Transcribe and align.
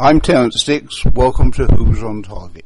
I'm 0.00 0.20
Terrance 0.20 0.64
Dicks. 0.64 1.04
Welcome 1.04 1.52
to 1.52 1.66
Who's 1.66 2.02
on 2.02 2.24
Target. 2.24 2.64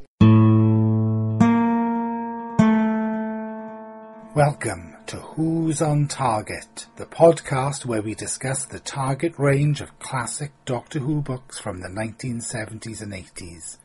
Welcome 4.34 4.96
to 5.08 5.16
Who's 5.18 5.82
on 5.82 6.08
Target, 6.08 6.86
the 6.96 7.04
podcast 7.04 7.84
where 7.84 8.00
we 8.00 8.14
discuss 8.14 8.64
the 8.64 8.80
target 8.80 9.34
range 9.38 9.82
of 9.82 9.98
classic 9.98 10.52
Doctor 10.64 11.00
Who 11.00 11.20
books 11.20 11.58
from 11.58 11.80
the 11.80 11.88
1970s 11.88 13.02
and 13.02 13.12
80s. 13.12 13.76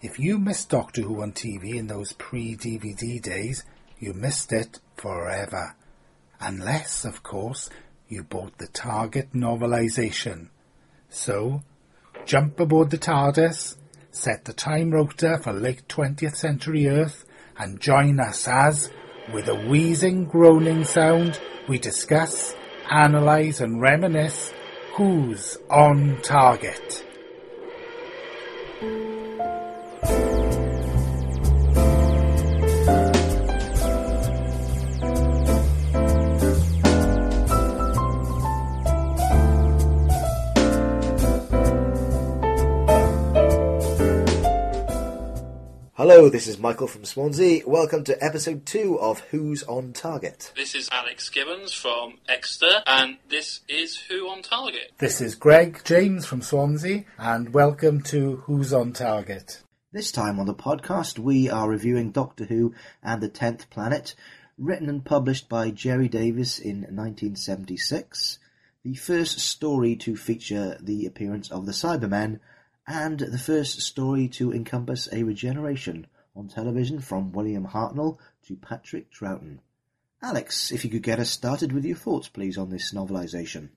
If 0.00 0.18
you 0.18 0.38
missed 0.38 0.70
Doctor 0.70 1.02
Who 1.02 1.20
on 1.20 1.32
TV 1.32 1.74
in 1.74 1.88
those 1.88 2.14
pre-DVD 2.14 3.20
days, 3.20 3.64
you 3.98 4.14
missed 4.14 4.50
it 4.50 4.80
forever. 4.96 5.76
Unless, 6.40 7.04
of 7.04 7.22
course, 7.22 7.68
you 8.08 8.22
bought 8.22 8.56
the 8.56 8.68
Target 8.68 9.34
novelization. 9.34 10.48
So, 11.10 11.62
jump 12.24 12.60
aboard 12.60 12.90
the 12.90 12.98
TARDIS, 12.98 13.76
set 14.10 14.44
the 14.44 14.52
time 14.52 14.90
rotor 14.90 15.38
for 15.38 15.52
late 15.52 15.86
20th 15.88 16.36
century 16.36 16.88
Earth, 16.88 17.24
and 17.58 17.80
join 17.80 18.20
us 18.20 18.48
as, 18.48 18.90
with 19.32 19.48
a 19.48 19.54
wheezing, 19.54 20.24
groaning 20.24 20.84
sound, 20.84 21.40
we 21.68 21.78
discuss, 21.78 22.54
analyse 22.90 23.60
and 23.60 23.80
reminisce 23.80 24.52
who's 24.94 25.56
on 25.70 26.20
target. 26.22 27.06
Hello, 46.04 46.28
this 46.28 46.48
is 46.48 46.58
Michael 46.58 46.88
from 46.88 47.04
Swansea. 47.04 47.62
Welcome 47.64 48.02
to 48.02 48.20
episode 48.20 48.66
two 48.66 48.98
of 48.98 49.20
Who's 49.30 49.62
on 49.62 49.92
Target. 49.92 50.52
This 50.56 50.74
is 50.74 50.88
Alex 50.90 51.28
Gibbons 51.28 51.72
from 51.72 52.18
Exeter, 52.28 52.82
and 52.88 53.18
this 53.28 53.60
is 53.68 53.96
Who 54.08 54.28
on 54.28 54.42
Target. 54.42 54.90
This 54.98 55.20
is 55.20 55.36
Greg 55.36 55.80
James 55.84 56.26
from 56.26 56.42
Swansea, 56.42 57.04
and 57.18 57.54
welcome 57.54 58.02
to 58.02 58.38
Who's 58.46 58.72
on 58.72 58.92
Target. 58.92 59.62
This 59.92 60.10
time 60.10 60.40
on 60.40 60.46
the 60.46 60.56
podcast, 60.56 61.20
we 61.20 61.48
are 61.48 61.68
reviewing 61.68 62.10
Doctor 62.10 62.46
Who 62.46 62.74
and 63.00 63.22
the 63.22 63.28
Tenth 63.28 63.70
Planet, 63.70 64.16
written 64.58 64.88
and 64.88 65.04
published 65.04 65.48
by 65.48 65.70
Gerry 65.70 66.08
Davis 66.08 66.58
in 66.58 66.78
1976. 66.80 68.40
The 68.82 68.94
first 68.94 69.38
story 69.38 69.94
to 69.94 70.16
feature 70.16 70.76
the 70.80 71.06
appearance 71.06 71.52
of 71.52 71.64
the 71.64 71.70
Cybermen, 71.70 72.40
and 72.86 73.18
the 73.18 73.38
first 73.38 73.80
story 73.80 74.28
to 74.28 74.52
encompass 74.52 75.08
a 75.12 75.22
regeneration 75.22 76.06
on 76.34 76.48
television 76.48 77.00
from 77.00 77.32
William 77.32 77.66
Hartnell 77.66 78.18
to 78.46 78.56
Patrick 78.56 79.12
Troughton. 79.12 79.58
Alex, 80.22 80.72
if 80.72 80.84
you 80.84 80.90
could 80.90 81.02
get 81.02 81.18
us 81.18 81.30
started 81.30 81.72
with 81.72 81.84
your 81.84 81.96
thoughts, 81.96 82.28
please, 82.28 82.56
on 82.56 82.70
this 82.70 82.92
novelisation. 82.92 83.70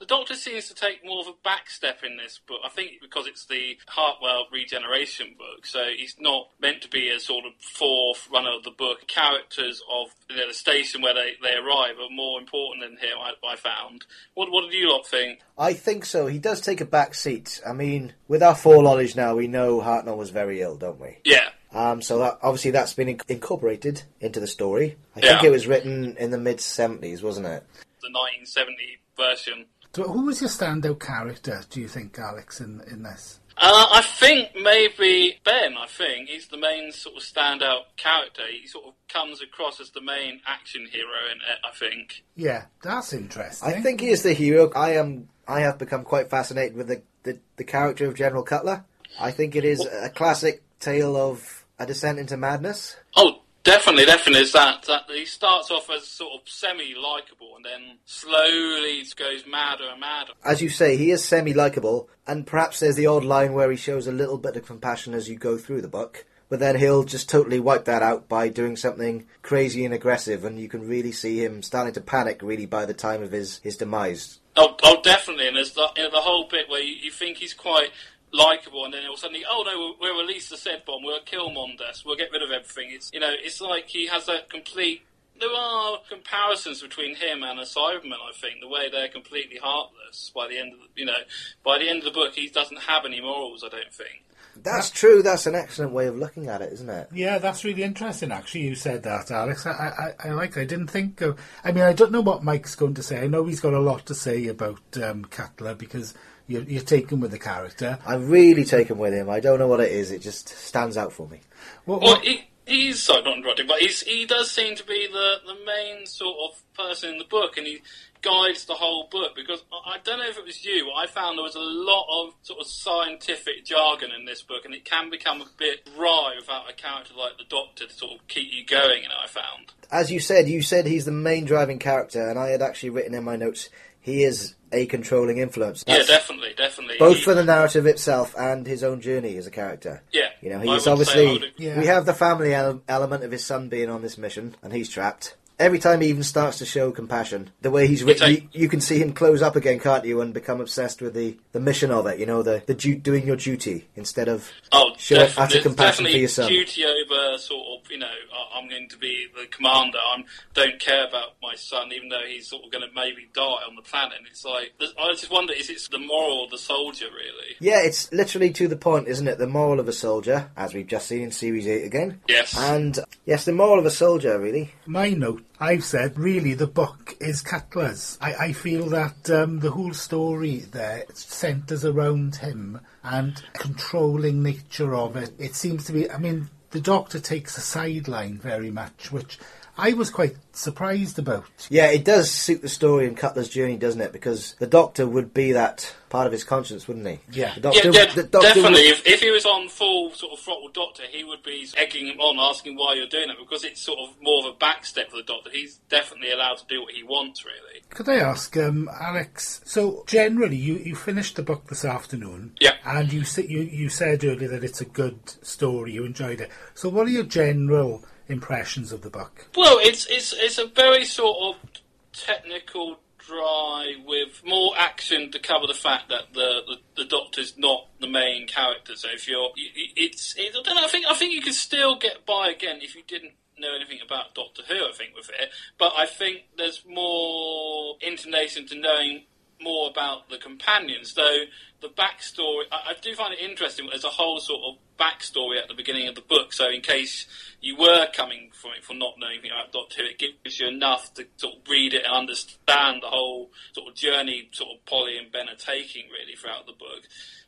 The 0.00 0.06
Doctor 0.06 0.34
seems 0.34 0.68
to 0.68 0.74
take 0.74 1.04
more 1.04 1.20
of 1.20 1.26
a 1.26 1.32
back 1.42 1.68
step 1.68 2.04
in 2.04 2.16
this 2.16 2.38
book. 2.46 2.60
I 2.64 2.68
think 2.68 2.92
because 3.02 3.26
it's 3.26 3.46
the 3.46 3.76
Hartnell 3.88 4.44
regeneration 4.52 5.34
book, 5.36 5.66
so 5.66 5.86
he's 5.96 6.14
not 6.20 6.50
meant 6.60 6.82
to 6.82 6.88
be 6.88 7.08
a 7.10 7.18
sort 7.18 7.44
of 7.44 7.52
fourth 7.60 8.28
runner 8.32 8.50
of 8.56 8.62
the 8.62 8.70
book. 8.70 9.08
Characters 9.08 9.82
of 9.92 10.08
you 10.30 10.36
know, 10.36 10.46
the 10.46 10.54
station 10.54 11.02
where 11.02 11.14
they, 11.14 11.32
they 11.42 11.54
arrive 11.54 11.96
are 12.00 12.14
more 12.14 12.38
important 12.38 12.84
than 12.84 12.92
him, 12.92 13.18
I, 13.20 13.32
I 13.44 13.56
found. 13.56 14.06
What, 14.34 14.52
what 14.52 14.70
did 14.70 14.74
you 14.74 14.88
lot 14.88 15.04
think? 15.04 15.40
I 15.58 15.72
think 15.72 16.04
so. 16.04 16.28
He 16.28 16.38
does 16.38 16.60
take 16.60 16.80
a 16.80 16.84
back 16.86 17.14
seat. 17.14 17.60
I 17.66 17.72
mean, 17.72 18.12
with 18.28 18.42
our 18.42 18.54
foreknowledge 18.54 19.16
now, 19.16 19.34
we 19.34 19.48
know 19.48 19.80
Hartnell 19.80 20.16
was 20.16 20.30
very 20.30 20.60
ill, 20.62 20.76
don't 20.76 21.00
we? 21.00 21.18
Yeah. 21.24 21.48
Um, 21.72 22.02
so 22.02 22.18
that, 22.20 22.38
obviously 22.40 22.70
that's 22.70 22.94
been 22.94 23.08
in- 23.08 23.20
incorporated 23.26 24.04
into 24.20 24.38
the 24.38 24.46
story. 24.46 24.96
I 25.16 25.20
Yeah. 25.20 25.32
think 25.32 25.44
it 25.44 25.50
was 25.50 25.66
written 25.66 26.16
in 26.18 26.30
the 26.30 26.38
mid 26.38 26.58
70s, 26.58 27.20
wasn't 27.20 27.46
it? 27.48 27.64
The 28.00 28.10
1970 28.12 28.98
version. 29.16 29.66
So 29.94 30.04
who 30.04 30.26
was 30.26 30.40
your 30.40 30.50
standout 30.50 31.00
character, 31.00 31.62
do 31.70 31.80
you 31.80 31.88
think, 31.88 32.18
Alex, 32.18 32.60
in, 32.60 32.82
in 32.90 33.02
this? 33.02 33.40
Uh, 33.60 33.86
I 33.92 34.02
think 34.02 34.50
maybe 34.54 35.40
Ben. 35.44 35.74
I 35.76 35.86
think 35.86 36.28
he's 36.28 36.46
the 36.46 36.58
main 36.58 36.92
sort 36.92 37.16
of 37.16 37.22
standout 37.22 37.86
character. 37.96 38.42
He 38.48 38.68
sort 38.68 38.86
of 38.86 38.94
comes 39.08 39.42
across 39.42 39.80
as 39.80 39.90
the 39.90 40.00
main 40.00 40.40
action 40.46 40.86
hero 40.86 41.08
in 41.32 41.38
it. 41.38 41.58
I 41.64 41.76
think. 41.76 42.22
Yeah, 42.36 42.66
that's 42.82 43.12
interesting. 43.12 43.68
I 43.68 43.80
think 43.80 44.00
he 44.00 44.10
is 44.10 44.22
the 44.22 44.32
hero. 44.32 44.70
I 44.76 44.92
am. 44.92 45.28
I 45.48 45.60
have 45.60 45.78
become 45.78 46.04
quite 46.04 46.30
fascinated 46.30 46.76
with 46.76 46.86
the, 46.86 47.02
the, 47.24 47.40
the 47.56 47.64
character 47.64 48.06
of 48.06 48.14
General 48.14 48.44
Cutler. 48.44 48.84
I 49.18 49.32
think 49.32 49.56
it 49.56 49.64
is 49.64 49.84
a 49.84 50.10
classic 50.10 50.62
tale 50.78 51.16
of 51.16 51.64
a 51.80 51.86
descent 51.86 52.20
into 52.20 52.36
madness. 52.36 52.96
Oh, 53.16 53.40
definitely, 53.62 54.06
definitely. 54.06 54.42
Is 54.42 54.52
that 54.52 54.82
that 54.84 55.04
he 55.08 55.24
starts 55.24 55.70
off 55.70 55.90
as 55.90 56.06
sort 56.06 56.40
of 56.40 56.48
semi-likable 56.48 57.56
and 57.56 57.64
then 57.64 57.98
slowly 58.04 59.04
goes 59.16 59.44
madder 59.46 59.88
and 59.90 60.00
madder. 60.00 60.32
As 60.44 60.62
you 60.62 60.68
say, 60.68 60.96
he 60.96 61.10
is 61.10 61.24
semi-likable, 61.24 62.08
and 62.26 62.46
perhaps 62.46 62.80
there's 62.80 62.96
the 62.96 63.06
odd 63.06 63.24
line 63.24 63.52
where 63.52 63.70
he 63.70 63.76
shows 63.76 64.06
a 64.06 64.12
little 64.12 64.38
bit 64.38 64.56
of 64.56 64.66
compassion 64.66 65.14
as 65.14 65.28
you 65.28 65.36
go 65.36 65.58
through 65.58 65.82
the 65.82 65.88
book. 65.88 66.26
But 66.50 66.60
then 66.60 66.76
he'll 66.76 67.04
just 67.04 67.28
totally 67.28 67.60
wipe 67.60 67.84
that 67.84 68.02
out 68.02 68.26
by 68.26 68.48
doing 68.48 68.74
something 68.76 69.26
crazy 69.42 69.84
and 69.84 69.92
aggressive, 69.92 70.46
and 70.46 70.58
you 70.58 70.66
can 70.66 70.88
really 70.88 71.12
see 71.12 71.44
him 71.44 71.62
starting 71.62 71.92
to 71.92 72.00
panic 72.00 72.40
really 72.42 72.64
by 72.64 72.86
the 72.86 72.94
time 72.94 73.22
of 73.22 73.32
his, 73.32 73.58
his 73.58 73.76
demise. 73.76 74.38
Oh, 74.56 74.74
oh, 74.82 75.02
definitely. 75.02 75.46
And 75.46 75.56
there's 75.56 75.72
the, 75.72 75.88
you 75.96 76.04
know, 76.04 76.10
the 76.10 76.22
whole 76.22 76.48
bit 76.48 76.70
where 76.70 76.80
you, 76.80 76.94
you 76.94 77.10
think 77.10 77.36
he's 77.36 77.52
quite 77.52 77.90
likable, 78.32 78.84
and 78.84 78.94
then 78.94 79.06
all 79.06 79.16
suddenly, 79.16 79.44
oh 79.48 79.62
no, 79.64 79.78
we'll, 79.78 79.94
we'll 80.00 80.22
release 80.22 80.48
the 80.48 80.56
said 80.56 80.84
bomb, 80.86 81.02
we'll 81.02 81.20
kill 81.20 81.50
Mondas, 81.50 82.04
we'll 82.04 82.16
get 82.16 82.30
rid 82.32 82.42
of 82.42 82.50
everything. 82.50 82.88
It's 82.90 83.10
you 83.12 83.20
know, 83.20 83.32
it's 83.32 83.60
like 83.60 83.88
he 83.88 84.06
has 84.06 84.26
that 84.26 84.50
complete. 84.50 85.02
There 85.40 85.48
are 85.56 86.00
comparisons 86.08 86.82
between 86.82 87.14
him 87.14 87.44
and 87.44 87.60
a 87.60 87.62
Cyberman. 87.62 88.12
I 88.12 88.32
think 88.34 88.56
the 88.60 88.68
way 88.68 88.90
they're 88.90 89.08
completely 89.08 89.58
heartless 89.58 90.32
by 90.34 90.48
the 90.48 90.58
end 90.58 90.72
of 90.72 90.80
the, 90.80 90.86
you 90.96 91.06
know 91.06 91.18
by 91.64 91.78
the 91.78 91.88
end 91.88 91.98
of 91.98 92.04
the 92.04 92.10
book, 92.10 92.34
he 92.34 92.48
doesn't 92.48 92.82
have 92.82 93.04
any 93.04 93.20
morals. 93.20 93.62
I 93.64 93.68
don't 93.68 93.92
think. 93.92 94.24
That's 94.62 94.90
true. 94.90 95.22
That's 95.22 95.46
an 95.46 95.54
excellent 95.54 95.92
way 95.92 96.06
of 96.06 96.16
looking 96.16 96.48
at 96.48 96.62
it, 96.62 96.72
isn't 96.72 96.88
it? 96.88 97.08
Yeah, 97.12 97.38
that's 97.38 97.64
really 97.64 97.82
interesting. 97.82 98.32
Actually, 98.32 98.62
you 98.62 98.74
said 98.74 99.02
that, 99.04 99.30
Alex. 99.30 99.66
I, 99.66 100.14
I, 100.22 100.28
I 100.28 100.32
like. 100.32 100.56
it. 100.56 100.60
I 100.60 100.64
didn't 100.64 100.88
think. 100.88 101.20
Of, 101.20 101.38
I 101.64 101.72
mean, 101.72 101.84
I 101.84 101.92
don't 101.92 102.12
know 102.12 102.20
what 102.20 102.44
Mike's 102.44 102.74
going 102.74 102.94
to 102.94 103.02
say. 103.02 103.22
I 103.22 103.26
know 103.26 103.44
he's 103.44 103.60
got 103.60 103.74
a 103.74 103.80
lot 103.80 104.06
to 104.06 104.14
say 104.14 104.46
about 104.46 104.80
um, 105.02 105.24
Cutler 105.24 105.74
because 105.74 106.14
you're, 106.46 106.62
you're 106.62 106.82
taken 106.82 107.20
with 107.20 107.30
the 107.30 107.38
character. 107.38 107.98
I'm 108.06 108.28
really 108.28 108.64
taken 108.64 108.98
with 108.98 109.12
him. 109.12 109.28
I 109.30 109.40
don't 109.40 109.58
know 109.58 109.68
what 109.68 109.80
it 109.80 109.92
is. 109.92 110.10
It 110.10 110.20
just 110.22 110.48
stands 110.48 110.96
out 110.96 111.12
for 111.12 111.28
me. 111.28 111.40
What, 111.84 112.00
Well, 112.00 112.14
what, 112.14 112.24
he, 112.24 112.48
he's 112.68 113.02
sorry, 113.02 113.22
not 113.22 113.38
interrupting, 113.38 113.66
but 113.66 113.78
he's, 113.80 114.02
he 114.02 114.26
does 114.26 114.50
seem 114.50 114.76
to 114.76 114.84
be 114.84 115.08
the, 115.10 115.36
the 115.46 115.56
main 115.64 116.06
sort 116.06 116.36
of 116.44 116.62
person 116.74 117.10
in 117.10 117.18
the 117.18 117.24
book, 117.24 117.56
and 117.56 117.66
he 117.66 117.80
guides 118.20 118.64
the 118.66 118.74
whole 118.74 119.08
book. 119.10 119.34
Because 119.34 119.62
I 119.72 119.98
don't 120.04 120.18
know 120.18 120.28
if 120.28 120.38
it 120.38 120.44
was 120.44 120.64
you, 120.64 120.90
I 120.96 121.06
found 121.06 121.38
there 121.38 121.42
was 121.42 121.54
a 121.54 121.60
lot 121.60 122.06
of 122.10 122.34
sort 122.42 122.60
of 122.60 122.66
scientific 122.66 123.64
jargon 123.64 124.10
in 124.16 124.24
this 124.24 124.42
book, 124.42 124.64
and 124.64 124.74
it 124.74 124.84
can 124.84 125.10
become 125.10 125.40
a 125.40 125.46
bit 125.56 125.88
dry 125.96 126.34
without 126.38 126.70
a 126.70 126.74
character 126.74 127.14
like 127.16 127.38
the 127.38 127.44
Doctor 127.48 127.86
to 127.86 127.92
sort 127.92 128.12
of 128.12 128.28
keep 128.28 128.52
you 128.52 128.64
going. 128.64 129.04
And 129.04 129.12
I 129.12 129.26
found. 129.26 129.72
As 129.90 130.12
you 130.12 130.20
said, 130.20 130.48
you 130.48 130.62
said 130.62 130.86
he's 130.86 131.04
the 131.04 131.12
main 131.12 131.44
driving 131.44 131.78
character, 131.78 132.28
and 132.28 132.38
I 132.38 132.48
had 132.48 132.62
actually 132.62 132.90
written 132.90 133.14
in 133.14 133.24
my 133.24 133.36
notes 133.36 133.68
he 134.00 134.22
is 134.22 134.54
a 134.72 134.86
controlling 134.86 135.38
influence. 135.38 135.84
Yeah, 135.86 136.02
definitely, 136.06 136.54
definitely. 136.56 136.96
both 136.98 137.16
He- 137.18 137.22
for 137.22 137.34
the 137.34 137.44
narrative 137.44 137.86
itself 137.86 138.34
and 138.38 138.66
his 138.66 138.82
own 138.84 139.00
journey 139.00 139.36
as 139.36 139.46
a 139.46 139.50
character. 139.50 140.02
yeah, 140.12 140.28
You 140.42 140.50
know, 140.50 140.56
I 140.58 140.60
he's 140.60 140.68
would 140.70 140.82
say 140.82 140.90
obviously. 141.26 141.52
Yeah. 141.56 141.78
We 141.78 141.86
have 141.86 142.04
the 142.06 142.14
family 142.14 142.52
ele- 142.54 142.82
element 142.88 143.24
of 143.24 143.30
his 143.32 143.44
son 143.44 143.68
being 143.68 143.88
on 143.88 144.02
this 144.02 144.18
mission, 144.18 144.54
and 144.62 144.72
he's 144.72 144.88
trapped. 144.90 145.34
Every 145.58 145.78
time 145.78 146.00
he 146.00 146.08
even 146.08 146.22
starts 146.22 146.58
to 146.58 146.64
show 146.66 146.92
compassion, 146.92 147.50
the 147.62 147.70
way 147.70 147.86
he's 147.88 148.04
written, 148.04 148.30
you, 148.32 148.48
you 148.52 148.68
can 148.68 148.80
see 148.80 148.98
him 149.00 149.12
close 149.12 149.42
up 149.42 149.56
again, 149.56 149.80
can't 149.80 150.04
you, 150.04 150.20
and 150.20 150.32
become 150.32 150.60
obsessed 150.60 151.02
with 151.02 151.14
the, 151.14 151.36
the 151.52 151.58
mission 151.60 151.90
of 151.90 152.06
it. 152.06 152.18
You 152.20 152.26
know, 152.26 152.42
the 152.42 152.62
the 152.66 152.74
du- 152.74 152.94
doing 152.96 153.26
your 153.26 153.36
duty 153.36 153.88
instead 153.96 154.28
of 154.28 154.48
Oh, 154.72 154.92
show 154.98 155.16
definitely, 155.16 155.42
utter 155.56 155.60
compassion 155.68 156.04
for 156.06 156.10
yourself. 156.12 156.48
duty 156.48 156.84
over 156.84 157.38
sort 157.38 157.66
of, 157.84 157.90
you 157.90 157.98
know, 157.98 158.06
I- 158.06 158.58
I'm 158.58 158.68
going 158.68 158.88
to 158.88 158.98
be 158.98 159.26
the 159.36 159.46
commander. 159.46 159.98
I 159.98 160.22
don't 160.54 160.78
care 160.80 161.06
about 161.08 161.32
my 161.42 161.54
son, 161.56 161.90
even 161.92 162.08
though 162.08 162.20
he's 162.28 162.48
sort 162.48 162.64
of 162.64 162.70
going 162.72 162.82
to 162.88 162.94
maybe 162.94 163.28
die 163.34 163.42
on 163.42 163.74
the 163.76 163.82
planet. 163.82 164.14
And 164.18 164.26
it's 164.28 164.44
like, 164.44 164.72
I 164.80 165.10
just 165.12 165.30
wonder, 165.30 165.52
is 165.52 165.70
it 165.70 165.80
the 165.90 165.98
moral 165.98 166.44
of 166.44 166.50
the 166.50 166.58
soldier, 166.58 167.06
really? 167.06 167.56
Yeah, 167.60 167.80
it's 167.82 168.12
literally 168.12 168.50
to 168.54 168.68
the 168.68 168.76
point, 168.76 169.08
isn't 169.08 169.26
it? 169.28 169.38
The 169.38 169.46
moral 169.46 169.80
of 169.80 169.88
a 169.88 169.92
soldier, 169.92 170.50
as 170.56 170.74
we've 170.74 170.86
just 170.86 171.06
seen 171.08 171.22
in 171.22 171.30
Series 171.32 171.66
8 171.66 171.84
again. 171.84 172.20
Yes. 172.28 172.56
And, 172.56 172.98
yes, 173.26 173.44
the 173.44 173.52
moral 173.52 173.78
of 173.78 173.86
a 173.86 173.90
soldier, 173.90 174.38
really. 174.38 174.72
my 174.86 175.10
note, 175.10 175.42
I've 175.60 175.82
said, 175.82 176.16
really, 176.16 176.54
the 176.54 176.68
book 176.68 177.16
is 177.18 177.42
Cutler's. 177.42 178.16
I, 178.20 178.34
I 178.34 178.52
feel 178.52 178.86
that 178.90 179.28
um, 179.28 179.58
the 179.58 179.72
whole 179.72 179.92
story 179.92 180.58
there 180.58 181.04
centres 181.14 181.84
around 181.84 182.36
him 182.36 182.80
and 183.02 183.42
controlling 183.54 184.40
nature 184.40 184.94
of 184.94 185.16
it. 185.16 185.32
It 185.36 185.56
seems 185.56 185.84
to 185.86 185.92
be, 185.92 186.08
I 186.08 186.18
mean, 186.18 186.48
the 186.70 186.80
Doctor 186.80 187.18
takes 187.18 187.58
a 187.58 187.60
sideline 187.60 188.38
very 188.38 188.70
much, 188.70 189.10
which 189.10 189.38
I 189.78 189.92
was 189.92 190.10
quite 190.10 190.34
surprised 190.52 191.18
about. 191.18 191.44
Yeah, 191.70 191.86
it 191.90 192.04
does 192.04 192.30
suit 192.30 192.62
the 192.62 192.68
story 192.68 193.06
and 193.06 193.16
Cutler's 193.16 193.48
journey, 193.48 193.76
doesn't 193.76 194.00
it? 194.00 194.12
Because 194.12 194.54
the 194.58 194.66
Doctor 194.66 195.06
would 195.06 195.32
be 195.32 195.52
that 195.52 195.94
part 196.08 196.26
of 196.26 196.32
his 196.32 196.42
conscience, 196.42 196.88
wouldn't 196.88 197.06
he? 197.06 197.20
Yeah. 197.30 197.54
The 197.54 197.60
Doctor, 197.60 197.90
yeah, 197.92 198.06
de- 198.06 198.14
the 198.14 198.22
Doctor 198.24 198.48
definitely. 198.48 198.70
would- 198.88 198.90
If, 198.90 199.06
if 199.06 199.20
he 199.20 199.30
was 199.30 199.46
on 199.46 199.68
full 199.68 200.10
sort 200.14 200.32
of 200.32 200.40
throttle 200.40 200.68
Doctor, 200.72 201.04
he 201.10 201.22
would 201.22 201.42
be 201.44 201.66
egging 201.76 202.08
him 202.08 202.18
on, 202.18 202.38
asking 202.40 202.76
why 202.76 202.94
you're 202.94 203.06
doing 203.06 203.30
it, 203.30 203.36
because 203.38 203.62
it's 203.62 203.80
sort 203.80 203.98
of 204.00 204.16
more 204.20 204.46
of 204.48 204.54
a 204.54 204.56
backstep 204.58 205.10
for 205.10 205.16
the 205.18 205.22
Doctor. 205.22 205.50
He's 205.52 205.76
definitely 205.88 206.32
allowed 206.32 206.58
to 206.58 206.64
do 206.68 206.82
what 206.82 206.92
he 206.94 207.04
wants, 207.04 207.44
really. 207.44 207.82
Could 207.90 208.08
I 208.08 208.16
ask, 208.16 208.56
um, 208.56 208.90
Alex? 209.00 209.60
So 209.64 210.02
generally, 210.08 210.56
you, 210.56 210.74
you 210.74 210.96
finished 210.96 211.36
the 211.36 211.42
book 211.42 211.68
this 211.68 211.84
afternoon, 211.84 212.52
Yeah. 212.60 212.72
and 212.84 213.12
you 213.12 213.22
sa- 213.24 213.42
you 213.42 213.60
you 213.60 213.88
said 213.88 214.24
earlier 214.24 214.48
that 214.48 214.64
it's 214.64 214.80
a 214.80 214.84
good 214.86 215.18
story. 215.46 215.92
You 215.92 216.04
enjoyed 216.04 216.40
it. 216.40 216.50
So, 216.74 216.88
what 216.88 217.06
are 217.06 217.10
your 217.10 217.22
general 217.24 218.04
impressions 218.28 218.92
of 218.92 219.02
the 219.02 219.10
book? 219.10 219.46
Well, 219.56 219.78
it's 219.80 220.06
it's 220.06 220.32
it's 220.36 220.58
a 220.58 220.66
very 220.66 221.04
sort 221.04 221.36
of 221.56 221.70
technical 222.12 222.98
dry 223.18 223.94
with 224.06 224.42
more 224.44 224.72
action 224.78 225.30
to 225.30 225.38
cover 225.38 225.66
the 225.66 225.74
fact 225.74 226.08
that 226.08 226.32
the 226.34 226.60
the, 226.66 227.02
the 227.02 227.04
Doctor's 227.08 227.56
not 227.58 227.86
the 228.00 228.08
main 228.08 228.46
character. 228.46 228.96
So 228.96 229.08
if 229.12 229.28
you're, 229.28 229.50
you- 229.56 229.70
you- 229.74 229.92
it's, 229.96 230.34
it, 230.36 230.54
I 230.58 230.62
don't 230.62 230.76
know. 230.76 230.84
I 230.84 230.88
think 230.88 231.06
I 231.08 231.14
think 231.14 231.32
you 231.34 231.42
could 231.42 231.54
still 231.54 231.96
get 231.98 232.24
by 232.26 232.48
again 232.48 232.78
if 232.80 232.94
you 232.94 233.02
didn't 233.06 233.32
know 233.58 233.74
anything 233.74 233.98
about 234.04 234.34
Doctor 234.34 234.62
Who. 234.68 234.74
I 234.74 234.92
think 234.92 235.14
with 235.16 235.28
it, 235.30 235.50
but 235.78 235.92
I 235.96 236.06
think 236.06 236.42
there's 236.56 236.82
more 236.88 237.96
intonation 238.00 238.66
to 238.68 238.78
knowing 238.80 239.24
more 239.60 239.90
about 239.90 240.28
the 240.28 240.38
companions, 240.38 241.14
though 241.14 241.44
the 241.80 241.88
backstory. 241.88 242.64
I, 242.72 242.90
I 242.90 242.94
do 243.00 243.14
find 243.14 243.32
it 243.32 243.40
interesting. 243.40 243.86
There's 243.88 244.04
a 244.04 244.08
whole 244.08 244.40
sort 244.40 244.60
of 244.64 244.74
backstory 244.98 245.60
at 245.60 245.68
the 245.68 245.74
beginning 245.74 246.08
of 246.08 246.14
the 246.14 246.20
book, 246.20 246.52
so 246.52 246.68
in 246.68 246.80
case 246.80 247.26
you 247.60 247.76
were 247.76 248.06
coming 248.12 248.50
from 248.52 248.72
it 248.76 248.84
for 248.84 248.94
not 248.94 249.14
knowing 249.18 249.34
anything 249.34 249.50
about 249.50 249.72
Doctor 249.72 250.02
Who, 250.02 250.08
it 250.08 250.18
gives 250.18 250.58
you 250.58 250.68
enough 250.68 251.14
to 251.14 251.26
sort 251.36 251.54
of 251.54 251.60
read 251.68 251.94
it 251.94 252.04
and 252.04 252.14
understand 252.14 253.02
the 253.02 253.08
whole 253.08 253.50
sort 253.72 253.88
of 253.88 253.94
journey, 253.94 254.48
sort 254.52 254.70
of 254.76 254.84
Polly 254.86 255.16
and 255.18 255.30
Ben 255.30 255.48
are 255.48 255.56
taking 255.56 256.04
really 256.10 256.36
throughout 256.36 256.66
the 256.66 256.72
book. 256.72 257.02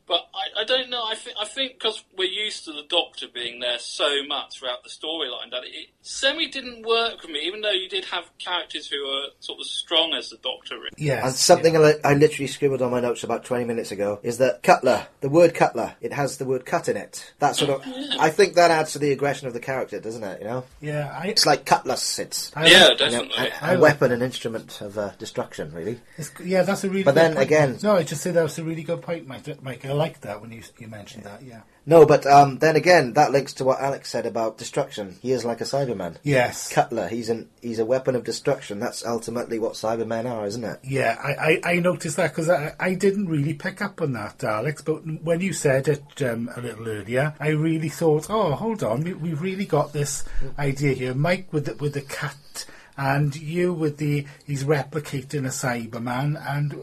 But 0.07 0.27
I, 0.35 0.63
I 0.63 0.65
don't 0.65 0.91
know. 0.91 1.05
I 1.05 1.15
think 1.15 1.37
I 1.41 1.45
think 1.45 1.75
because 1.75 2.03
we're 2.19 2.25
used 2.29 2.65
to 2.65 2.73
the 2.73 2.83
Doctor 2.89 3.27
being 3.33 3.61
there 3.61 3.79
so 3.79 4.25
much 4.27 4.59
throughout 4.59 4.83
the 4.83 4.91
storyline 4.91 5.51
that 5.53 5.63
it 5.65 5.89
semi 6.03 6.49
didn't 6.49 6.85
work 6.87 7.23
for 7.23 7.29
me. 7.29 7.41
Even 7.47 7.61
though 7.61 7.71
you 7.71 7.89
did 7.89 8.05
have 8.07 8.25
characters 8.39 8.89
who 8.89 8.97
were 9.07 9.27
sort 9.39 9.61
of 9.61 9.67
strong 9.67 10.13
as 10.15 10.31
the 10.31 10.37
Doctor. 10.39 10.75
Really. 10.77 10.91
Yes, 10.97 11.25
And 11.25 11.35
something 11.35 11.77
I 11.77 11.95
I 12.05 12.15
literally 12.15 12.49
scribbled 12.49 12.83
on 12.83 12.91
my 12.91 13.01
notes 13.01 13.23
about 13.23 13.45
20 13.45 13.65
minutes 13.65 13.93
ago 13.93 14.19
is 14.25 14.39
that 14.39 14.63
cutler, 14.65 15.07
the 15.21 15.29
word 15.29 15.55
cutler, 15.55 15.95
it 16.01 16.13
has 16.13 16.39
the 16.39 16.45
word 16.45 16.67
cut 16.67 16.89
in 16.89 16.97
it. 16.97 17.33
That 17.39 17.55
sort 17.57 17.71
of, 17.71 17.83
I 18.19 18.31
think 18.31 18.55
that 18.55 18.71
adds 18.73 18.93
to 18.95 18.99
the 18.99 19.13
aggression 19.13 19.47
of 19.47 19.53
the 19.53 19.61
character, 19.61 20.01
doesn't 20.01 20.25
it? 20.25 20.41
You 20.41 20.47
know, 20.49 20.65
yeah, 20.81 21.17
I, 21.17 21.29
it's 21.29 21.47
like 21.47 21.65
cutlass. 21.67 22.19
It's 22.19 22.51
I 22.57 22.67
Yeah, 22.67 22.89
like- 22.89 23.01
you 23.01 23.07
know, 23.07 23.11
definitely. 23.29 23.47
a, 23.49 23.65
I 23.65 23.73
a 23.75 23.81
weapon 23.81 24.11
and 24.13 24.23
instrument 24.23 24.81
of 24.81 24.99
uh, 24.99 25.11
destruction, 25.19 25.73
really. 25.73 26.01
It's, 26.19 26.33
yeah, 26.45 26.63
that's 26.63 26.83
a 26.85 26.89
really. 26.91 27.05
But 27.05 27.13
good 27.15 27.21
then 27.21 27.35
point. 27.35 27.47
again- 27.47 27.79
no, 27.83 27.95
I 27.97 28.03
just 28.03 28.23
said 28.23 28.35
that 28.35 28.43
was 28.43 28.59
a 28.59 28.65
really 28.65 28.83
good 28.83 29.03
point, 29.03 29.27
Mike. 29.29 29.47
Mike, 29.63 29.85
I 29.91 29.95
like 29.95 30.21
that 30.23 30.41
when 30.41 30.53
you 30.53 30.63
you 30.79 30.89
mentioned 30.89 31.25
that. 31.25 31.43
Yeah. 31.43 31.63
No, 31.87 32.07
but 32.07 32.27
um, 32.27 32.59
then 32.59 32.77
again, 32.77 33.15
that 33.15 33.33
links 33.33 33.55
to 33.55 33.65
what 33.65 33.81
Alex 33.81 34.11
said 34.11 34.27
about 34.27 34.59
destruction. 34.59 35.17
He 35.21 35.33
is 35.33 35.45
like 35.45 35.61
a 35.61 35.65
Cyberman. 35.65 36.17
Yes. 36.23 36.73
Cutler, 36.73 37.09
he's 37.09 37.29
an 37.29 37.49
he's 37.61 37.79
a 37.79 37.85
weapon 37.85 38.15
of 38.15 38.25
destruction. 38.25 38.79
That's 38.79 39.05
ultimately 39.05 39.59
what 39.59 39.73
Cybermen 39.73 40.31
are, 40.31 40.47
isn't 40.47 40.63
it? 40.63 40.79
Yeah, 40.85 41.19
I, 41.23 41.61
I, 41.65 41.73
I 41.73 41.81
noticed 41.81 42.17
that 42.17 42.31
because 42.31 42.49
I, 42.49 42.75
I 42.79 42.95
didn't 42.95 43.29
really 43.29 43.55
pick 43.55 43.83
up 43.83 44.01
on 44.01 44.13
that, 44.13 44.45
Alex. 44.45 44.83
But 44.83 44.99
when 45.23 45.41
you 45.41 45.53
said 45.53 45.89
it 45.89 46.23
um, 46.23 46.51
a 46.55 46.61
little 46.61 46.87
earlier, 46.87 47.35
I 47.41 47.49
really 47.49 47.89
thought, 47.89 48.29
oh, 48.31 48.55
hold 48.55 48.85
on, 48.85 49.03
we, 49.03 49.15
we've 49.15 49.43
really 49.43 49.67
got 49.67 49.93
this 49.93 50.25
idea 50.59 50.93
here. 50.95 51.15
Mike 51.15 51.53
with 51.53 51.67
the, 51.67 51.75
with 51.75 51.95
the 51.95 52.03
cat, 52.03 52.67
and 52.97 53.35
you 53.35 53.73
with 53.73 53.97
the 53.97 54.27
he's 54.47 54.65
replicating 54.65 55.47
a 55.47 55.49
Cyberman, 55.49 56.41
and 56.49 56.75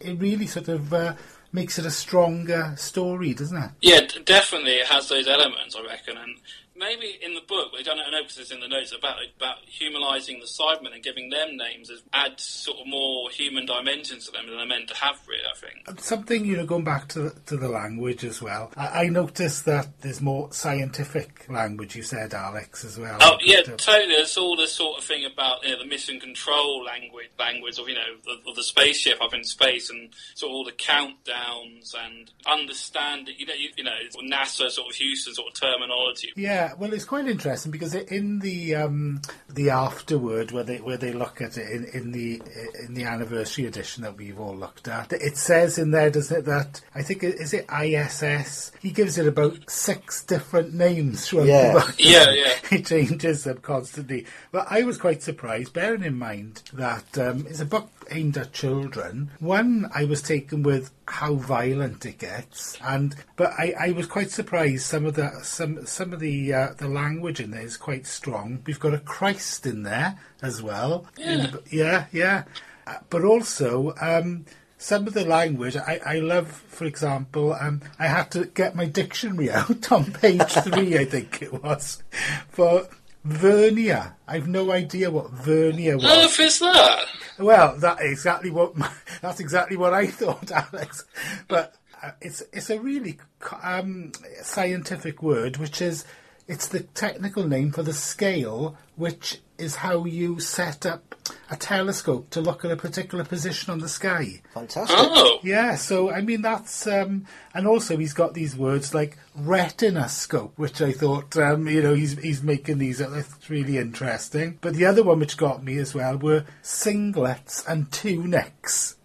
it 0.00 0.18
really 0.18 0.46
sort 0.46 0.68
of 0.68 0.92
uh, 0.92 1.14
makes 1.56 1.78
it 1.78 1.86
a 1.86 1.90
stronger 1.90 2.74
story, 2.76 3.32
doesn't 3.32 3.56
it? 3.56 3.70
Yeah, 3.80 4.00
definitely 4.24 4.72
it 4.72 4.86
has 4.86 5.08
those 5.08 5.26
elements, 5.26 5.74
I 5.74 5.84
reckon, 5.84 6.18
and 6.18 6.36
maybe 6.78 7.18
in 7.22 7.34
the 7.34 7.40
book, 7.46 7.72
they 7.76 7.82
don't 7.82 7.96
know 7.96 8.22
because 8.22 8.38
it's 8.38 8.50
in 8.50 8.60
the 8.60 8.68
notes 8.68 8.92
about 8.96 9.16
about 9.36 9.58
humanising 9.66 10.40
the 10.40 10.46
Cybermen 10.46 10.94
and 10.94 11.02
giving 11.02 11.30
them 11.30 11.56
names 11.56 11.90
as 11.90 12.02
adds 12.12 12.42
sort 12.42 12.78
of 12.78 12.86
more 12.86 13.30
human 13.30 13.66
dimensions 13.66 14.26
to 14.26 14.32
them 14.32 14.46
than 14.46 14.56
they're 14.56 14.66
meant 14.66 14.88
to 14.88 14.96
have. 14.96 15.20
Really, 15.26 15.42
I 15.44 15.58
think. 15.58 16.00
Something, 16.00 16.44
you 16.44 16.56
know, 16.56 16.66
going 16.66 16.84
back 16.84 17.08
to 17.08 17.22
the, 17.22 17.30
to 17.46 17.56
the 17.56 17.68
language 17.68 18.24
as 18.24 18.40
well. 18.42 18.72
I, 18.76 19.04
I 19.04 19.08
noticed 19.08 19.64
that 19.66 20.00
there's 20.00 20.20
more 20.20 20.52
scientific 20.52 21.46
language. 21.48 21.96
You 21.96 22.02
said, 22.02 22.34
Alex, 22.34 22.84
as 22.84 22.98
well. 22.98 23.18
Oh 23.20 23.38
yeah, 23.42 23.60
uh, 23.60 23.76
totally. 23.76 24.14
It's 24.14 24.36
all 24.36 24.56
this 24.56 24.72
sort 24.72 24.98
of 24.98 25.04
thing 25.04 25.24
about 25.24 25.64
you 25.64 25.70
know, 25.70 25.78
the 25.82 25.88
mission 25.88 26.20
control 26.20 26.84
language, 26.84 27.30
language 27.38 27.78
of 27.78 27.88
you 27.88 27.94
know 27.94 28.16
the, 28.24 28.50
of 28.50 28.56
the 28.56 28.62
spaceship 28.62 29.20
up 29.22 29.34
in 29.34 29.44
space, 29.44 29.90
and 29.90 30.12
sort 30.34 30.50
of 30.50 30.56
all 30.56 30.64
the 30.64 30.72
countdowns 30.72 31.94
and 31.94 32.30
understand 32.46 33.28
you 33.36 33.46
know 33.46 33.54
you, 33.54 33.70
you 33.76 33.84
know 33.84 33.96
NASA 34.22 34.70
sort 34.70 34.88
of 34.88 34.94
Houston 34.96 35.34
sort 35.34 35.48
of 35.48 35.54
terminology. 35.60 36.32
Yeah, 36.36 36.65
well, 36.78 36.92
it's 36.92 37.04
quite 37.04 37.26
interesting 37.28 37.72
because 37.72 37.94
in 37.94 38.38
the 38.40 38.74
um, 38.74 39.22
the 39.48 39.70
afterword 39.70 40.50
where 40.52 40.64
they 40.64 40.78
where 40.78 40.96
they 40.96 41.12
look 41.12 41.40
at 41.40 41.56
it 41.58 41.68
in, 41.70 41.84
in 41.86 42.12
the 42.12 42.42
in 42.86 42.94
the 42.94 43.04
anniversary 43.04 43.66
edition 43.66 44.02
that 44.02 44.16
we've 44.16 44.38
all 44.38 44.56
looked 44.56 44.88
at, 44.88 45.12
it 45.12 45.36
says 45.36 45.78
in 45.78 45.90
there, 45.90 46.10
doesn't 46.10 46.38
it, 46.38 46.44
that 46.46 46.80
I 46.94 47.02
think 47.02 47.22
is 47.24 47.52
it 47.52 47.66
ISS? 47.72 48.72
He 48.80 48.90
gives 48.90 49.18
it 49.18 49.26
about 49.26 49.68
six 49.70 50.24
different 50.24 50.74
names 50.74 51.28
throughout 51.28 51.46
Yeah. 51.46 51.72
the 51.72 51.80
book. 51.80 51.94
Yeah, 51.98 52.30
yeah. 52.30 52.54
he 52.70 52.82
changes 52.82 53.44
them 53.44 53.58
constantly. 53.58 54.26
But 54.52 54.66
I 54.70 54.82
was 54.82 54.98
quite 54.98 55.22
surprised, 55.22 55.72
bearing 55.72 56.04
in 56.04 56.16
mind 56.18 56.62
that 56.72 57.18
um, 57.18 57.46
it's 57.48 57.60
a 57.60 57.64
book 57.66 57.90
aimed 58.10 58.36
at 58.38 58.52
children. 58.52 59.30
One, 59.40 59.90
I 59.92 60.04
was 60.04 60.22
taken 60.22 60.62
with 60.62 60.90
how 61.08 61.34
violent 61.34 62.06
it 62.06 62.18
gets, 62.18 62.76
and 62.82 63.14
but 63.36 63.52
I, 63.58 63.74
I 63.78 63.90
was 63.92 64.06
quite 64.06 64.30
surprised. 64.30 64.82
Some 64.84 65.06
of 65.06 65.14
the 65.14 65.30
some 65.42 65.84
some 65.86 66.12
of 66.12 66.20
the 66.20 66.52
uh, 66.56 66.74
the 66.74 66.88
language 66.88 67.40
in 67.40 67.50
there 67.50 67.62
is 67.62 67.76
quite 67.76 68.06
strong. 68.06 68.62
We've 68.66 68.80
got 68.80 68.94
a 68.94 68.98
Christ 68.98 69.66
in 69.66 69.82
there 69.82 70.18
as 70.42 70.62
well. 70.62 71.06
In 71.18 71.38
the- 71.52 71.62
yeah, 71.70 72.06
yeah. 72.12 72.44
Uh, 72.86 72.98
But 73.10 73.24
also. 73.24 73.94
Um, 74.00 74.46
some 74.78 75.06
of 75.06 75.14
the 75.14 75.24
language 75.24 75.74
I, 75.74 76.00
I 76.04 76.18
love, 76.18 76.48
for 76.48 76.84
example, 76.84 77.54
um, 77.54 77.80
I 77.98 78.08
had 78.08 78.30
to 78.32 78.44
get 78.44 78.76
my 78.76 78.84
dictionary 78.84 79.50
out 79.60 79.90
on 79.90 80.12
page 80.12 80.42
three, 80.66 80.98
I 80.98 81.06
think 81.06 81.40
it 81.40 81.62
was, 81.62 82.02
for 82.50 82.86
vernier. 83.24 84.14
I've 84.28 84.48
no 84.48 84.70
idea 84.72 85.10
what 85.10 85.30
vernier 85.30 85.96
was. 85.96 86.04
Earth 86.04 86.40
is 86.40 86.58
that? 86.58 87.06
Well, 87.38 87.76
that 87.78 87.98
exactly 88.00 88.50
what 88.50 88.76
my, 88.76 88.90
that's 89.22 89.40
exactly 89.40 89.76
what 89.78 89.94
I 89.94 90.06
thought, 90.08 90.50
Alex. 90.50 91.04
But 91.48 91.74
uh, 92.02 92.10
it's 92.20 92.42
it's 92.52 92.68
a 92.68 92.78
really 92.78 93.18
um, 93.62 94.12
scientific 94.42 95.22
word, 95.22 95.56
which 95.56 95.80
is 95.80 96.04
it's 96.48 96.68
the 96.68 96.80
technical 96.80 97.46
name 97.46 97.72
for 97.72 97.82
the 97.82 97.92
scale, 97.92 98.76
which 98.96 99.40
is 99.58 99.76
how 99.76 100.04
you 100.04 100.38
set 100.38 100.84
up 100.84 101.14
a 101.50 101.56
telescope 101.56 102.28
to 102.30 102.40
look 102.40 102.64
at 102.64 102.70
a 102.70 102.76
particular 102.76 103.24
position 103.24 103.72
on 103.72 103.78
the 103.78 103.88
sky. 103.88 104.42
Fantastic. 104.52 104.96
Oh, 104.98 105.38
Yeah, 105.42 105.74
so 105.76 106.10
I 106.10 106.20
mean 106.20 106.42
that's 106.42 106.86
um, 106.86 107.24
and 107.54 107.66
also 107.66 107.96
he's 107.96 108.12
got 108.12 108.34
these 108.34 108.54
words 108.54 108.92
like 108.94 109.16
retinoscope, 109.38 110.52
which 110.56 110.80
I 110.82 110.92
thought 110.92 111.36
um, 111.36 111.66
you 111.68 111.82
know 111.82 111.94
he's 111.94 112.18
he's 112.18 112.42
making 112.42 112.78
these. 112.78 113.00
uh, 113.00 113.08
That's 113.08 113.48
really 113.50 113.78
interesting. 113.78 114.58
But 114.60 114.74
the 114.74 114.84
other 114.86 115.02
one 115.02 115.18
which 115.20 115.36
got 115.36 115.64
me 115.64 115.78
as 115.78 115.94
well 115.94 116.16
were 116.18 116.44
singlets 116.62 117.66
and 117.66 117.90
tunics, 117.90 118.95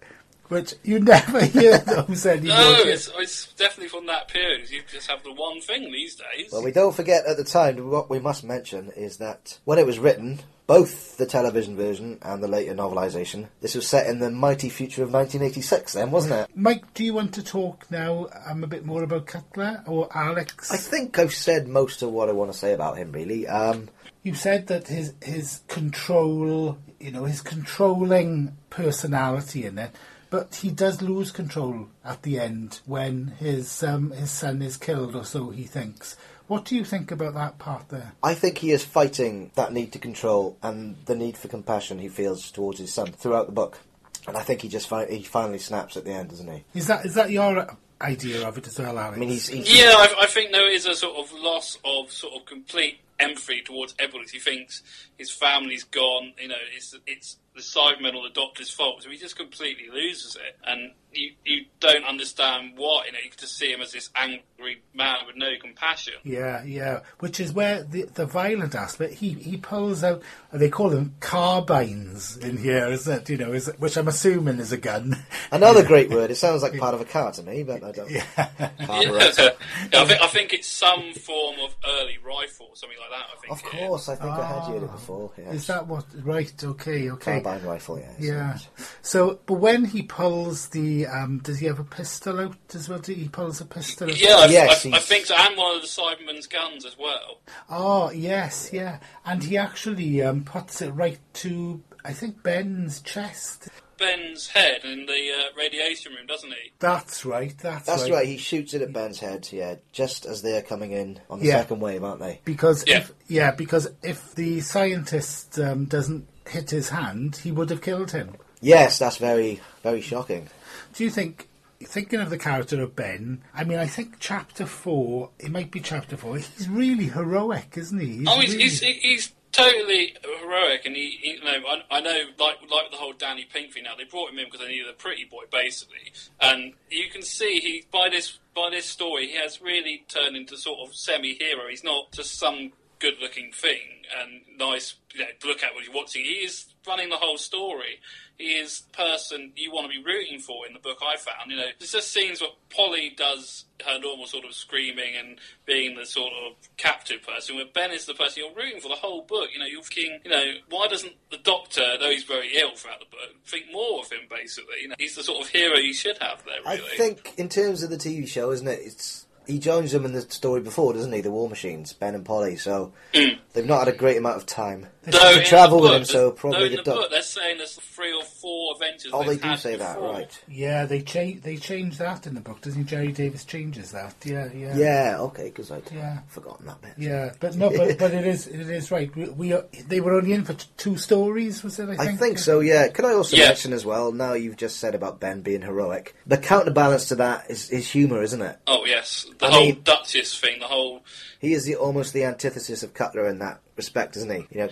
which 0.52 0.74
you 0.84 1.00
never 1.00 1.46
hear 1.58 1.78
those 1.78 2.26
anymore. 2.26 2.58
no, 2.58 2.76
it's, 2.84 3.10
it's 3.18 3.54
definitely 3.54 3.88
from 3.88 4.06
that 4.08 4.28
period. 4.28 4.70
You 4.70 4.82
just 4.92 5.10
have 5.10 5.24
the 5.24 5.32
one 5.34 5.62
thing 5.62 5.92
these 5.92 6.16
days. 6.16 6.52
Well, 6.52 6.62
we 6.64 6.72
don't 6.74 6.94
forget 6.94 7.26
at 7.26 7.38
the 7.38 7.46
time, 7.46 7.90
what 7.90 8.10
we 8.10 8.20
must 8.20 8.44
mention 8.44 8.92
is 8.98 9.18
that 9.18 9.60
when 9.64 9.80
it 9.80 9.86
was 9.86 9.98
written, 9.98 10.40
both 10.68 11.16
the 11.18 11.26
television 11.26 11.78
version 11.78 12.20
and 12.22 12.44
the 12.44 12.50
later 12.50 12.74
novelisation, 12.76 13.48
this 13.62 13.76
was 13.76 13.88
set 13.88 14.08
in 14.08 14.20
the 14.20 14.30
mighty 14.30 14.68
future 14.68 15.04
of 15.04 15.14
1986 15.14 15.94
then, 15.94 16.12
wasn't 16.12 16.34
it? 16.34 16.50
Mike, 16.54 16.94
do 16.94 17.06
you 17.06 17.14
want 17.14 17.34
to 17.36 17.44
talk 17.44 17.90
now 17.90 18.28
um, 18.46 18.64
a 18.64 18.68
bit 18.68 18.86
more 18.86 19.04
about 19.04 19.28
Cutler 19.28 19.84
or 19.88 20.10
Alex? 20.14 20.70
I 20.70 20.78
think 20.78 21.18
I've 21.18 21.34
said 21.34 21.68
most 21.70 22.02
of 22.02 22.12
what 22.12 22.28
I 22.28 22.34
want 22.34 22.52
to 22.52 22.58
say 22.58 22.74
about 22.74 22.98
him, 22.98 23.14
really. 23.14 23.48
Um, 23.48 23.88
You 24.24 24.36
said 24.36 24.68
that 24.68 24.88
his 24.88 25.14
his 25.24 25.62
control, 25.68 26.78
you 27.00 27.12
know, 27.12 27.24
his 27.26 27.42
controlling 27.42 28.56
personality 28.70 29.66
in 29.66 29.80
it, 29.80 29.92
but 30.32 30.56
he 30.56 30.72
does 30.72 31.04
lose 31.04 31.30
control 31.30 31.90
at 32.04 32.24
the 32.24 32.40
end 32.40 32.80
when 32.88 33.28
his 33.38 33.84
um, 33.84 34.10
his 34.12 34.32
son 34.32 34.64
is 34.64 34.78
killed, 34.78 35.16
or 35.16 35.24
so 35.24 35.52
he 35.52 35.64
thinks. 35.64 36.16
What 36.48 36.66
do 36.66 36.76
you 36.76 36.84
think 36.84 37.12
about 37.12 37.36
that 37.36 37.60
part 37.60 37.90
there? 37.90 38.14
I 38.24 38.34
think 38.34 38.58
he 38.58 38.72
is 38.72 38.84
fighting 38.84 39.52
that 39.56 39.72
need 39.72 39.94
to 39.94 40.00
control 40.00 40.58
and 40.62 40.98
the 41.06 41.16
need 41.16 41.38
for 41.38 41.48
compassion 41.48 42.00
he 42.00 42.10
feels 42.10 42.52
towards 42.52 42.80
his 42.80 42.94
son 42.94 43.08
throughout 43.08 43.46
the 43.46 43.54
book. 43.54 43.80
And 44.28 44.36
I 44.36 44.42
think 44.42 44.62
he 44.62 44.68
just 44.68 44.90
fi- 44.90 45.10
he 45.10 45.24
finally 45.24 45.60
snaps 45.60 45.96
at 45.96 46.04
the 46.04 46.12
end, 46.12 46.30
doesn't 46.30 46.52
he? 46.52 46.64
Is 46.74 46.88
that 46.88 47.06
is 47.06 47.14
that 47.14 47.30
your 47.30 47.68
idea 48.02 48.48
of 48.48 48.58
it 48.58 48.68
as 48.68 48.80
well, 48.80 48.98
Alex. 48.98 49.16
I 49.16 49.20
mean, 49.20 49.30
he's, 49.30 49.48
he's 49.48 49.80
Yeah, 49.80 49.94
I, 49.96 50.16
I 50.22 50.26
think 50.28 50.52
there 50.52 50.70
is 50.70 50.86
a 50.86 50.96
sort 50.96 51.18
of 51.18 51.32
loss 51.34 51.78
of 51.86 52.12
sort 52.12 52.34
of 52.34 52.46
complete 52.46 53.00
empathy 53.20 53.62
towards 53.62 53.96
everyone. 54.00 54.28
He 54.32 54.40
thinks 54.40 54.84
his 55.18 55.32
family's 55.32 55.84
gone. 55.84 56.34
You 56.40 56.50
know, 56.50 56.56
it's 56.76 56.96
it's 57.08 57.38
the 57.56 57.62
side 57.62 58.02
or 58.16 58.24
the 58.24 58.34
Doctor's 58.34 58.72
fault. 58.72 59.04
So 59.04 59.10
he 59.10 59.18
just 59.18 59.38
completely 59.38 59.90
loses 59.92 60.36
it, 60.36 60.58
and 60.66 60.92
you 61.14 61.32
you 61.46 61.66
don't 61.80 62.06
understand 62.06 62.74
what. 62.78 63.06
You 63.06 63.14
know, 63.14 63.20
you 63.24 63.30
can 63.30 63.40
just 63.40 63.58
see 63.58 63.72
him 63.72 63.82
as 63.82 63.92
this 63.92 64.10
angry 64.16 64.82
man 64.94 65.18
with 65.26 65.36
no 65.36 65.52
compassion. 65.62 66.14
Yeah, 66.24 66.64
yeah. 66.64 67.02
Which 67.20 67.40
is 67.40 67.54
where 67.54 67.84
the 67.84 68.04
the 68.04 68.26
violent 68.26 68.76
aspect. 68.76 69.16
He 69.16 69.30
he 69.34 69.58
pulls 69.58 70.04
out. 70.04 70.22
They 70.52 70.70
call 70.70 70.90
them 70.90 71.16
carbines 71.20 72.38
in 72.38 72.58
here, 72.58 72.88
is 72.88 73.08
it? 73.08 73.30
You 73.30 73.38
know, 73.38 73.54
is 73.54 73.68
it, 73.68 73.80
which 73.80 73.98
I'm 73.98 74.08
assuming 74.08 74.60
is 74.60 74.72
a 74.72 74.78
gun. 74.78 75.18
another 75.52 75.86
great 75.86 76.10
word. 76.10 76.32
It 76.32 76.36
sounds 76.36 76.62
like 76.62 76.78
part 76.78 76.94
of 76.94 77.02
a 77.02 77.06
car 77.06 77.32
to 77.34 77.44
me, 77.44 77.64
but 77.64 77.84
I 77.84 77.92
don't. 77.92 78.10
Yeah, 78.10 78.24
Carburetor. 78.86 79.52
I 79.94 80.06
think 80.06 80.22
I 80.22 80.28
think 80.28 80.54
it's 80.54 80.68
some 80.68 81.14
form 81.14 81.60
of 81.60 81.76
early 81.86 82.18
rifle, 82.26 82.68
or 82.70 82.76
something 82.76 82.98
like 83.00 83.10
that. 83.10 83.28
I 83.32 83.40
think. 83.40 83.52
Of 83.52 83.64
course, 83.64 84.10
I 84.10 84.16
think 84.16 84.32
I 84.32 84.48
had 84.48 84.72
heard 84.72 84.84
it 84.84 84.90
ah. 84.90 84.96
before. 84.96 85.32
Yes. 85.38 85.54
Is 85.56 85.68
that 85.68 85.88
what? 85.88 86.06
Right. 86.24 86.64
Okay. 86.64 87.12
Okay. 87.12 87.42
carbine 87.42 87.64
rifle? 87.66 88.00
Yes. 88.00 88.16
Yeah. 88.20 88.58
So, 89.02 89.40
but 89.46 89.56
when 89.56 89.86
he 89.86 90.04
pulls 90.04 90.70
the, 90.70 91.01
um, 91.06 91.40
does 91.40 91.60
he 91.60 91.66
have 91.68 91.80
a 91.80 91.84
pistol 91.84 92.40
out 92.40 92.56
as 92.74 92.88
well? 92.90 93.00
Do 93.00 93.14
he 93.14 93.28
pulls 93.28 93.62
a 93.62 93.66
pistol? 93.66 94.10
Out? 94.10 94.20
Yeah, 94.20 94.36
I, 94.38 94.46
Yes, 94.48 94.86
I, 94.86 94.90
I 94.90 94.92
he's- 94.94 95.06
think 95.08 95.26
so, 95.26 95.36
and 95.38 95.58
one 95.58 95.76
of 95.76 95.82
the 95.82 95.88
Cybermen's 95.88 96.48
guns 96.48 96.86
as 96.86 96.98
well. 96.98 97.40
Oh, 97.70 98.12
yes, 98.12 98.70
yeah. 98.74 99.00
And 99.26 99.44
he 99.44 99.58
actually 99.58 100.22
um, 100.22 100.44
puts 100.44 100.82
it 100.82 100.92
right 100.92 101.20
to, 101.36 101.82
I 102.06 102.14
think, 102.14 102.44
Ben's 102.44 103.02
chest. 103.02 103.70
Ben's 103.98 104.48
head 104.48 104.84
in 104.84 105.06
the 105.06 105.32
uh, 105.32 105.56
radiation 105.56 106.14
room, 106.14 106.26
doesn't 106.26 106.50
he? 106.50 106.72
That's 106.80 107.24
right. 107.24 107.56
That's, 107.60 107.86
That's 107.86 108.04
right. 108.04 108.12
right. 108.14 108.28
He 108.28 108.38
shoots 108.38 108.74
it 108.74 108.82
at 108.82 108.92
Ben's 108.92 109.20
head. 109.20 109.48
Yeah, 109.52 109.76
just 109.92 110.26
as 110.26 110.42
they're 110.42 110.64
coming 110.64 110.92
in 110.92 111.20
on 111.30 111.40
the 111.40 111.46
Yeah. 111.46 111.58
second 111.60 111.82
wave, 111.82 112.04
aren't 112.04 112.20
they? 112.20 112.40
Because 112.44 112.84
Yeah. 112.88 112.98
if 113.02 113.12
yeah, 113.28 113.52
because 113.52 113.88
if 114.02 114.34
the 114.34 114.60
scientist 114.62 115.60
um, 115.60 115.86
doesn't 115.86 116.28
hit 116.48 116.72
his 116.72 116.90
hand, 116.90 117.36
he 117.44 117.52
would 117.52 117.70
have 117.70 117.82
killed 117.84 118.10
him. 118.10 118.36
Yes, 118.60 118.98
that's 118.98 119.18
very, 119.18 119.60
very 119.84 120.02
shocking. 120.02 120.48
Do 120.94 121.04
you 121.04 121.10
think? 121.10 121.48
Thinking 121.84 122.20
of 122.20 122.30
the 122.30 122.38
character 122.38 122.80
of 122.84 122.96
Ben, 122.96 123.42
I 123.56 123.64
mean, 123.64 123.80
I 123.80 123.88
think 123.88 124.18
chapter 124.20 124.68
four. 124.68 125.32
It 125.40 125.50
might 125.50 125.72
be 125.72 125.80
chapter 125.80 126.16
four. 126.16 126.38
He's 126.38 126.70
really 126.70 127.06
heroic, 127.06 127.74
isn't 127.76 128.00
he? 128.00 128.18
He's 128.18 128.28
Oh, 128.28 128.40
he's, 128.40 128.52
really- 128.52 128.64
he's, 128.64 128.80
he's 128.82 129.32
totally 129.52 130.16
heroic, 130.24 130.86
and 130.86 130.96
he, 130.96 131.18
he 131.22 131.32
you 131.32 131.44
know, 131.44 131.58
I, 131.68 131.98
I 131.98 132.00
know, 132.02 132.20
like 132.38 132.58
like 132.70 132.92
the 132.92 132.98
whole 132.98 133.14
Danny 133.14 133.48
Pink 133.52 133.74
thing. 133.74 133.84
Now 133.84 133.96
they 133.98 134.04
brought 134.04 134.30
him 134.30 134.38
in 134.38 134.46
because 134.46 134.60
they 134.60 134.68
needed 134.68 134.90
a 134.90 134.94
pretty 134.94 135.26
boy, 135.26 135.46
basically, 135.52 136.14
and 136.40 136.74
you 136.92 137.10
can 137.10 137.24
see 137.24 137.60
he 137.60 137.84
by 137.92 138.10
this 138.10 138.38
by 138.56 138.70
this 138.70 138.86
story 138.86 139.28
he 139.30 139.38
has 139.38 139.60
really 139.60 140.04
turned 140.08 140.36
into 140.36 140.58
sort 140.58 140.88
of 140.88 140.94
semi-hero. 140.96 141.68
He's 141.68 141.84
not 141.84 142.12
just 142.12 142.38
some 142.38 142.74
good-looking 143.00 143.52
thing 143.52 143.80
and 144.20 144.42
nice 144.60 144.94
you 145.16 145.22
know, 145.22 145.26
look 145.46 145.64
at 145.64 145.74
what 145.74 145.84
you're 145.84 145.96
watching. 145.96 146.24
He 146.24 146.34
is 146.46 146.68
running 146.88 147.10
the 147.10 147.16
whole 147.18 147.38
story. 147.40 148.00
Is 148.42 148.82
the 148.82 148.98
person 148.98 149.52
you 149.56 149.72
want 149.72 149.92
to 149.92 149.98
be 149.98 150.04
rooting 150.04 150.40
for 150.40 150.66
in 150.66 150.74
the 150.74 150.80
book. 150.80 150.98
I 151.06 151.16
found, 151.18 151.52
you 151.52 151.58
know, 151.58 151.68
there's 151.78 151.92
just 151.92 152.12
scenes 152.12 152.42
where 152.42 152.50
Polly 152.70 153.14
does 153.16 153.66
her 153.86 154.00
normal 154.00 154.26
sort 154.26 154.46
of 154.46 154.54
screaming 154.54 155.16
and 155.16 155.40
being 155.66 155.96
the 155.96 156.06
sort 156.06 156.34
of 156.34 156.56
captive 156.78 157.22
person, 157.22 157.56
where 157.56 157.66
Ben 157.72 157.92
is 157.92 158.06
the 158.06 158.14
person 158.14 158.44
you're 158.44 158.56
rooting 158.56 158.82
for 158.82 158.88
the 158.88 158.96
whole 158.96 159.22
book. 159.22 159.50
You 159.54 159.60
know, 159.60 159.66
you're 159.66 159.84
thinking, 159.84 160.20
you 160.24 160.32
know, 160.32 160.54
why 160.70 160.88
doesn't 160.88 161.14
the 161.30 161.38
Doctor, 161.38 161.98
though 162.00 162.10
he's 162.10 162.24
very 162.24 162.58
ill 162.58 162.76
throughout 162.76 163.00
the 163.00 163.06
book, 163.06 163.36
think 163.46 163.66
more 163.72 164.00
of 164.02 164.12
him? 164.12 164.22
Basically, 164.30 164.82
you 164.82 164.88
know, 164.88 164.96
he's 164.98 165.16
the 165.16 165.24
sort 165.24 165.46
of 165.46 165.50
hero 165.50 165.78
you 165.78 165.94
should 165.94 166.18
have 166.20 166.44
there. 166.46 166.62
Really. 166.66 166.88
I 166.92 166.98
think, 166.98 167.34
in 167.38 167.48
terms 167.48 167.84
of 167.84 167.90
the 167.90 167.98
TV 167.98 168.28
show, 168.28 168.52
isn't 168.52 168.68
it? 168.68 168.80
It's 168.82 169.28
he 169.48 169.60
joins 169.60 169.92
them 169.92 170.06
in 170.06 170.14
the 170.14 170.22
story 170.22 170.62
before, 170.62 170.94
doesn't 170.94 171.12
he? 171.12 171.22
The 171.22 171.32
War 171.32 171.50
Machines, 171.50 171.94
Ben 171.94 172.16
and 172.16 172.26
Polly. 172.26 172.56
So 172.56 172.94
mm. 173.14 173.38
they've 173.54 173.66
not 173.66 173.86
had 173.86 173.94
a 173.94 173.98
great 173.98 174.18
amount 174.18 174.38
of 174.38 174.46
time 174.46 174.88
Though 175.04 175.40
to 175.40 175.44
travel 175.46 175.78
the 175.82 175.90
with 175.90 175.94
him. 175.94 176.06
So 176.06 176.20
though 176.30 176.32
probably 176.32 176.66
in 176.68 176.72
the 176.72 176.78
the 176.84 176.92
book 176.92 177.10
they're 177.10 177.22
saying 177.22 177.58
there's 177.58 177.74
three 177.76 178.14
or 178.14 178.24
four 178.24 178.74
adventures. 178.74 179.12
Oh, 179.14 179.24
they 179.24 179.38
do 179.38 179.48
had 179.50 179.60
say 179.60 179.76
that, 179.76 180.00
right? 180.00 180.44
Yeah, 180.48 180.86
they 180.86 181.02
change. 181.02 181.42
They 181.42 181.58
change 181.58 181.98
that 181.98 182.28
in 182.28 182.36
the 182.36 182.42
book, 182.42 182.62
doesn't 182.62 182.80
he? 182.80 182.86
Gerry 182.86 183.12
Davis 183.12 183.44
changes 183.46 183.92
that. 183.92 184.16
Yeah, 184.24 184.50
yeah, 184.54 184.76
Yeah, 184.78 185.18
okay, 185.22 185.46
because 185.46 185.72
I'd 185.72 185.92
Yeah. 185.92 186.20
forgotten 186.28 186.68
that 186.68 186.82
bit. 186.82 186.94
yeah. 186.98 187.34
But 187.40 187.56
no, 187.56 187.70
but 187.70 187.98
but 187.98 188.14
it 188.14 188.28
is 188.28 188.48
it 188.48 188.60
is 188.70 188.92
right. 188.92 189.14
We, 189.16 189.30
we 189.30 189.54
are, 189.54 189.66
they 189.88 190.02
were 190.02 190.14
only 190.14 190.34
in 190.34 190.44
for 190.46 190.54
t- 190.54 190.68
two 190.78 190.98
stories, 190.98 191.64
was 191.64 191.80
it? 191.80 191.90
I 191.90 191.96
think. 191.98 192.02
I 192.02 192.16
think 192.16 192.38
so, 192.40 192.60
yeah. 192.60 192.88
Can 192.90 193.06
I 193.06 193.14
also 193.14 193.36
Yeah. 193.36 193.48
mention 193.48 193.74
as 193.74 193.86
well, 193.86 194.12
now 194.12 194.34
you've 194.34 194.58
just 194.58 194.78
said 194.80 194.94
about 194.96 195.20
Ben 195.20 195.42
being 195.42 195.62
heroic, 195.62 196.16
the 196.28 196.38
counterbalance 196.38 197.08
to 197.10 197.16
that 197.16 197.50
is, 197.50 197.70
is 197.72 197.90
humour, 197.90 198.22
isn't 198.22 198.42
it? 198.42 198.58
Oh 198.68 198.86
yes, 198.86 199.26
the 199.42 199.48
I 199.48 199.52
whole 199.52 199.66
mean- 199.66 199.82
Duchess 199.84 200.40
thing, 200.40 200.60
the 200.60 200.68
whole 200.68 201.04
He 201.40 201.54
is 201.54 201.66
the 201.66 201.76
almost 201.76 202.14
the 202.14 202.24
antithesis 202.24 202.84
of 202.84 202.94
Cutler 202.94 203.28
in 203.28 203.40
that 203.40 203.60
respect, 203.76 204.16
isn't 204.18 204.32
he? 204.32 204.48
You 204.52 204.66
know, 204.66 204.70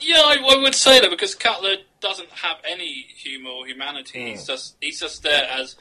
Yeah, 0.00 0.16
I, 0.20 0.36
I 0.56 0.62
would 0.62 0.74
say 0.74 0.98
that 1.00 1.10
because 1.10 1.34
Cutler 1.34 1.76
doesn't 2.00 2.30
have 2.30 2.56
any 2.68 3.06
humour 3.16 3.50
or 3.50 3.66
humanity. 3.66 4.20
Hmm. 4.20 4.26
He's 4.28 4.46
just 4.46 4.76
he's 4.80 4.98
just 5.00 5.22
there 5.22 5.46
as 5.50 5.76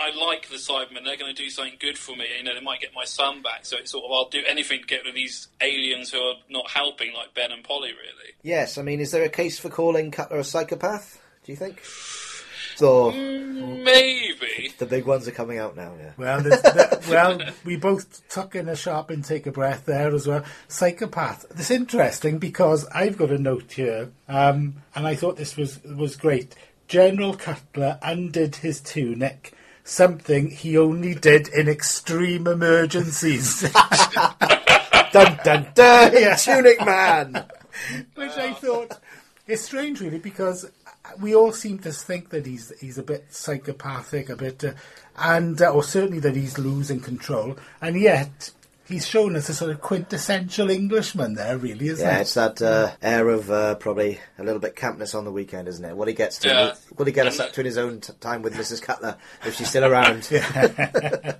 I 0.00 0.14
like 0.16 0.48
the 0.48 0.56
Cybermen. 0.56 1.04
They're 1.04 1.16
going 1.16 1.34
to 1.34 1.42
do 1.42 1.50
something 1.50 1.74
good 1.80 1.98
for 1.98 2.14
me. 2.16 2.24
You 2.38 2.44
know, 2.44 2.54
they 2.54 2.60
might 2.60 2.80
get 2.80 2.90
my 2.94 3.04
son 3.04 3.42
back. 3.42 3.66
So 3.66 3.76
it's 3.76 3.90
sort 3.90 4.04
of 4.04 4.12
I'll 4.12 4.28
do 4.28 4.42
anything 4.48 4.80
to 4.80 4.86
get 4.86 5.00
rid 5.00 5.08
of 5.08 5.14
these 5.14 5.48
aliens 5.60 6.12
who 6.12 6.18
are 6.20 6.34
not 6.48 6.70
helping, 6.70 7.12
like 7.14 7.34
Ben 7.34 7.50
and 7.52 7.64
Polly. 7.64 7.90
Really, 7.90 8.32
yes, 8.42 8.78
I 8.78 8.82
mean, 8.82 9.00
is 9.00 9.10
there 9.10 9.24
a 9.24 9.28
case 9.28 9.58
for 9.58 9.68
calling 9.70 10.10
Cutler 10.10 10.38
a 10.38 10.44
psychopath, 10.44 11.20
do 11.44 11.52
you 11.52 11.56
think? 11.56 11.82
So, 12.78 13.10
maybe. 13.10 14.72
the 14.78 14.86
big 14.86 15.04
ones 15.04 15.26
are 15.26 15.32
coming 15.32 15.58
out 15.58 15.76
now, 15.76 15.96
yeah. 15.98 16.12
Well, 16.16 16.40
there's, 16.40 16.62
there, 16.62 17.00
well, 17.10 17.40
we 17.64 17.74
both 17.74 18.28
took 18.28 18.54
in 18.54 18.68
a 18.68 18.76
sharp 18.76 19.10
intake 19.10 19.48
a 19.48 19.50
breath 19.50 19.84
there 19.84 20.14
as 20.14 20.28
well. 20.28 20.44
Psychopath. 20.68 21.44
It's 21.58 21.72
interesting 21.72 22.38
because 22.38 22.86
I've 22.94 23.18
got 23.18 23.32
a 23.32 23.38
note 23.38 23.72
here, 23.72 24.12
um, 24.28 24.76
and 24.94 25.08
I 25.08 25.16
thought 25.16 25.36
this 25.36 25.56
was 25.56 25.82
was 25.82 26.14
great. 26.14 26.54
General 26.86 27.34
Cutler 27.34 27.98
undid 28.00 28.54
his 28.54 28.80
tunic, 28.80 29.54
something 29.82 30.48
he 30.48 30.78
only 30.78 31.16
did 31.16 31.48
in 31.48 31.68
extreme 31.68 32.46
emergencies. 32.46 33.62
dun 35.12 35.36
dun 35.42 35.66
dun! 35.74 36.12
Yeah. 36.12 36.36
Tunic 36.36 36.78
Man! 36.86 37.44
Which 38.14 38.36
I 38.36 38.52
thought 38.52 39.00
is 39.48 39.64
strange, 39.64 40.00
really, 40.00 40.20
because 40.20 40.70
we 41.20 41.34
all 41.34 41.52
seem 41.52 41.78
to 41.80 41.92
think 41.92 42.30
that 42.30 42.46
he's 42.46 42.72
he's 42.80 42.98
a 42.98 43.02
bit 43.02 43.26
psychopathic, 43.30 44.28
a 44.28 44.36
bit, 44.36 44.64
uh, 44.64 44.72
and 45.16 45.60
uh, 45.60 45.72
or 45.72 45.82
certainly 45.82 46.20
that 46.20 46.36
he's 46.36 46.58
losing 46.58 47.00
control, 47.00 47.56
and 47.80 48.00
yet 48.00 48.50
he's 48.88 49.06
shown 49.06 49.36
us 49.36 49.48
a 49.48 49.54
sort 49.54 49.70
of 49.70 49.80
quintessential 49.80 50.70
Englishman 50.70 51.34
there, 51.34 51.56
really, 51.58 51.88
isn't 51.88 52.04
it? 52.04 52.08
Yeah, 52.10 52.18
it? 52.18 52.22
it's 52.22 52.34
that 52.34 52.60
uh, 52.62 52.92
air 53.02 53.28
of 53.28 53.50
uh, 53.50 53.74
probably 53.76 54.18
a 54.38 54.44
little 54.44 54.60
bit 54.60 54.74
campness 54.76 55.14
on 55.14 55.24
the 55.24 55.32
weekend, 55.32 55.68
isn't 55.68 55.84
it? 55.84 55.96
What 55.96 56.08
he 56.08 56.14
gets 56.14 56.38
to, 56.40 56.48
Yeah. 56.48 56.74
will 56.96 57.06
he 57.06 57.12
get 57.12 57.26
us 57.26 57.38
up 57.40 57.52
to 57.52 57.60
in 57.60 57.66
his 57.66 57.78
own 57.78 58.00
t- 58.00 58.12
time 58.20 58.42
with 58.42 58.54
Mrs. 58.54 58.80
Cutler 58.82 59.16
if 59.44 59.56
she's 59.56 59.68
still 59.70 59.84
around? 59.84 60.28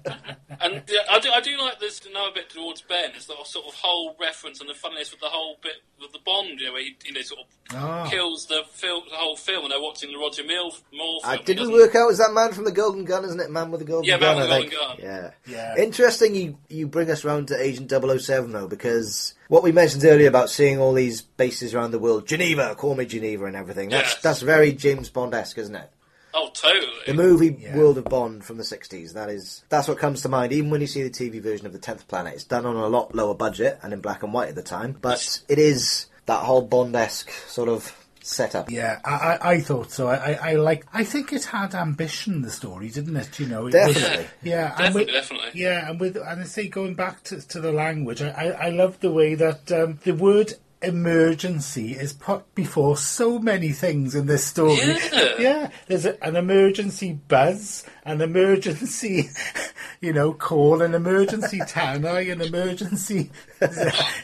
And 0.60 0.82
yeah, 0.88 0.98
I 1.08 1.20
do, 1.20 1.30
I 1.30 1.40
do 1.40 1.56
like 1.56 1.78
this 1.78 2.00
another 2.04 2.32
bit 2.34 2.50
towards 2.50 2.82
Ben. 2.82 3.12
Is 3.16 3.26
the 3.26 3.34
sort 3.44 3.66
of 3.68 3.74
whole 3.74 4.16
reference 4.20 4.60
and 4.60 4.68
the 4.68 4.74
funniness 4.74 5.12
with 5.12 5.20
the 5.20 5.28
whole 5.28 5.56
bit 5.62 5.74
with 6.00 6.10
the 6.12 6.18
Bond, 6.26 6.58
you 6.58 6.66
know, 6.66 6.72
where 6.72 6.82
he 6.82 6.96
you 7.04 7.12
know 7.12 7.20
sort 7.20 7.42
of 7.42 7.46
Ah. 7.76 8.08
kills 8.10 8.46
the 8.46 8.62
film, 8.72 9.04
the 9.08 9.16
whole 9.16 9.36
film, 9.36 9.62
and 9.64 9.70
they're 9.70 9.80
watching 9.80 10.10
the 10.10 10.18
Roger 10.18 10.42
Moore, 10.42 10.72
Moore 10.92 11.20
film. 11.22 11.36
He 11.38 11.44
did 11.44 11.48
we 11.58 11.60
doesn't- 11.60 11.74
work 11.74 11.94
out? 11.94 12.10
Is 12.10 12.18
that 12.18 12.32
man 12.32 12.52
from 12.52 12.64
the 12.64 12.72
Golden 12.72 13.04
Gun, 13.04 13.24
isn't 13.24 13.38
it? 13.38 13.50
Man 13.52 13.70
with 13.70 13.80
the 13.80 13.86
Golden 13.86 14.08
Yeah, 14.08 14.18
Gun. 14.18 14.36
Man 14.36 14.36
with 14.36 14.70
the. 14.70 14.76
Golden 14.76 14.96
Gun. 14.96 14.96
Yeah. 15.00 15.30
Yeah. 15.76 15.76
Interesting. 15.84 16.34
You 16.34 16.58
you 16.68 16.88
bring 16.88 17.08
us 17.08 17.24
round 17.24 17.37
to 17.46 17.60
Agent 17.62 17.90
007 17.90 18.52
though, 18.52 18.68
because 18.68 19.34
what 19.48 19.62
we 19.62 19.72
mentioned 19.72 20.04
earlier 20.04 20.28
about 20.28 20.50
seeing 20.50 20.78
all 20.78 20.92
these 20.92 21.22
bases 21.22 21.74
around 21.74 21.90
the 21.92 21.98
world, 21.98 22.26
Geneva, 22.26 22.74
call 22.74 22.94
me 22.94 23.06
Geneva, 23.06 23.46
and 23.46 23.56
everything. 23.56 23.88
That's 23.90 24.12
Yes. 24.14 24.22
that's 24.22 24.42
very 24.42 24.72
James 24.72 25.08
Bond 25.10 25.34
esque, 25.34 25.58
isn't 25.58 25.74
it? 25.76 25.90
Oh, 26.34 26.50
totally. 26.52 26.92
The 27.06 27.14
movie 27.14 27.56
Yeah. 27.58 27.76
World 27.76 27.96
of 27.98 28.04
Bond 28.04 28.44
from 28.44 28.58
the 28.58 28.62
60s. 28.64 29.14
That 29.14 29.30
is 29.30 29.64
that's 29.70 29.88
what 29.88 29.98
comes 29.98 30.22
to 30.22 30.28
mind. 30.28 30.52
Even 30.52 30.70
when 30.70 30.80
you 30.80 30.86
see 30.86 31.02
the 31.02 31.10
TV 31.10 31.40
version 31.40 31.66
of 31.66 31.72
the 31.72 31.78
Tenth 31.78 32.06
Planet, 32.08 32.34
it's 32.34 32.44
done 32.44 32.66
on 32.66 32.76
a 32.76 32.86
lot 32.86 33.14
lower 33.14 33.34
budget 33.34 33.78
and 33.82 33.92
in 33.92 34.00
black 34.00 34.22
and 34.22 34.32
white 34.32 34.48
at 34.50 34.54
the 34.54 34.62
time, 34.62 34.96
but 35.00 35.40
it 35.48 35.58
is 35.58 36.06
that 36.26 36.40
whole 36.44 36.62
Bond 36.62 36.94
esque 36.94 37.30
sort 37.48 37.68
of 37.70 37.92
setup. 38.28 38.70
Yeah, 38.70 39.00
I, 39.04 39.12
I, 39.14 39.50
I 39.54 39.60
thought 39.60 39.90
so. 39.90 40.08
I, 40.08 40.14
I, 40.32 40.50
I 40.50 40.54
like. 40.54 40.86
I 40.92 41.04
think 41.04 41.32
it 41.32 41.44
had 41.44 41.74
ambition. 41.74 42.42
The 42.42 42.50
story, 42.50 42.88
didn't 42.90 43.16
it? 43.16 43.38
You 43.40 43.46
know, 43.46 43.60
it 43.66 43.74
was- 43.74 43.94
Definitely. 43.94 44.26
yeah, 44.42 44.68
and 44.70 44.78
Definitely, 44.78 45.04
with- 45.04 45.14
definitely. 45.14 45.50
Yeah, 45.60 45.90
and 45.90 46.00
with 46.00 46.16
and 46.16 46.40
I 46.40 46.44
say 46.44 46.68
going 46.68 46.94
back 46.94 47.22
to, 47.24 47.40
to 47.48 47.60
the 47.60 47.72
language, 47.72 48.22
I, 48.22 48.30
I, 48.30 48.46
I 48.66 48.68
love 48.70 49.00
the 49.00 49.10
way 49.12 49.34
that 49.34 49.72
um, 49.72 49.98
the 50.04 50.12
word 50.12 50.52
emergency 50.82 51.92
is 51.92 52.12
put 52.12 52.54
before 52.54 52.96
so 52.96 53.38
many 53.38 53.70
things 53.70 54.14
in 54.14 54.26
this 54.26 54.44
story. 54.44 54.76
Yeah. 54.76 55.34
Yeah, 55.38 55.70
there's 55.86 56.04
a, 56.04 56.22
an 56.24 56.36
emergency 56.36 57.12
buzz, 57.12 57.84
an 58.04 58.20
emergency, 58.20 59.30
you 60.00 60.12
know, 60.12 60.32
call, 60.32 60.82
an 60.82 60.94
emergency 60.94 61.58
tannoy, 61.60 62.30
an 62.32 62.40
emergency. 62.40 63.30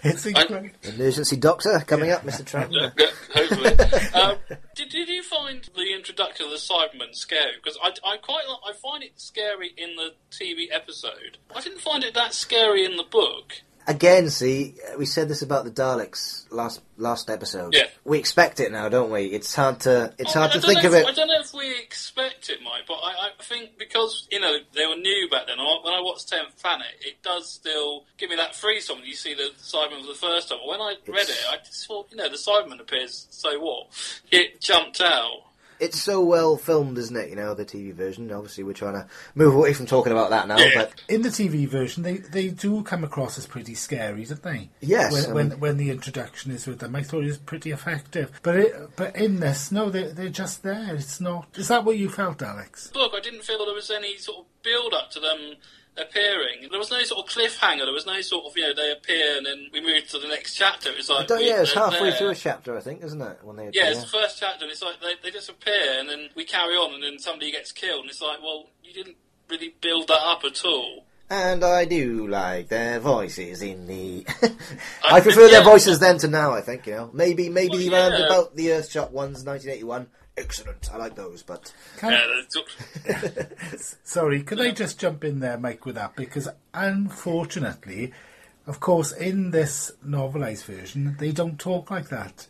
It's 0.04 0.26
incredible. 0.26 0.70
Emergency 0.82 1.36
Doctor 1.36 1.82
coming 1.86 2.10
up, 2.10 2.22
Mr. 2.24 2.44
Trump. 2.44 2.70
Yeah, 2.70 2.90
yeah, 2.96 3.06
hopefully. 3.34 4.12
um, 4.14 4.36
did, 4.76 4.90
did 4.90 5.08
you 5.08 5.14
you 5.14 5.22
find 5.22 5.68
the 5.74 5.94
introduction 5.94 6.46
of 6.46 6.52
the 6.52 6.58
Cybermen 6.58 7.14
scary? 7.14 7.52
Because 7.62 7.78
I, 7.82 7.88
I 8.04 8.16
quite 8.16 8.46
li- 8.46 8.58
I 8.68 8.72
find 8.72 9.02
it 9.02 9.12
scary 9.16 9.72
in 9.76 9.96
the 9.96 10.14
TV 10.30 10.66
episode. 10.70 11.38
I 11.54 11.60
didn't 11.60 11.80
find 11.80 12.04
it 12.04 12.14
that 12.14 12.34
scary 12.34 12.84
in 12.84 12.96
the 12.96 13.04
book. 13.04 13.62
Again, 13.86 14.30
see, 14.30 14.74
we 14.98 15.04
said 15.04 15.28
this 15.28 15.42
about 15.42 15.64
the 15.66 15.70
Daleks 15.70 16.50
last 16.50 16.80
last 16.96 17.28
episode. 17.28 17.74
Yeah. 17.74 17.82
We 18.04 18.18
expect 18.18 18.58
it 18.60 18.72
now, 18.72 18.88
don't 18.88 19.10
we? 19.10 19.24
It's 19.26 19.54
hard 19.54 19.80
to 19.80 20.14
it's 20.18 20.34
I- 20.34 20.38
hard 20.38 20.50
I 20.52 20.54
to 20.54 20.60
think 20.62 20.82
know 20.82 20.88
of 20.88 20.94
it. 20.94 21.06
I 21.06 21.12
don't 21.12 21.28
know 21.28 21.40
if 21.40 21.52
we 21.52 21.70
expect 21.78 22.48
it, 22.48 22.60
Mike, 22.62 22.84
but 22.88 22.94
I, 22.94 23.10
I 23.38 23.42
think 23.42 23.78
because 23.78 24.26
you 24.30 24.40
know 24.40 24.56
they 24.74 24.86
were 24.86 24.96
new 24.96 25.28
back 25.30 25.46
then. 25.48 25.58
When 25.58 25.92
I 25.92 26.00
watched 26.00 26.28
Tenth 26.30 26.60
Planet, 26.62 26.86
it 27.02 27.22
does 27.22 27.52
still 27.52 28.04
give 28.16 28.30
me 28.30 28.36
that 28.36 28.54
freeze 28.56 28.88
when 28.88 29.04
you 29.04 29.14
see 29.14 29.34
the 29.34 29.50
Cybermen 29.60 30.00
for 30.00 30.06
the 30.08 30.14
first 30.14 30.48
time. 30.48 30.58
When 30.66 30.80
I 30.80 30.94
read 31.06 31.22
It's- 31.24 31.30
it, 31.30 31.46
I 31.52 31.56
just 31.58 31.86
thought, 31.86 32.08
you 32.10 32.16
know, 32.16 32.28
the 32.28 32.36
Cyberman 32.36 32.80
appears. 32.80 33.26
So 33.30 33.58
what? 33.60 33.88
It 34.30 34.60
jumped 34.62 35.00
out. 35.02 35.42
It's 35.84 36.00
so 36.00 36.22
well 36.24 36.56
filmed, 36.56 36.98
isn't 36.98 37.16
it? 37.16 37.30
You 37.30 37.36
know, 37.36 37.54
the 37.54 37.64
TV 37.64 37.92
version. 37.94 38.30
Obviously, 38.32 38.64
we're 38.64 38.72
trying 38.72 38.94
to 38.94 39.06
move 39.34 39.54
away 39.54 39.72
from 39.72 39.86
talking 39.86 40.12
about 40.12 40.30
that 40.30 40.48
now, 40.48 40.56
but 40.74 41.00
In 41.08 41.22
the 41.22 41.28
TV 41.28 41.68
version, 41.68 42.02
they, 42.02 42.16
they 42.18 42.48
do 42.48 42.82
come 42.82 43.04
across 43.04 43.36
as 43.38 43.46
pretty 43.46 43.74
scary, 43.74 44.24
don't 44.24 44.42
they? 44.42 44.70
Yes, 44.80 45.12
When, 45.12 45.24
I 45.26 45.32
when, 45.32 45.48
mean- 45.50 45.60
when 45.60 45.76
the 45.76 45.90
introduction 45.90 46.50
is 46.52 46.66
with 46.66 46.78
them, 46.80 46.96
I 46.96 47.02
thought 47.02 47.22
it 47.22 47.26
was 47.26 47.38
pretty 47.38 47.70
effective. 47.70 48.40
But 48.42 48.56
it, 48.56 48.96
but 48.96 49.14
in 49.16 49.40
this, 49.40 49.70
no, 49.72 49.90
they 49.90 50.08
they're 50.12 50.28
just 50.28 50.62
there. 50.62 50.94
It's 50.94 51.20
not. 51.20 51.48
Is 51.56 51.68
that 51.68 51.84
what 51.84 51.96
you 51.98 52.08
felt, 52.08 52.42
Alex? 52.42 52.90
Look, 52.94 53.12
I 53.14 53.20
didn't 53.20 53.42
feel 53.42 53.64
there 53.64 53.74
was 53.74 53.90
any 53.90 54.16
sort 54.16 54.38
of 54.40 54.62
build 54.62 54.94
up 54.94 55.10
to 55.12 55.20
them 55.20 55.54
appearing. 55.96 56.68
There 56.70 56.78
was 56.78 56.90
no 56.90 57.02
sort 57.02 57.24
of 57.24 57.32
cliffhanger. 57.32 57.84
There 57.84 57.92
was 57.92 58.06
no 58.06 58.20
sort 58.20 58.46
of 58.46 58.56
you 58.56 58.62
know 58.64 58.74
they 58.74 58.90
appear 58.92 59.36
and 59.36 59.46
then 59.46 59.68
we 59.72 59.80
move 59.80 60.06
to 60.08 60.18
the 60.18 60.28
next 60.28 60.54
chapter. 60.54 60.90
It's 60.90 61.08
like 61.08 61.28
yeah, 61.28 61.62
it's 61.62 61.72
halfway 61.72 62.10
there. 62.10 62.18
through 62.18 62.30
a 62.30 62.34
chapter, 62.34 62.76
I 62.76 62.80
think, 62.80 63.02
isn't 63.02 63.20
it? 63.20 63.38
When 63.42 63.56
they 63.56 63.70
Yeah, 63.72 63.90
it's 63.90 64.02
the 64.02 64.08
first 64.08 64.38
chapter, 64.38 64.64
and 64.64 64.72
it's 64.72 64.82
like 64.82 65.00
they, 65.00 65.14
they 65.22 65.30
just 65.30 65.48
appear, 65.48 65.98
and 65.98 66.08
then 66.08 66.28
we 66.34 66.44
carry 66.44 66.74
on, 66.74 66.94
and 66.94 67.02
then 67.02 67.18
somebody 67.18 67.52
gets 67.52 67.72
killed, 67.72 68.02
and 68.02 68.10
it's 68.10 68.20
like, 68.22 68.42
well, 68.42 68.66
you 68.82 68.92
didn't 68.92 69.16
really 69.48 69.74
build 69.80 70.08
that 70.08 70.20
up 70.22 70.44
at 70.44 70.64
all. 70.64 71.04
And 71.30 71.64
I 71.64 71.84
do 71.86 72.28
like 72.28 72.68
their 72.68 73.00
voices 73.00 73.62
in 73.62 73.86
the. 73.86 74.26
I 75.10 75.20
prefer 75.20 75.48
their 75.48 75.64
voices 75.64 75.98
then 75.98 76.18
to 76.18 76.28
now. 76.28 76.52
I 76.52 76.60
think 76.60 76.86
you 76.86 76.92
know 76.94 77.10
maybe 77.14 77.48
maybe 77.48 77.88
Well, 77.88 78.10
around 78.10 78.20
yeah. 78.20 78.26
about 78.26 78.54
the 78.56 78.66
Earthshock 78.68 79.10
ones, 79.10 79.44
1981. 79.44 80.06
Excellent, 80.36 80.88
I 80.92 80.96
like 80.96 81.14
those, 81.14 81.42
but 81.44 81.72
Can, 81.98 82.12
Yeah, 82.12 82.26
that's- 83.06 83.96
Sorry, 84.04 84.42
could 84.42 84.60
I 84.60 84.72
just 84.72 84.98
jump 84.98 85.22
in 85.24 85.38
there, 85.40 85.56
Mike, 85.58 85.86
with 85.86 85.94
that? 85.94 86.16
Because 86.16 86.48
unfortunately, 86.72 88.12
of 88.66 88.80
course, 88.80 89.12
in 89.12 89.50
this 89.52 89.92
novelised 90.06 90.64
version, 90.64 91.16
they 91.18 91.30
don't 91.32 91.58
talk 91.58 91.90
like 91.90 92.08
that. 92.08 92.48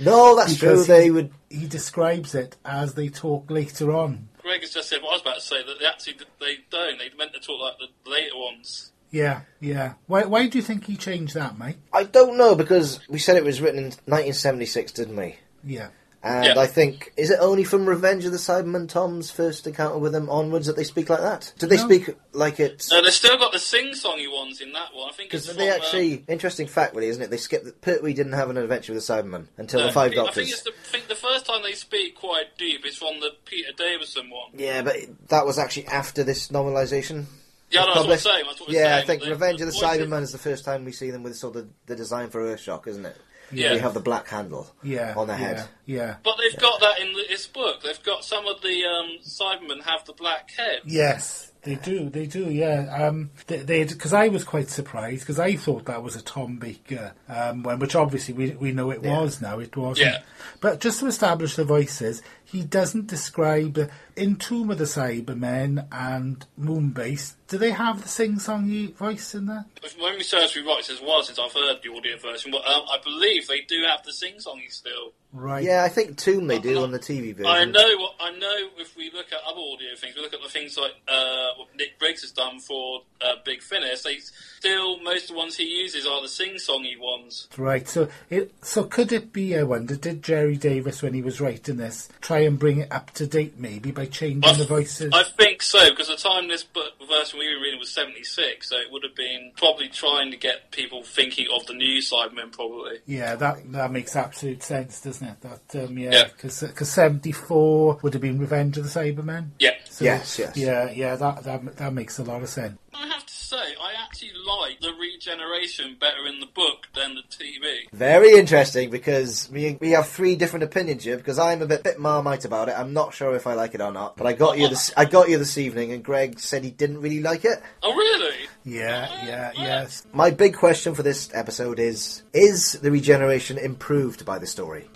no, 0.00 0.34
that's 0.36 0.56
true. 0.56 0.70
Because 0.70 0.86
They 0.86 1.04
he, 1.04 1.10
would. 1.10 1.30
He 1.48 1.66
describes 1.66 2.34
it 2.34 2.56
as 2.64 2.94
they 2.94 3.08
talk 3.08 3.50
later 3.50 3.92
on. 3.92 4.28
Greg 4.42 4.60
has 4.62 4.70
just 4.74 4.88
said 4.88 5.00
what 5.02 5.10
I 5.10 5.12
was 5.14 5.22
about 5.22 5.34
to 5.36 5.40
say 5.40 5.62
that 5.64 5.78
they 5.78 5.86
actually 5.86 6.16
they 6.40 6.56
don't. 6.70 6.98
They 6.98 7.10
meant 7.16 7.32
to 7.34 7.40
talk 7.40 7.60
like 7.60 7.74
the 7.78 8.10
later 8.10 8.36
ones. 8.36 8.92
Yeah, 9.10 9.42
yeah. 9.60 9.94
Why, 10.06 10.24
why 10.24 10.46
do 10.48 10.58
you 10.58 10.62
think 10.62 10.84
he 10.84 10.96
changed 10.96 11.34
that, 11.34 11.58
Mike? 11.58 11.78
I 11.92 12.04
don't 12.04 12.36
know 12.38 12.54
because 12.54 13.00
we 13.08 13.18
said 13.18 13.36
it 13.36 13.44
was 13.44 13.60
written 13.60 13.78
in 13.78 13.84
1976, 13.84 14.92
didn't 14.92 15.16
we? 15.16 15.36
Yeah. 15.64 15.88
And 16.22 16.44
Yeah. 16.44 16.58
I 16.60 16.66
think 16.66 17.14
is 17.16 17.30
it 17.30 17.38
only 17.40 17.64
from 17.64 17.86
Revenge 17.86 18.26
of 18.26 18.32
the 18.32 18.36
Cybermen 18.38 18.88
Tom's 18.90 19.30
first 19.30 19.66
encounter 19.66 19.96
with 19.98 20.12
them 20.12 20.28
onwards 20.28 20.66
that 20.66 20.76
they 20.76 20.84
speak 20.84 21.08
like 21.08 21.20
that? 21.20 21.52
Did 21.58 21.70
they 21.70 21.78
No. 21.78 21.84
speak 21.86 22.10
like 22.32 22.60
it? 22.60 22.86
No, 22.90 23.02
they've 23.02 23.10
still 23.12 23.38
got 23.38 23.52
the 23.52 23.58
sing-songy 23.58 24.30
ones 24.30 24.60
in 24.60 24.72
that 24.74 24.94
one. 24.94 25.08
I 25.08 25.12
think 25.12 25.32
it's 25.32 25.46
Because 25.46 25.56
from, 25.56 25.64
they 25.64 25.70
um, 25.70 25.80
actually 25.80 26.24
interesting 26.28 26.66
fact, 26.66 26.94
really, 26.94 27.08
isn't 27.08 27.22
it? 27.22 27.30
They 27.30 27.38
skipped. 27.38 27.64
The, 27.64 27.72
Pertwee 27.72 28.12
didn't 28.12 28.32
have 28.34 28.50
an 28.50 28.58
adventure 28.58 28.92
with 28.92 29.06
the 29.06 29.12
Cybermen 29.14 29.46
until 29.56 29.80
no, 29.80 29.86
the 29.86 29.92
Five 29.92 30.08
I 30.12 30.14
think- 30.14 30.20
I 30.20 30.24
Doctors. 30.26 30.34
think 30.44 30.52
it's 30.52 30.62
the 30.62 30.70
I 30.72 30.92
think 30.92 31.08
the 31.08 31.14
first 31.14 31.46
time 31.46 31.62
they 31.62 31.72
speak 31.72 32.16
quite 32.16 32.58
deep 32.58 32.84
is 32.84 32.96
from 32.98 33.20
the 33.20 33.30
Peter 33.46 33.72
Davison 33.74 34.28
one. 34.28 34.50
Yeah, 34.58 34.82
but 34.82 34.96
that 35.28 35.46
was 35.46 35.58
actually 35.58 35.86
after 35.86 36.22
this 36.22 36.48
novelisation. 36.48 37.24
Yeah, 37.70 37.80
no, 37.82 37.86
that's 37.86 37.96
was 37.98 38.06
what 38.06 38.12
I'm 38.12 38.18
saying. 38.18 38.44
What 38.46 38.68
Yeah, 38.68 38.82
saying. 38.82 38.92
I 38.92 39.06
think 39.06 39.22
The- 39.22 39.30
Revenge 39.30 39.60
of 39.62 39.68
the 39.68 39.72
voices- 39.72 39.88
Cybermen 39.88 40.22
is 40.22 40.32
the 40.32 40.38
first 40.38 40.64
time 40.66 40.84
we 40.84 40.92
see 40.92 41.10
them 41.10 41.22
with 41.22 41.36
sort 41.36 41.56
of 41.56 41.68
the 41.86 41.96
design 41.96 42.28
for 42.28 42.42
Earthshock, 42.44 42.86
isn't 42.88 43.06
it? 43.06 43.16
Yeah. 43.52 43.74
They 43.74 43.78
have 43.80 43.94
the 43.94 44.00
black 44.00 44.28
handle 44.28 44.72
Yeah. 44.82 45.14
on 45.16 45.26
their 45.28 45.38
yeah, 45.38 45.46
head. 45.46 45.68
Yeah. 45.86 46.16
But 46.22 46.36
they've 46.38 46.58
got 46.60 46.80
that 46.80 46.98
in 47.00 47.12
this 47.28 47.46
book. 47.46 47.82
They've 47.82 48.02
got 48.02 48.24
some 48.24 48.46
of 48.46 48.60
the 48.62 48.84
um, 48.84 49.18
Cybermen 49.24 49.82
have 49.84 50.04
the 50.04 50.12
black 50.12 50.50
head. 50.56 50.80
Yes, 50.84 51.50
they 51.62 51.74
do. 51.74 52.08
They 52.08 52.26
do. 52.26 52.48
Yeah. 52.50 52.88
Um, 52.94 53.30
they 53.46 53.84
because 53.84 54.12
I 54.12 54.28
was 54.28 54.44
quite 54.44 54.68
surprised 54.70 55.20
because 55.20 55.38
I 55.38 55.56
thought 55.56 55.86
that 55.86 56.02
was 56.02 56.16
a 56.16 56.22
Tom 56.22 56.56
Baker 56.58 57.12
um, 57.28 57.62
one, 57.62 57.78
which 57.78 57.94
obviously 57.96 58.34
we 58.34 58.50
we 58.52 58.72
know 58.72 58.90
it 58.90 59.00
Yeah. 59.02 59.20
was. 59.20 59.40
Now 59.40 59.58
it 59.58 59.76
wasn't. 59.76 60.08
Yeah. 60.12 60.22
But 60.60 60.80
just 60.80 61.00
to 61.00 61.06
establish 61.06 61.56
the 61.56 61.64
voices, 61.64 62.22
he 62.50 62.62
doesn't 62.62 63.06
describe 63.06 63.90
in 64.16 64.36
Tomb 64.36 64.70
of 64.70 64.78
the 64.78 64.84
Cybermen 64.84 65.86
and 65.92 66.44
Moonbase. 66.60 67.34
Do 67.48 67.58
they 67.58 67.70
have 67.70 68.02
the 68.02 68.08
sing-songy 68.08 68.94
voice 68.94 69.34
in 69.34 69.46
there? 69.46 69.64
If 69.82 69.98
memory 69.98 70.22
serves 70.22 70.54
me 70.56 70.62
right, 70.62 70.80
it 70.80 70.84
says 70.84 71.00
well 71.00 71.22
since 71.22 71.38
I've 71.38 71.52
heard 71.52 71.78
the 71.82 71.92
audio 71.92 72.16
version, 72.18 72.50
but 72.50 72.66
um, 72.66 72.82
I 72.90 72.98
believe 73.02 73.46
they 73.48 73.60
do 73.62 73.84
have 73.88 74.04
the 74.04 74.12
sing-songy 74.12 74.70
still. 74.70 75.12
Right. 75.32 75.62
Yeah, 75.62 75.84
I 75.84 75.88
think 75.88 76.16
Tomb 76.16 76.48
they 76.48 76.58
do 76.58 76.82
on 76.82 76.90
the 76.90 76.98
TV 76.98 77.34
version. 77.34 77.46
I 77.46 77.64
know 77.64 78.08
I 78.18 78.32
know. 78.32 78.68
If 78.78 78.96
we 78.96 79.12
look 79.12 79.26
at 79.32 79.38
other 79.46 79.60
audio 79.60 79.94
things, 79.96 80.16
we 80.16 80.22
look 80.22 80.34
at 80.34 80.42
the 80.42 80.48
things 80.48 80.76
like 80.76 80.92
uh, 81.06 81.48
what 81.56 81.68
Nick 81.76 82.00
Briggs 82.00 82.22
has 82.22 82.32
done 82.32 82.58
for 82.58 83.02
uh, 83.20 83.34
Big 83.44 83.62
Finish. 83.62 84.02
They 84.02 84.18
still 84.58 85.00
most 85.00 85.24
of 85.24 85.28
the 85.28 85.34
ones 85.34 85.56
he 85.56 85.64
uses 85.64 86.04
are 86.04 86.20
the 86.20 86.28
sing-songy 86.28 86.98
ones. 86.98 87.48
Right. 87.56 87.86
So 87.86 88.08
it 88.28 88.52
so 88.62 88.84
could 88.84 89.12
it 89.12 89.32
be? 89.32 89.56
I 89.56 89.62
wonder. 89.62 89.94
Did 89.94 90.24
Gerry 90.24 90.56
Davis, 90.56 91.00
when 91.00 91.14
he 91.14 91.22
was 91.22 91.40
writing 91.40 91.76
this, 91.76 92.08
try 92.20 92.39
and 92.46 92.58
bring 92.58 92.78
it 92.78 92.92
up 92.92 93.10
to 93.12 93.26
date, 93.26 93.58
maybe 93.58 93.90
by 93.90 94.06
changing 94.06 94.58
the 94.58 94.64
voices? 94.64 95.10
I 95.12 95.24
think 95.24 95.62
so 95.62 95.90
because 95.90 96.08
the 96.08 96.16
time 96.16 96.48
this 96.48 96.64
book 96.64 96.92
version 97.08 97.38
we 97.38 97.54
were 97.54 97.60
reading 97.62 97.78
was 97.78 97.90
seventy 97.90 98.24
six, 98.24 98.68
so 98.68 98.76
it 98.76 98.90
would 98.90 99.02
have 99.02 99.14
been 99.14 99.52
probably 99.56 99.88
trying 99.88 100.30
to 100.30 100.36
get 100.36 100.70
people 100.70 101.02
thinking 101.02 101.46
of 101.54 101.66
the 101.66 101.74
new 101.74 102.00
Cybermen, 102.00 102.52
probably. 102.52 102.98
Yeah, 103.06 103.36
that 103.36 103.72
that 103.72 103.92
makes 103.92 104.16
absolute 104.16 104.62
sense, 104.62 105.00
doesn't 105.00 105.26
it? 105.26 105.40
That 105.40 105.84
um, 105.84 105.98
yeah, 105.98 106.10
Yeah. 106.12 106.24
because 106.28 106.88
seventy 106.88 107.32
four 107.32 107.98
would 108.02 108.12
have 108.14 108.22
been 108.22 108.38
Revenge 108.38 108.76
of 108.78 108.84
the 108.84 108.90
Cybermen. 109.00 109.50
Yeah. 109.58 109.70
So, 109.88 110.04
Yes, 110.04 110.38
yes. 110.38 110.56
Yeah, 110.56 110.90
yeah, 110.90 111.16
that 111.16 111.44
that 111.44 111.76
that 111.76 111.92
makes 111.92 112.18
a 112.18 112.24
lot 112.24 112.42
of 112.42 112.48
sense. 112.48 112.78
I 112.94 113.06
have 113.06 113.26
to 113.26 113.34
say, 113.50 113.74
I 113.80 113.94
actually 114.00 114.30
like 114.46 114.80
the 114.80 114.92
regeneration 114.94 115.96
better 115.98 116.26
in 116.26 116.38
the 116.38 116.46
book 116.46 116.86
than 116.94 117.16
the 117.16 117.22
TV. 117.22 117.90
Very 117.92 118.38
interesting 118.38 118.90
because 118.90 119.50
we 119.50 119.76
we 119.80 119.90
have 119.90 120.08
three 120.08 120.36
different 120.36 120.62
opinions 120.62 121.02
here. 121.02 121.16
Because 121.16 121.38
I'm 121.38 121.60
a 121.60 121.66
bit 121.66 121.82
bit 121.82 121.98
marmite 121.98 122.44
about 122.44 122.68
it. 122.68 122.78
I'm 122.78 122.92
not 122.92 123.12
sure 123.12 123.34
if 123.34 123.46
I 123.46 123.54
like 123.54 123.74
it 123.74 123.80
or 123.80 123.92
not. 123.92 124.16
But 124.16 124.28
I 124.28 124.34
got 124.34 124.58
you 124.58 124.68
this. 124.68 124.92
I 124.96 125.04
got 125.04 125.28
you 125.28 125.38
this 125.38 125.58
evening, 125.58 125.92
and 125.92 126.04
Greg 126.04 126.38
said 126.38 126.62
he 126.62 126.70
didn't 126.70 127.00
really 127.00 127.20
like 127.20 127.44
it. 127.44 127.60
Oh, 127.82 127.92
really? 127.92 128.36
Yeah, 128.64 129.26
yeah, 129.26 129.50
yes. 129.56 130.06
My 130.12 130.30
big 130.30 130.54
question 130.54 130.94
for 130.94 131.02
this 131.02 131.28
episode 131.34 131.80
is: 131.80 132.22
Is 132.32 132.74
the 132.74 132.90
regeneration 132.90 133.58
improved 133.58 134.24
by 134.24 134.38
the 134.38 134.46
story? 134.46 134.88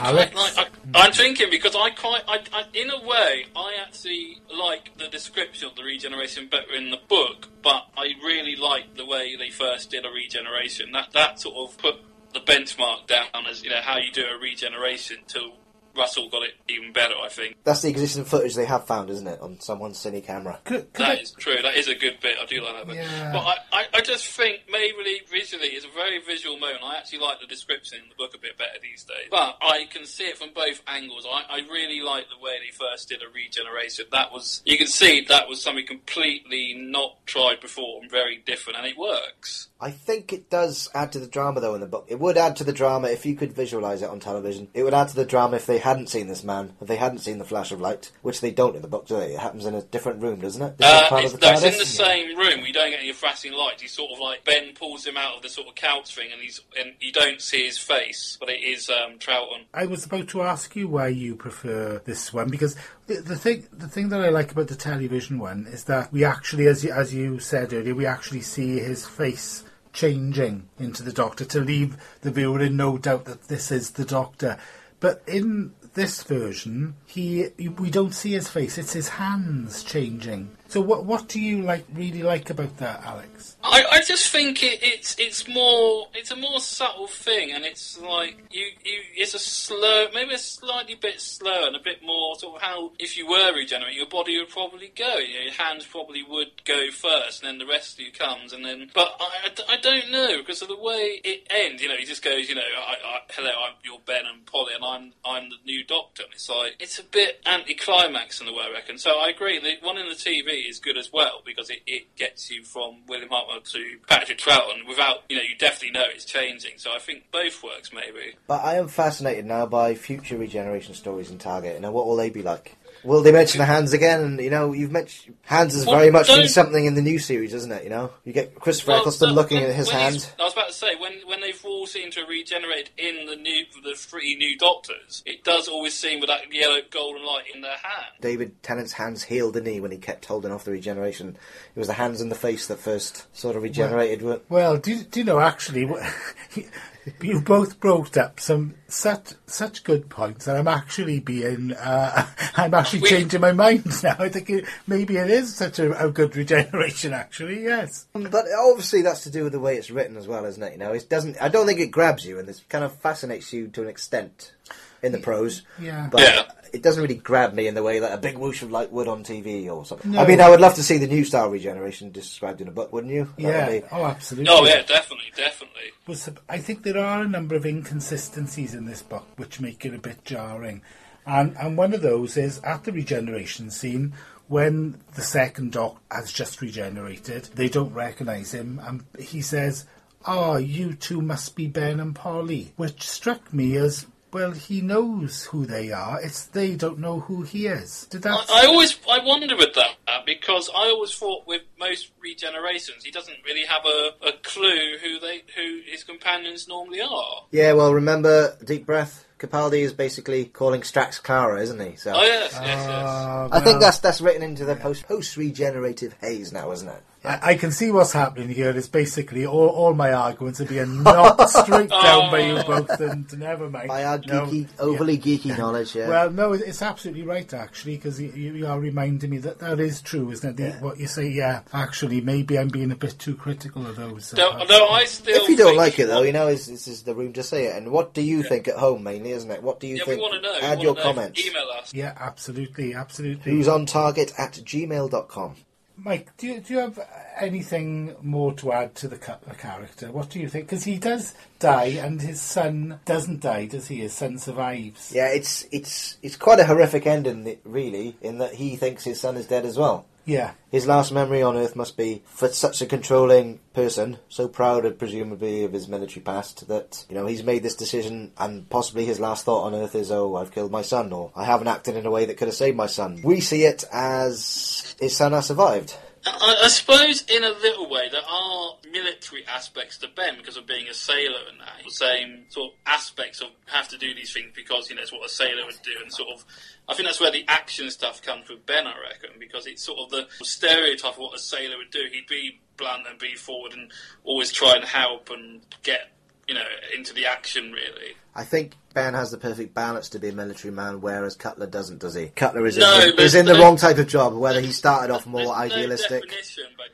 Ooh, 0.00 0.08
I 0.10 0.10
Alex? 0.10 0.32
quite 0.32 0.56
like, 0.56 0.72
I, 0.94 1.06
I'm 1.06 1.12
thinking 1.12 1.50
because 1.50 1.74
I 1.76 1.90
quite, 1.90 2.22
I, 2.28 2.38
I, 2.52 2.64
in 2.74 2.90
a 2.90 3.00
way, 3.04 3.46
I 3.56 3.76
actually 3.86 4.40
like 4.54 4.96
the 4.98 5.08
description 5.08 5.68
of 5.68 5.76
the 5.76 5.82
regeneration 5.82 6.48
better 6.48 6.72
in 6.74 6.90
the 6.90 7.00
book, 7.08 7.48
but 7.62 7.86
I 7.96 8.12
really 8.24 8.56
like 8.56 8.96
the 8.96 9.06
way 9.06 9.36
they 9.36 9.50
first 9.50 9.90
did 9.90 10.04
a 10.04 10.10
regeneration. 10.10 10.92
That 10.92 11.12
that 11.12 11.40
sort 11.40 11.70
of 11.70 11.78
put 11.78 11.96
the 12.32 12.40
benchmark 12.40 13.06
down 13.06 13.46
as 13.48 13.62
you 13.62 13.70
know 13.70 13.80
how 13.82 13.98
you 13.98 14.12
do 14.12 14.24
a 14.24 14.38
regeneration 14.38 15.18
till 15.26 15.52
Russell 15.98 16.28
got 16.30 16.44
it 16.44 16.54
even 16.68 16.92
better. 16.92 17.14
I 17.20 17.28
think 17.28 17.56
That's 17.64 17.82
the 17.82 17.88
existing 17.88 18.24
footage 18.24 18.54
they 18.54 18.64
have 18.64 18.86
found, 18.86 19.10
isn't 19.10 19.26
it, 19.26 19.40
on 19.40 19.60
someone's 19.60 19.98
cine 19.98 20.24
camera? 20.24 20.60
Could, 20.64 20.92
could 20.92 21.06
that 21.06 21.18
I, 21.18 21.20
is 21.20 21.32
true. 21.32 21.56
That 21.62 21.76
is 21.76 21.88
a 21.88 21.94
good 21.94 22.20
bit. 22.20 22.36
I 22.40 22.46
do 22.46 22.62
like 22.62 22.74
that 22.74 22.86
bit. 22.86 22.96
Yeah. 22.96 23.32
But 23.32 23.40
I, 23.40 23.56
I, 23.72 23.84
I 23.94 24.00
just 24.00 24.28
think 24.28 24.60
maybe 24.70 25.20
visually 25.30 25.68
is 25.68 25.84
a 25.84 25.88
very 25.88 26.20
visual 26.20 26.58
moment. 26.58 26.80
I 26.84 26.96
actually 26.96 27.18
like 27.18 27.40
the 27.40 27.46
description 27.46 27.98
in 28.02 28.08
the 28.08 28.14
book 28.14 28.34
a 28.34 28.38
bit 28.38 28.56
better 28.56 28.78
these 28.80 29.04
days. 29.04 29.28
But 29.30 29.58
I 29.60 29.86
can 29.90 30.06
see 30.06 30.24
it 30.24 30.38
from 30.38 30.50
both 30.54 30.82
angles. 30.86 31.26
I, 31.28 31.44
I 31.50 31.56
really 31.70 32.00
like 32.00 32.26
the 32.28 32.42
way 32.42 32.56
they 32.64 32.70
first 32.70 33.08
did 33.08 33.22
a 33.22 33.28
regeneration. 33.34 34.06
That 34.12 34.32
was 34.32 34.62
you 34.64 34.78
can 34.78 34.86
see 34.86 35.24
that 35.28 35.48
was 35.48 35.60
something 35.60 35.86
completely 35.86 36.74
not 36.78 37.26
tried 37.26 37.60
before 37.60 38.00
and 38.00 38.10
very 38.10 38.38
different, 38.38 38.78
and 38.78 38.86
it 38.86 38.96
works. 38.96 39.68
I 39.80 39.90
think 39.90 40.32
it 40.32 40.50
does 40.50 40.88
add 40.94 41.12
to 41.12 41.20
the 41.20 41.28
drama, 41.28 41.60
though, 41.60 41.74
in 41.74 41.80
the 41.80 41.86
book. 41.86 42.06
It 42.08 42.18
would 42.18 42.36
add 42.36 42.56
to 42.56 42.64
the 42.64 42.72
drama 42.72 43.08
if 43.08 43.24
you 43.24 43.36
could 43.36 43.52
visualise 43.52 44.02
it 44.02 44.10
on 44.10 44.18
television. 44.18 44.68
It 44.74 44.82
would 44.82 44.94
add 44.94 45.08
to 45.08 45.16
the 45.16 45.24
drama 45.24 45.56
if 45.56 45.66
they 45.66 45.78
hadn't 45.88 46.08
seen 46.08 46.28
this 46.28 46.44
man, 46.44 46.72
if 46.80 46.88
they 46.88 46.96
hadn't 46.96 47.18
seen 47.18 47.38
the 47.38 47.44
flash 47.44 47.72
of 47.72 47.80
light, 47.80 48.10
which 48.22 48.40
they 48.40 48.50
don't 48.50 48.76
in 48.76 48.82
the 48.82 48.88
book, 48.88 49.06
do 49.06 49.16
they? 49.16 49.34
It 49.34 49.38
happens 49.38 49.66
in 49.66 49.74
a 49.74 49.82
different 49.82 50.22
room, 50.22 50.40
doesn't 50.40 50.62
it? 50.62 50.74
Uh, 50.80 51.08
part 51.08 51.24
it's, 51.24 51.34
of 51.34 51.40
the 51.40 51.46
no, 51.46 51.52
it's 51.52 51.62
in 51.62 51.72
TARDIS? 51.72 51.78
the 51.78 51.86
same 51.86 52.38
room. 52.38 52.62
We 52.62 52.72
don't 52.72 52.90
get 52.90 53.00
any 53.00 53.12
flashing 53.12 53.52
lights. 53.52 53.82
He's 53.82 53.92
sort 53.92 54.12
of 54.12 54.18
like 54.18 54.44
Ben 54.44 54.74
pulls 54.74 55.06
him 55.06 55.16
out 55.16 55.36
of 55.36 55.42
the 55.42 55.48
sort 55.48 55.68
of 55.68 55.74
couch 55.74 56.14
thing, 56.14 56.28
and 56.32 56.40
he's 56.40 56.60
and 56.78 56.94
you 57.00 57.12
don't 57.12 57.40
see 57.40 57.64
his 57.64 57.78
face, 57.78 58.36
but 58.38 58.48
it 58.48 58.62
is 58.62 58.88
um, 58.88 59.18
Troughton. 59.18 59.64
I 59.74 59.86
was 59.86 60.04
about 60.04 60.28
to 60.28 60.42
ask 60.42 60.74
you 60.76 60.88
why 60.88 61.08
you 61.08 61.36
prefer 61.36 62.00
this 62.04 62.32
one 62.32 62.48
because 62.48 62.76
the, 63.06 63.16
the 63.16 63.36
thing 63.36 63.66
the 63.72 63.88
thing 63.88 64.08
that 64.10 64.20
I 64.20 64.28
like 64.28 64.52
about 64.52 64.68
the 64.68 64.76
television 64.76 65.38
one 65.38 65.66
is 65.68 65.84
that 65.84 66.12
we 66.12 66.24
actually, 66.24 66.66
as 66.66 66.84
you, 66.84 66.92
as 66.92 67.14
you 67.14 67.38
said 67.38 67.72
earlier, 67.72 67.94
we 67.94 68.06
actually 68.06 68.42
see 68.42 68.78
his 68.78 69.06
face 69.06 69.64
changing 69.92 70.68
into 70.78 71.02
the 71.02 71.12
Doctor 71.12 71.44
to 71.44 71.60
leave 71.60 71.96
the 72.20 72.30
viewer 72.30 72.60
in 72.60 72.76
no 72.76 72.98
doubt 72.98 73.24
that 73.24 73.48
this 73.48 73.72
is 73.72 73.92
the 73.92 74.04
Doctor. 74.04 74.58
But 75.00 75.22
in 75.26 75.74
this 75.98 76.22
version, 76.22 76.94
he 77.06 77.48
we 77.76 77.90
don't 77.90 78.14
see 78.14 78.32
his 78.32 78.48
face; 78.48 78.78
it's 78.78 78.92
his 78.92 79.08
hands 79.08 79.82
changing. 79.82 80.50
So, 80.68 80.82
what 80.82 81.06
what 81.06 81.28
do 81.28 81.40
you 81.40 81.62
like 81.62 81.86
really 81.94 82.22
like 82.22 82.50
about 82.50 82.76
that, 82.76 83.02
Alex? 83.02 83.56
I, 83.64 83.84
I 83.90 84.02
just 84.02 84.30
think 84.30 84.62
it, 84.62 84.80
it's 84.82 85.18
it's 85.18 85.48
more 85.48 86.08
it's 86.12 86.30
a 86.30 86.36
more 86.36 86.60
subtle 86.60 87.06
thing, 87.06 87.52
and 87.52 87.64
it's 87.64 87.98
like 87.98 88.36
you, 88.50 88.66
you 88.84 89.00
it's 89.16 89.32
a 89.32 89.38
slow, 89.38 90.08
maybe 90.12 90.34
a 90.34 90.38
slightly 90.38 90.94
bit 90.94 91.22
slow, 91.22 91.66
and 91.66 91.74
a 91.74 91.82
bit 91.82 92.02
more 92.04 92.38
sort 92.38 92.56
of 92.56 92.62
how 92.62 92.92
if 92.98 93.16
you 93.16 93.26
were 93.26 93.54
regenerating, 93.54 93.96
your 93.96 94.08
body 94.08 94.36
would 94.38 94.50
probably 94.50 94.92
go. 94.94 95.16
Your 95.16 95.52
hands 95.54 95.86
probably 95.86 96.22
would 96.22 96.62
go 96.66 96.90
first, 96.90 97.42
and 97.42 97.48
then 97.48 97.66
the 97.66 97.72
rest 97.72 97.94
of 97.94 98.00
you 98.04 98.12
comes, 98.12 98.52
and 98.52 98.62
then. 98.62 98.90
But 98.92 99.16
I, 99.18 99.48
I, 99.48 99.72
I 99.72 99.76
don't 99.78 100.10
know 100.10 100.36
because 100.36 100.60
of 100.60 100.68
the 100.68 100.76
way 100.76 101.18
it 101.24 101.46
ends. 101.48 101.82
You 101.82 101.88
know, 101.88 101.96
he 101.96 102.04
just 102.04 102.22
goes, 102.22 102.46
you 102.46 102.54
know, 102.54 102.60
I, 102.60 102.92
I, 102.92 103.20
hello, 103.30 103.48
I'm 103.48 103.74
your 103.84 104.00
Ben 104.04 104.26
and 104.26 104.44
Polly, 104.44 104.74
and 104.74 104.84
I'm 104.84 105.12
I'm 105.24 105.48
the 105.48 105.56
new 105.64 105.82
Doctor. 105.84 106.24
And 106.24 106.34
it's 106.34 106.50
like 106.50 106.74
it's 106.78 106.98
a 106.98 107.04
bit 107.04 107.40
anticlimax 107.46 108.40
in 108.40 108.46
the 108.46 108.52
way 108.52 108.64
I 108.68 108.72
reckon. 108.72 108.98
So 108.98 109.18
I 109.18 109.30
agree. 109.30 109.58
The 109.58 109.76
one 109.80 109.96
in 109.96 110.10
the 110.10 110.14
TV 110.14 110.57
is 110.60 110.78
good 110.78 110.96
as 110.96 111.12
well 111.12 111.42
because 111.44 111.70
it, 111.70 111.80
it 111.86 112.14
gets 112.16 112.50
you 112.50 112.62
from 112.62 113.02
William 113.06 113.28
Hartnell 113.30 113.62
to 113.72 113.98
Patrick 114.06 114.38
Troughton 114.38 114.86
without 114.88 115.18
you 115.28 115.36
know 115.36 115.42
you 115.42 115.56
definitely 115.56 115.92
know 115.92 116.04
it's 116.06 116.24
changing. 116.24 116.72
So 116.76 116.90
I 116.94 116.98
think 116.98 117.24
both 117.30 117.62
works 117.62 117.92
maybe. 117.92 118.36
But 118.46 118.64
I 118.64 118.76
am 118.76 118.88
fascinated 118.88 119.46
now 119.46 119.66
by 119.66 119.94
future 119.94 120.36
regeneration 120.36 120.94
stories 120.94 121.30
in 121.30 121.38
Target. 121.38 121.80
Know, 121.80 121.90
what 121.90 122.06
will 122.06 122.16
they 122.16 122.30
be 122.30 122.42
like? 122.42 122.77
Will 123.04 123.22
they 123.22 123.32
mention 123.32 123.58
the 123.58 123.64
hands 123.64 123.92
again? 123.92 124.20
And 124.22 124.40
you 124.40 124.50
know, 124.50 124.72
you've 124.72 124.90
mentioned 124.92 125.36
hands 125.44 125.74
has 125.74 125.86
Well, 125.86 125.98
very 125.98 126.10
much 126.10 126.26
been 126.26 126.48
something 126.48 126.84
in 126.84 126.94
the 126.94 127.02
new 127.02 127.18
series, 127.18 127.54
isn't 127.54 127.70
it? 127.72 127.84
You 127.84 127.90
know, 127.90 128.10
you 128.24 128.32
get 128.32 128.54
Christopher 128.54 128.90
Well, 128.92 129.00
Eccleston 129.00 129.28
no, 129.30 129.34
looking 129.34 129.60
when- 129.60 129.70
at 129.70 129.76
his 129.76 129.90
hand. 129.90 130.28
I 130.38 130.44
was 130.44 130.52
about 130.52 130.68
to 130.68 130.72
say 130.74 130.94
when 130.96 131.14
when 131.26 131.40
they've 131.40 131.60
all 131.64 131.86
seemed 131.86 132.12
to 132.14 132.24
regenerate 132.24 132.90
in 132.98 133.26
the 133.26 133.36
new 133.36 133.64
the 133.84 133.94
three 133.94 134.34
new 134.36 134.56
Doctors, 134.58 135.22
it 135.26 135.44
does 135.44 135.68
always 135.68 135.94
seem 135.94 136.20
with 136.20 136.28
that 136.28 136.52
yellow 136.52 136.80
golden 136.90 137.24
light 137.24 137.44
in 137.54 137.60
their 137.60 137.70
hand. 137.76 138.06
David 138.20 138.62
Tennant's 138.62 138.92
hands 138.94 139.22
healed 139.24 139.54
the 139.54 139.60
knee 139.60 139.80
when 139.80 139.90
he 139.92 139.98
kept 139.98 140.24
holding 140.26 140.52
off 140.52 140.64
the 140.64 140.70
regeneration. 140.72 141.36
It 141.74 141.78
was 141.78 141.86
the 141.88 141.94
hands 141.94 142.20
and 142.20 142.30
the 142.30 142.34
face 142.36 142.66
that 142.66 142.78
first 142.78 143.26
sort 143.36 143.56
of 143.56 143.62
regenerated. 143.62 144.22
weren't- 144.22 144.42
Well, 144.50 144.76
do, 144.76 145.02
do 145.02 145.20
you 145.20 145.24
know 145.24 145.40
actually? 145.40 145.86
wh- 147.20 147.24
You 147.24 147.40
both 147.40 147.80
brought 147.80 148.16
up 148.16 148.40
some 148.40 148.74
such 148.88 149.32
such 149.46 149.84
good 149.84 150.08
points 150.08 150.44
that 150.46 150.56
I'm 150.56 150.68
actually 150.68 151.20
being 151.20 151.72
uh, 151.72 152.26
I'm 152.56 152.74
actually 152.74 153.00
We- 153.02 153.08
changing 153.10 153.40
my 153.40 153.52
mind 153.52 153.84
now. 154.02 154.16
I 154.18 154.28
think 154.28 154.50
it, 154.50 154.64
maybe 154.86 155.16
it 155.16 155.30
is 155.30 155.54
such 155.54 155.78
a, 155.78 156.06
a 156.06 156.10
good 156.10 156.36
regeneration. 156.36 157.12
Actually, 157.12 157.62
yes. 157.64 158.06
But 158.12 158.46
obviously, 158.58 159.02
that's 159.02 159.22
to 159.24 159.30
do 159.30 159.44
with 159.44 159.52
the 159.52 159.60
way 159.60 159.76
it's 159.76 159.90
written 159.90 160.16
as 160.16 160.26
well, 160.28 160.44
isn't 160.44 160.62
it? 160.62 160.72
You 160.72 160.78
know, 160.78 160.92
it 160.92 161.08
doesn't. 161.08 161.36
I 161.40 161.48
don't 161.48 161.66
think 161.66 161.80
it 161.80 161.90
grabs 161.90 162.24
you, 162.26 162.38
and 162.38 162.48
it 162.48 162.60
kind 162.68 162.84
of 162.84 162.94
fascinates 162.94 163.52
you 163.52 163.68
to 163.68 163.82
an 163.82 163.88
extent 163.88 164.52
in 165.02 165.12
the 165.12 165.18
prose. 165.18 165.62
Yeah. 165.80 166.08
But 166.10 166.20
Yeah. 166.20 166.42
it 166.72 166.82
doesn't 166.82 167.00
really 167.02 167.14
grab 167.14 167.54
me 167.54 167.66
in 167.66 167.74
the 167.74 167.82
way 167.82 167.98
that 168.00 168.12
a 168.12 168.18
big 168.18 168.36
whoosh 168.36 168.62
of 168.62 168.70
light 168.70 168.90
would 168.92 169.08
on 169.08 169.22
TV 169.24 169.68
or 169.68 169.84
something. 169.86 170.10
No. 170.12 170.20
I 170.20 170.26
mean, 170.26 170.40
I 170.40 170.48
would 170.50 170.60
love 170.60 170.74
to 170.74 170.82
see 170.82 170.98
the 170.98 171.06
new 171.06 171.24
style 171.24 171.48
regeneration 171.50 172.10
described 172.10 172.60
in 172.60 172.68
a 172.68 172.72
book, 172.72 172.92
wouldn't 172.92 173.12
you? 173.12 173.24
That 173.38 173.44
would 173.44 173.52
Yeah. 173.52 173.68
be- 173.70 173.82
Oh, 173.92 174.04
absolutely. 174.04 174.50
Oh 174.52 174.64
yeah, 174.64 174.82
definitely, 174.82 175.32
definitely. 175.36 175.92
was 176.06 176.28
I 176.48 176.58
think 176.58 176.82
there 176.82 176.98
are 176.98 177.22
a 177.22 177.28
number 177.28 177.54
of 177.54 177.64
inconsistencies 177.66 178.74
in 178.74 178.86
this 178.86 179.02
book 179.02 179.26
which 179.36 179.60
make 179.60 179.84
it 179.84 179.94
a 179.94 179.98
bit 179.98 180.24
jarring, 180.24 180.82
and 181.26 181.56
and 181.58 181.76
one 181.76 181.92
of 181.94 182.00
those 182.02 182.36
is 182.36 182.60
at 182.64 182.84
the 182.84 182.92
regeneration 182.92 183.70
scene 183.70 184.14
when 184.48 184.98
the 185.14 185.20
second 185.22 185.72
Doc 185.72 186.00
has 186.10 186.32
just 186.32 186.62
regenerated, 186.62 187.50
they 187.54 187.68
don't 187.68 187.92
recognise 187.92 188.52
him, 188.54 188.80
and 188.82 189.04
he 189.18 189.42
says, 189.42 189.84
"Ah, 190.24 190.56
you 190.56 190.94
two 190.94 191.20
must 191.20 191.54
be 191.54 191.66
Ben 191.66 192.00
and 192.00 192.14
Polly," 192.14 192.72
which 192.76 193.06
struck 193.06 193.52
me 193.52 193.76
as. 193.76 194.06
Well, 194.32 194.52
he 194.52 194.80
knows 194.80 195.46
who 195.46 195.64
they 195.64 195.90
are. 195.90 196.20
It's 196.20 196.46
they 196.46 196.76
don't 196.76 196.98
know 196.98 197.20
who 197.20 197.42
he 197.42 197.66
is. 197.66 198.06
Did 198.10 198.22
that? 198.22 198.46
I, 198.50 198.64
I 198.64 198.66
always 198.66 198.98
I 199.10 199.24
wonder 199.24 199.56
with 199.56 199.74
that 199.74 199.96
uh, 200.06 200.20
because 200.26 200.68
I 200.74 200.88
always 200.90 201.14
thought 201.14 201.46
with 201.46 201.62
most 201.78 202.12
regenerations 202.20 203.04
he 203.04 203.10
doesn't 203.10 203.38
really 203.44 203.64
have 203.64 203.86
a, 203.86 204.28
a 204.28 204.32
clue 204.42 204.98
who 205.02 205.18
they 205.18 205.42
who 205.56 205.80
his 205.86 206.04
companions 206.04 206.68
normally 206.68 207.00
are. 207.00 207.42
Yeah, 207.50 207.72
well, 207.72 207.94
remember 207.94 208.56
Deep 208.64 208.86
Breath? 208.86 209.24
Capaldi 209.38 209.80
is 209.82 209.92
basically 209.92 210.46
calling 210.46 210.80
Strax 210.80 211.22
Clara, 211.22 211.62
isn't 211.62 211.80
he? 211.80 211.96
So 211.96 212.12
Oh 212.14 212.22
yes, 212.22 212.52
yes, 212.52 212.64
yes. 212.64 212.88
Uh, 212.88 213.48
I 213.52 213.60
think 213.60 213.80
that's 213.80 213.98
that's 213.98 214.20
written 214.20 214.42
into 214.42 214.64
the 214.64 214.76
post 214.76 215.06
post 215.06 215.36
regenerative 215.36 216.14
haze 216.20 216.52
now, 216.52 216.72
isn't 216.72 216.88
it? 216.88 217.02
I, 217.24 217.50
I 217.50 217.54
can 217.56 217.72
see 217.72 217.90
what's 217.90 218.12
happening 218.12 218.48
here. 218.48 218.70
It's 218.70 218.86
basically 218.88 219.44
all, 219.44 219.68
all 219.68 219.92
my 219.94 220.12
arguments 220.12 220.60
are 220.60 220.64
being 220.66 221.02
knocked 221.02 221.48
straight 221.50 221.90
down 221.90 222.30
by 222.30 222.40
you 222.40 222.62
both, 222.62 222.88
and 223.00 223.38
never 223.38 223.68
mind. 223.68 223.88
By 223.88 224.04
our 224.04 224.18
No, 224.18 224.46
geeky, 224.46 224.68
overly 224.78 225.18
geeky 225.18 225.56
knowledge, 225.58 225.96
yeah. 225.96 226.08
Well, 226.08 226.30
no, 226.30 226.52
it's 226.52 226.80
absolutely 226.80 227.24
right, 227.24 227.52
actually, 227.52 227.96
because 227.96 228.20
you, 228.20 228.30
you 228.30 228.66
are 228.66 228.78
reminding 228.78 229.30
me 229.30 229.38
that 229.38 229.58
that 229.58 229.80
is 229.80 230.00
true, 230.00 230.30
isn't 230.30 230.58
it? 230.60 230.72
The, 230.74 230.78
What 230.78 230.98
you 230.98 231.06
say, 231.08 231.28
yeah. 231.28 231.62
Actually, 231.72 232.20
maybe 232.20 232.58
I'm 232.58 232.68
being 232.68 232.92
a 232.92 232.96
bit 232.96 233.18
too 233.18 233.34
critical 233.34 233.86
of 233.86 233.96
those. 233.96 234.32
uh, 234.34 234.36
No, 234.36 234.64
no, 234.64 234.88
I 234.88 235.04
still. 235.04 235.42
if 235.42 235.48
you 235.48 235.56
don't 235.56 235.68
think- 235.68 235.78
like 235.78 235.98
it, 235.98 236.06
though, 236.06 236.22
you 236.22 236.32
know, 236.32 236.46
it's, 236.46 236.66
this 236.66 236.86
is 236.86 237.02
the 237.02 237.14
room 237.14 237.32
to 237.32 237.42
say 237.42 237.66
it. 237.66 237.76
And 237.76 237.90
what 237.90 238.14
do 238.14 238.22
you 238.22 238.42
think 238.42 238.68
at 238.68 238.76
home, 238.76 239.02
mainly, 239.02 239.32
isn't 239.32 239.50
it? 239.50 239.62
What 239.62 239.80
do 239.80 239.86
you 239.88 239.96
yeah, 239.96 240.02
we 240.06 240.12
think? 240.12 240.22
want 240.22 240.34
to 240.34 240.40
know. 240.40 240.52
we 240.52 240.60
Add 240.60 240.68
wanna 240.78 240.82
your 240.82 240.94
know. 240.94 241.02
comments. 241.02 241.44
Email 241.46 241.66
us. 241.80 241.92
Yeah, 241.92 242.14
absolutely, 242.18 242.94
absolutely. 242.94 243.52
Who's 243.52 243.66
on 243.68 243.86
target 243.86 244.32
at 244.38 244.52
gmail.com. 244.52 245.56
Mike, 246.00 246.36
do 246.36 246.46
you, 246.46 246.60
do 246.60 246.74
you 246.74 246.78
have 246.80 247.00
anything 247.40 248.14
more 248.22 248.52
to 248.54 248.72
add 248.72 248.94
to 248.94 249.08
the, 249.08 249.18
character? 249.18 250.12
What 250.12 250.30
do 250.30 250.38
you 250.38 250.48
think? 250.48 250.66
Because 250.66 250.84
he 250.84 250.96
does 250.96 251.34
die, 251.58 251.98
and 252.00 252.22
his 252.22 252.40
son 252.40 253.00
doesn't 253.04 253.40
die, 253.40 253.66
does 253.66 253.88
he? 253.88 253.96
His 253.96 254.12
son 254.12 254.38
survives. 254.38 255.12
Yeah, 255.12 255.26
it's 255.28 255.66
it's 255.72 256.16
it's 256.22 256.36
quite 256.36 256.60
a 256.60 256.66
horrific 256.66 257.04
ending, 257.06 257.58
really, 257.64 258.16
in 258.20 258.38
that 258.38 258.54
he 258.54 258.76
thinks 258.76 259.04
his 259.04 259.20
son 259.20 259.36
is 259.36 259.48
dead 259.48 259.66
as 259.66 259.76
well. 259.76 260.06
Yeah. 260.28 260.52
His 260.70 260.86
last 260.86 261.10
memory 261.10 261.42
on 261.42 261.56
Earth 261.56 261.74
must 261.74 261.96
be 261.96 262.22
for 262.26 262.48
such 262.48 262.82
a 262.82 262.86
controlling 262.86 263.60
person, 263.72 264.18
so 264.28 264.46
proud, 264.46 264.84
of, 264.84 264.98
presumably, 264.98 265.64
of 265.64 265.72
his 265.72 265.88
military 265.88 266.20
past, 266.20 266.68
that 266.68 267.06
you 267.08 267.14
know 267.14 267.24
he's 267.24 267.42
made 267.42 267.62
this 267.62 267.74
decision, 267.74 268.32
and 268.36 268.68
possibly 268.68 269.06
his 269.06 269.18
last 269.18 269.46
thought 269.46 269.64
on 269.64 269.74
Earth 269.74 269.94
is, 269.94 270.12
"Oh, 270.12 270.36
I've 270.36 270.52
killed 270.52 270.70
my 270.70 270.82
son," 270.82 271.14
or 271.14 271.32
"I 271.34 271.46
haven't 271.46 271.68
acted 271.68 271.96
in 271.96 272.04
a 272.04 272.10
way 272.10 272.26
that 272.26 272.36
could 272.36 272.48
have 272.48 272.54
saved 272.54 272.76
my 272.76 272.88
son." 272.88 273.22
We 273.24 273.40
see 273.40 273.64
it 273.64 273.84
as 273.90 274.94
his 275.00 275.16
son 275.16 275.32
has 275.32 275.46
survived. 275.46 275.96
I, 276.34 276.56
I 276.64 276.68
suppose, 276.68 277.22
in 277.28 277.44
a 277.44 277.50
little 277.50 277.88
way, 277.88 278.08
there 278.10 278.22
are 278.28 278.76
military 278.90 279.46
aspects 279.46 279.98
to 279.98 280.08
Ben 280.08 280.36
because 280.38 280.56
of 280.56 280.66
being 280.66 280.88
a 280.88 280.94
sailor 280.94 281.40
and 281.50 281.60
that. 281.60 281.84
The 281.84 281.90
same 281.90 282.44
sort 282.48 282.72
of 282.72 282.78
aspects 282.86 283.40
of 283.40 283.48
have 283.66 283.88
to 283.88 283.98
do 283.98 284.14
these 284.14 284.32
things 284.32 284.52
because 284.54 284.90
you 284.90 284.96
know 284.96 285.02
it's 285.02 285.12
what 285.12 285.24
a 285.24 285.28
sailor 285.28 285.64
would 285.66 285.78
do, 285.82 285.92
and 286.02 286.12
sort 286.12 286.30
of. 286.34 286.44
I 286.88 286.94
think 286.94 287.06
that's 287.06 287.20
where 287.20 287.30
the 287.30 287.44
action 287.48 287.90
stuff 287.90 288.22
comes 288.22 288.48
with 288.48 288.64
Ben, 288.64 288.86
I 288.86 288.94
reckon, 289.10 289.38
because 289.38 289.66
it's 289.66 289.84
sort 289.84 289.98
of 290.00 290.10
the 290.10 290.26
stereotype 290.44 291.12
of 291.12 291.18
what 291.18 291.34
a 291.34 291.38
sailor 291.38 291.76
would 291.76 291.90
do. 291.90 292.04
He'd 292.10 292.26
be 292.26 292.60
blunt 292.76 293.06
and 293.08 293.18
be 293.18 293.34
forward 293.34 293.72
and 293.72 293.90
always 294.24 294.52
try 294.52 294.74
and 294.74 294.84
help 294.84 295.30
and 295.30 295.60
get 295.82 296.12
you 296.46 296.54
know 296.54 296.64
into 296.96 297.12
the 297.12 297.26
action 297.26 297.72
really. 297.72 298.16
I 298.38 298.44
think 298.44 298.76
Ben 298.94 299.14
has 299.14 299.32
the 299.32 299.36
perfect 299.36 299.74
balance 299.74 300.08
to 300.10 300.20
be 300.20 300.28
a 300.28 300.32
military 300.32 300.72
man, 300.72 301.00
whereas 301.00 301.34
Cutler 301.34 301.66
doesn't, 301.66 301.98
does 301.98 302.14
he? 302.14 302.28
Cutler 302.28 302.66
is, 302.66 302.76
No, 302.76 303.00
in, 303.00 303.16
the, 303.16 303.22
is 303.22 303.34
in 303.34 303.46
the 303.46 303.54
wrong 303.54 303.76
type 303.76 303.98
of 303.98 304.06
job, 304.06 304.32
whether 304.32 304.60
he 304.60 304.70
started 304.70 305.12
off 305.12 305.26
more 305.26 305.40
There's 305.40 305.48
no 305.48 305.54
idealistic 305.54 306.22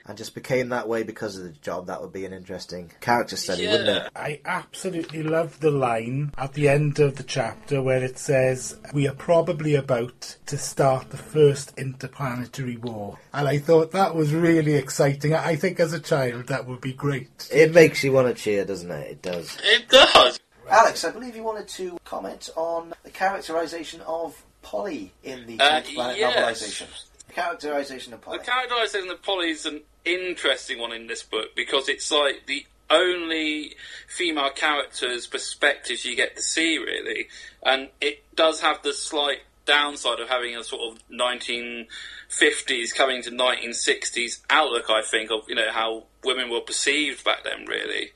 and 0.06 0.16
just 0.16 0.34
became 0.34 0.70
that 0.70 0.88
way 0.88 1.02
because 1.02 1.36
of 1.36 1.44
the 1.44 1.50
job. 1.50 1.86
That 1.86 2.00
would 2.00 2.14
be 2.14 2.24
an 2.24 2.32
interesting 2.32 2.90
character 3.02 3.36
study, 3.36 3.64
Yeah. 3.64 3.72
wouldn't 3.72 4.06
it? 4.06 4.12
I 4.16 4.40
absolutely 4.46 5.22
love 5.22 5.60
the 5.60 5.70
line 5.70 6.32
at 6.38 6.54
the 6.54 6.66
end 6.70 6.98
of 6.98 7.16
the 7.16 7.22
chapter 7.22 7.82
where 7.82 8.02
it 8.02 8.18
says, 8.18 8.78
We 8.94 9.06
are 9.06 9.14
probably 9.14 9.74
about 9.74 10.36
to 10.46 10.56
start 10.56 11.10
the 11.10 11.18
first 11.18 11.74
interplanetary 11.76 12.78
war. 12.78 13.18
And 13.34 13.46
I 13.48 13.58
thought 13.58 13.92
that 13.92 14.14
was 14.14 14.32
really 14.32 14.74
exciting. 14.74 15.34
I 15.34 15.56
think 15.56 15.78
as 15.78 15.92
a 15.92 16.00
child 16.00 16.46
that 16.46 16.66
would 16.66 16.80
be 16.80 16.94
great. 16.94 17.48
It 17.52 17.74
makes 17.74 18.02
you 18.02 18.12
want 18.12 18.28
to 18.28 18.42
cheer, 18.42 18.64
doesn't 18.64 18.90
it? 18.90 19.10
It 19.10 19.22
does. 19.22 19.58
it 19.62 19.88
does. 19.90 20.40
Alex, 20.70 21.04
I 21.04 21.10
believe 21.10 21.36
you 21.36 21.42
wanted 21.42 21.68
to 21.68 21.98
comment 22.04 22.50
on 22.56 22.92
the 23.02 23.10
characterization 23.10 24.00
of 24.02 24.42
Polly 24.62 25.12
in 25.22 25.46
the 25.46 25.60
Uh, 25.60 25.80
Planet 25.82 26.18
yes. 26.18 26.62
novelisation. 26.62 26.86
Characterization 27.32 28.12
of 28.12 28.20
Polly. 28.20 28.38
The 28.38 28.44
characterization 28.44 29.10
of 29.10 29.22
Polly 29.22 29.50
is 29.50 29.66
an 29.66 29.82
interesting 30.04 30.78
one 30.78 30.92
in 30.92 31.06
this 31.06 31.22
book 31.22 31.54
because 31.54 31.88
it's 31.88 32.10
like 32.10 32.46
the 32.46 32.66
only 32.90 33.74
female 34.08 34.50
character's 34.50 35.26
perspectives 35.26 36.04
you 36.04 36.14
get 36.14 36.36
to 36.36 36.42
see, 36.42 36.78
really. 36.78 37.28
And 37.62 37.88
it 38.00 38.24
does 38.34 38.60
have 38.60 38.82
the 38.82 38.92
slight 38.92 39.40
downside 39.66 40.20
of 40.20 40.28
having 40.28 40.54
a 40.56 40.62
sort 40.62 40.92
of 40.92 40.98
1950s 41.08 42.94
coming 42.94 43.22
to 43.22 43.30
1960s 43.30 44.40
outlook, 44.50 44.90
I 44.90 45.02
think, 45.02 45.30
of, 45.30 45.48
you 45.48 45.54
know, 45.54 45.70
how 45.72 46.04
women 46.22 46.50
were 46.50 46.60
perceived 46.60 47.24
back 47.24 47.44
then, 47.44 47.64
really. 47.66 48.12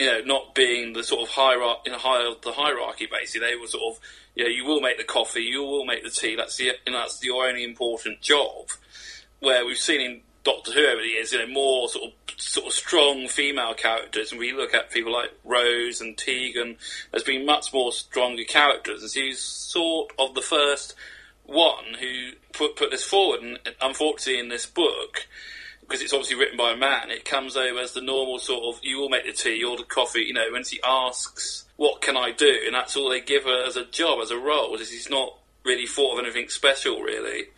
You 0.00 0.06
know, 0.06 0.20
not 0.24 0.54
being 0.54 0.94
the 0.94 1.04
sort 1.04 1.22
of 1.22 1.28
hierarchy, 1.28 1.90
in 1.90 1.92
higher, 1.92 2.30
the 2.42 2.52
hierarchy, 2.52 3.06
basically. 3.10 3.46
They 3.46 3.56
were 3.56 3.66
sort 3.66 3.94
of, 3.94 4.02
you 4.34 4.44
know, 4.44 4.50
you 4.50 4.64
will 4.64 4.80
make 4.80 4.96
the 4.96 5.04
coffee, 5.04 5.42
you 5.42 5.62
will 5.62 5.84
make 5.84 6.02
the 6.02 6.10
tea, 6.10 6.36
that's, 6.36 6.56
the, 6.56 6.64
you 6.64 6.92
know, 6.92 7.00
that's 7.00 7.22
your 7.22 7.46
only 7.46 7.64
important 7.64 8.22
job 8.22 8.70
where 9.40 9.66
we've 9.66 9.76
seen 9.76 10.00
in 10.00 10.20
Doctor 10.42 10.72
Who 10.72 10.86
over 10.86 11.02
the 11.02 11.08
years, 11.08 11.32
you 11.32 11.38
know, 11.38 11.52
more 11.52 11.88
sort 11.88 12.04
of 12.06 12.12
sort 12.40 12.66
of 12.66 12.72
strong 12.72 13.28
female 13.28 13.74
characters, 13.74 14.32
and 14.32 14.40
we 14.40 14.52
look 14.52 14.72
at 14.72 14.90
people 14.90 15.12
like 15.12 15.30
Rose 15.44 16.00
and 16.00 16.16
Tegan 16.16 16.76
as 17.12 17.22
being 17.22 17.44
much 17.44 17.72
more 17.72 17.92
stronger 17.92 18.44
characters, 18.44 19.02
and 19.02 19.10
she's 19.10 19.38
sort 19.38 20.12
of 20.18 20.34
the 20.34 20.40
first 20.40 20.94
one 21.44 21.94
who 22.00 22.30
put 22.52 22.76
put 22.76 22.90
this 22.90 23.04
forward. 23.04 23.42
And 23.42 23.58
unfortunately, 23.80 24.40
in 24.40 24.48
this 24.48 24.64
book, 24.64 25.26
because 25.90 26.04
it's 26.04 26.12
obviously 26.12 26.36
written 26.36 26.56
by 26.56 26.70
a 26.70 26.76
man, 26.76 27.10
it 27.10 27.24
comes 27.24 27.56
over 27.56 27.80
as 27.80 27.94
the 27.94 28.00
normal 28.00 28.38
sort 28.38 28.62
of 28.62 28.80
you 28.84 29.00
all 29.00 29.08
make 29.08 29.26
the 29.26 29.32
tea, 29.32 29.56
you 29.56 29.68
all 29.68 29.76
the 29.76 29.82
coffee. 29.82 30.20
You 30.20 30.34
know, 30.34 30.46
when 30.52 30.62
she 30.62 30.78
asks, 30.86 31.64
"What 31.76 32.00
can 32.00 32.16
I 32.16 32.30
do?" 32.30 32.62
and 32.64 32.74
that's 32.74 32.96
all 32.96 33.10
they 33.10 33.20
give 33.20 33.42
her 33.44 33.64
as 33.66 33.76
a 33.76 33.84
job, 33.84 34.20
as 34.22 34.30
a 34.30 34.38
role. 34.38 34.76
She's 34.78 35.10
not 35.10 35.36
really 35.64 35.86
thought 35.86 36.18
of 36.18 36.24
anything 36.24 36.48
special, 36.48 37.00
really. 37.00 37.48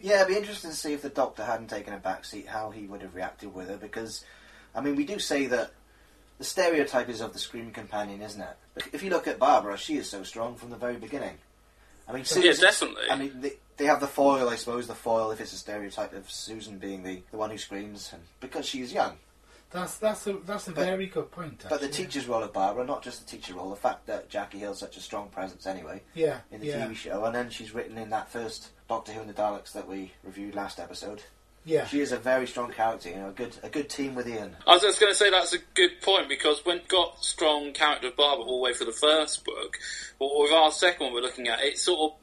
Yeah, 0.00 0.22
it'd 0.22 0.28
be 0.28 0.36
interesting 0.36 0.70
to 0.70 0.76
see 0.76 0.94
if 0.94 1.02
the 1.02 1.10
Doctor 1.10 1.44
hadn't 1.44 1.68
taken 1.68 1.92
a 1.92 1.98
back 1.98 2.24
seat, 2.24 2.48
how 2.48 2.70
he 2.70 2.86
would 2.86 3.02
have 3.02 3.14
reacted 3.14 3.54
with 3.54 3.68
her. 3.68 3.76
Because, 3.76 4.24
I 4.74 4.80
mean, 4.80 4.96
we 4.96 5.04
do 5.04 5.18
say 5.18 5.46
that 5.46 5.72
the 6.38 6.44
stereotype 6.44 7.08
is 7.10 7.20
of 7.20 7.34
the 7.34 7.38
screaming 7.38 7.72
companion, 7.72 8.22
isn't 8.22 8.40
it? 8.40 8.56
But 8.74 8.88
if 8.92 9.02
you 9.02 9.10
look 9.10 9.28
at 9.28 9.38
Barbara, 9.38 9.76
she 9.76 9.96
is 9.96 10.10
so 10.10 10.24
strong 10.24 10.56
from 10.56 10.70
the 10.70 10.76
very 10.76 10.96
beginning. 10.96 11.38
I 12.08 12.12
mean, 12.12 12.24
yeah, 12.36 12.52
definitely. 12.52 13.04
I 13.10 13.16
mean, 13.16 13.40
they, 13.40 13.52
they 13.82 13.88
have 13.88 14.00
the 14.00 14.06
foil, 14.06 14.48
I 14.48 14.54
suppose. 14.54 14.86
The 14.86 14.94
foil, 14.94 15.32
if 15.32 15.40
it's 15.40 15.52
a 15.52 15.56
stereotype 15.56 16.12
of 16.14 16.30
Susan 16.30 16.78
being 16.78 17.02
the, 17.02 17.20
the 17.32 17.36
one 17.36 17.50
who 17.50 17.58
screams, 17.58 18.10
and 18.12 18.22
because 18.38 18.64
she's 18.64 18.92
young. 18.92 19.16
That's 19.72 19.96
that's 19.98 20.26
a 20.28 20.34
that's 20.46 20.68
a 20.68 20.72
But- 20.72 20.84
very 20.84 21.06
good 21.06 21.30
point. 21.32 21.64
But 21.68 21.80
the 21.80 21.88
teacher's 21.88 22.28
role 22.28 22.42
of 22.44 22.52
Barbara, 22.52 22.84
not 22.84 23.02
just 23.02 23.24
the 23.24 23.36
teacher 23.36 23.54
role, 23.54 23.70
the 23.70 23.76
fact 23.76 24.06
that 24.06 24.28
Jackie 24.28 24.58
Hill's 24.58 24.78
such 24.78 24.96
a 24.96 25.00
strong 25.00 25.30
presence 25.30 25.66
anyway 25.66 26.02
yeah, 26.14 26.40
in 26.52 26.60
the 26.60 26.66
yeah, 26.68 26.86
TV 26.86 26.94
show, 26.94 27.24
and 27.24 27.34
then 27.34 27.50
she's 27.50 27.74
written 27.74 27.98
in 27.98 28.10
that 28.10 28.28
first 28.30 28.68
Doctor 28.88 29.12
Who 29.12 29.20
and 29.22 29.28
the 29.30 29.34
Daleks 29.34 29.72
that 29.72 29.88
we 29.88 30.12
reviewed 30.22 30.54
last 30.54 30.78
episode. 30.78 31.22
yeah, 31.64 31.86
She 31.86 32.00
is 32.00 32.12
a 32.12 32.18
very 32.18 32.46
strong 32.46 32.70
character, 32.70 33.08
you 33.08 33.16
know, 33.16 33.30
a 33.30 33.32
good 33.32 33.56
a 33.62 33.70
good 33.70 33.88
team 33.88 34.14
with 34.14 34.28
Ian. 34.28 34.54
I 34.66 34.74
was 34.74 34.82
just 34.82 35.00
going 35.00 35.10
to 35.12 35.16
say 35.18 35.30
that's 35.30 35.54
a 35.54 35.58
good 35.74 36.02
point 36.02 36.28
because 36.28 36.60
when 36.66 36.82
got 36.88 37.24
strong 37.24 37.72
character 37.72 38.10
Barbara 38.14 38.44
all 38.44 38.58
the 38.58 38.62
way 38.64 38.74
for 38.74 38.84
the 38.84 38.92
first 38.92 39.42
book, 39.42 39.78
but 40.18 40.28
with 40.34 40.52
our 40.52 40.70
second 40.70 41.06
one 41.06 41.14
we're 41.14 41.22
looking 41.22 41.48
at, 41.48 41.60
it 41.62 41.78
sort 41.78 42.12
of 42.12 42.18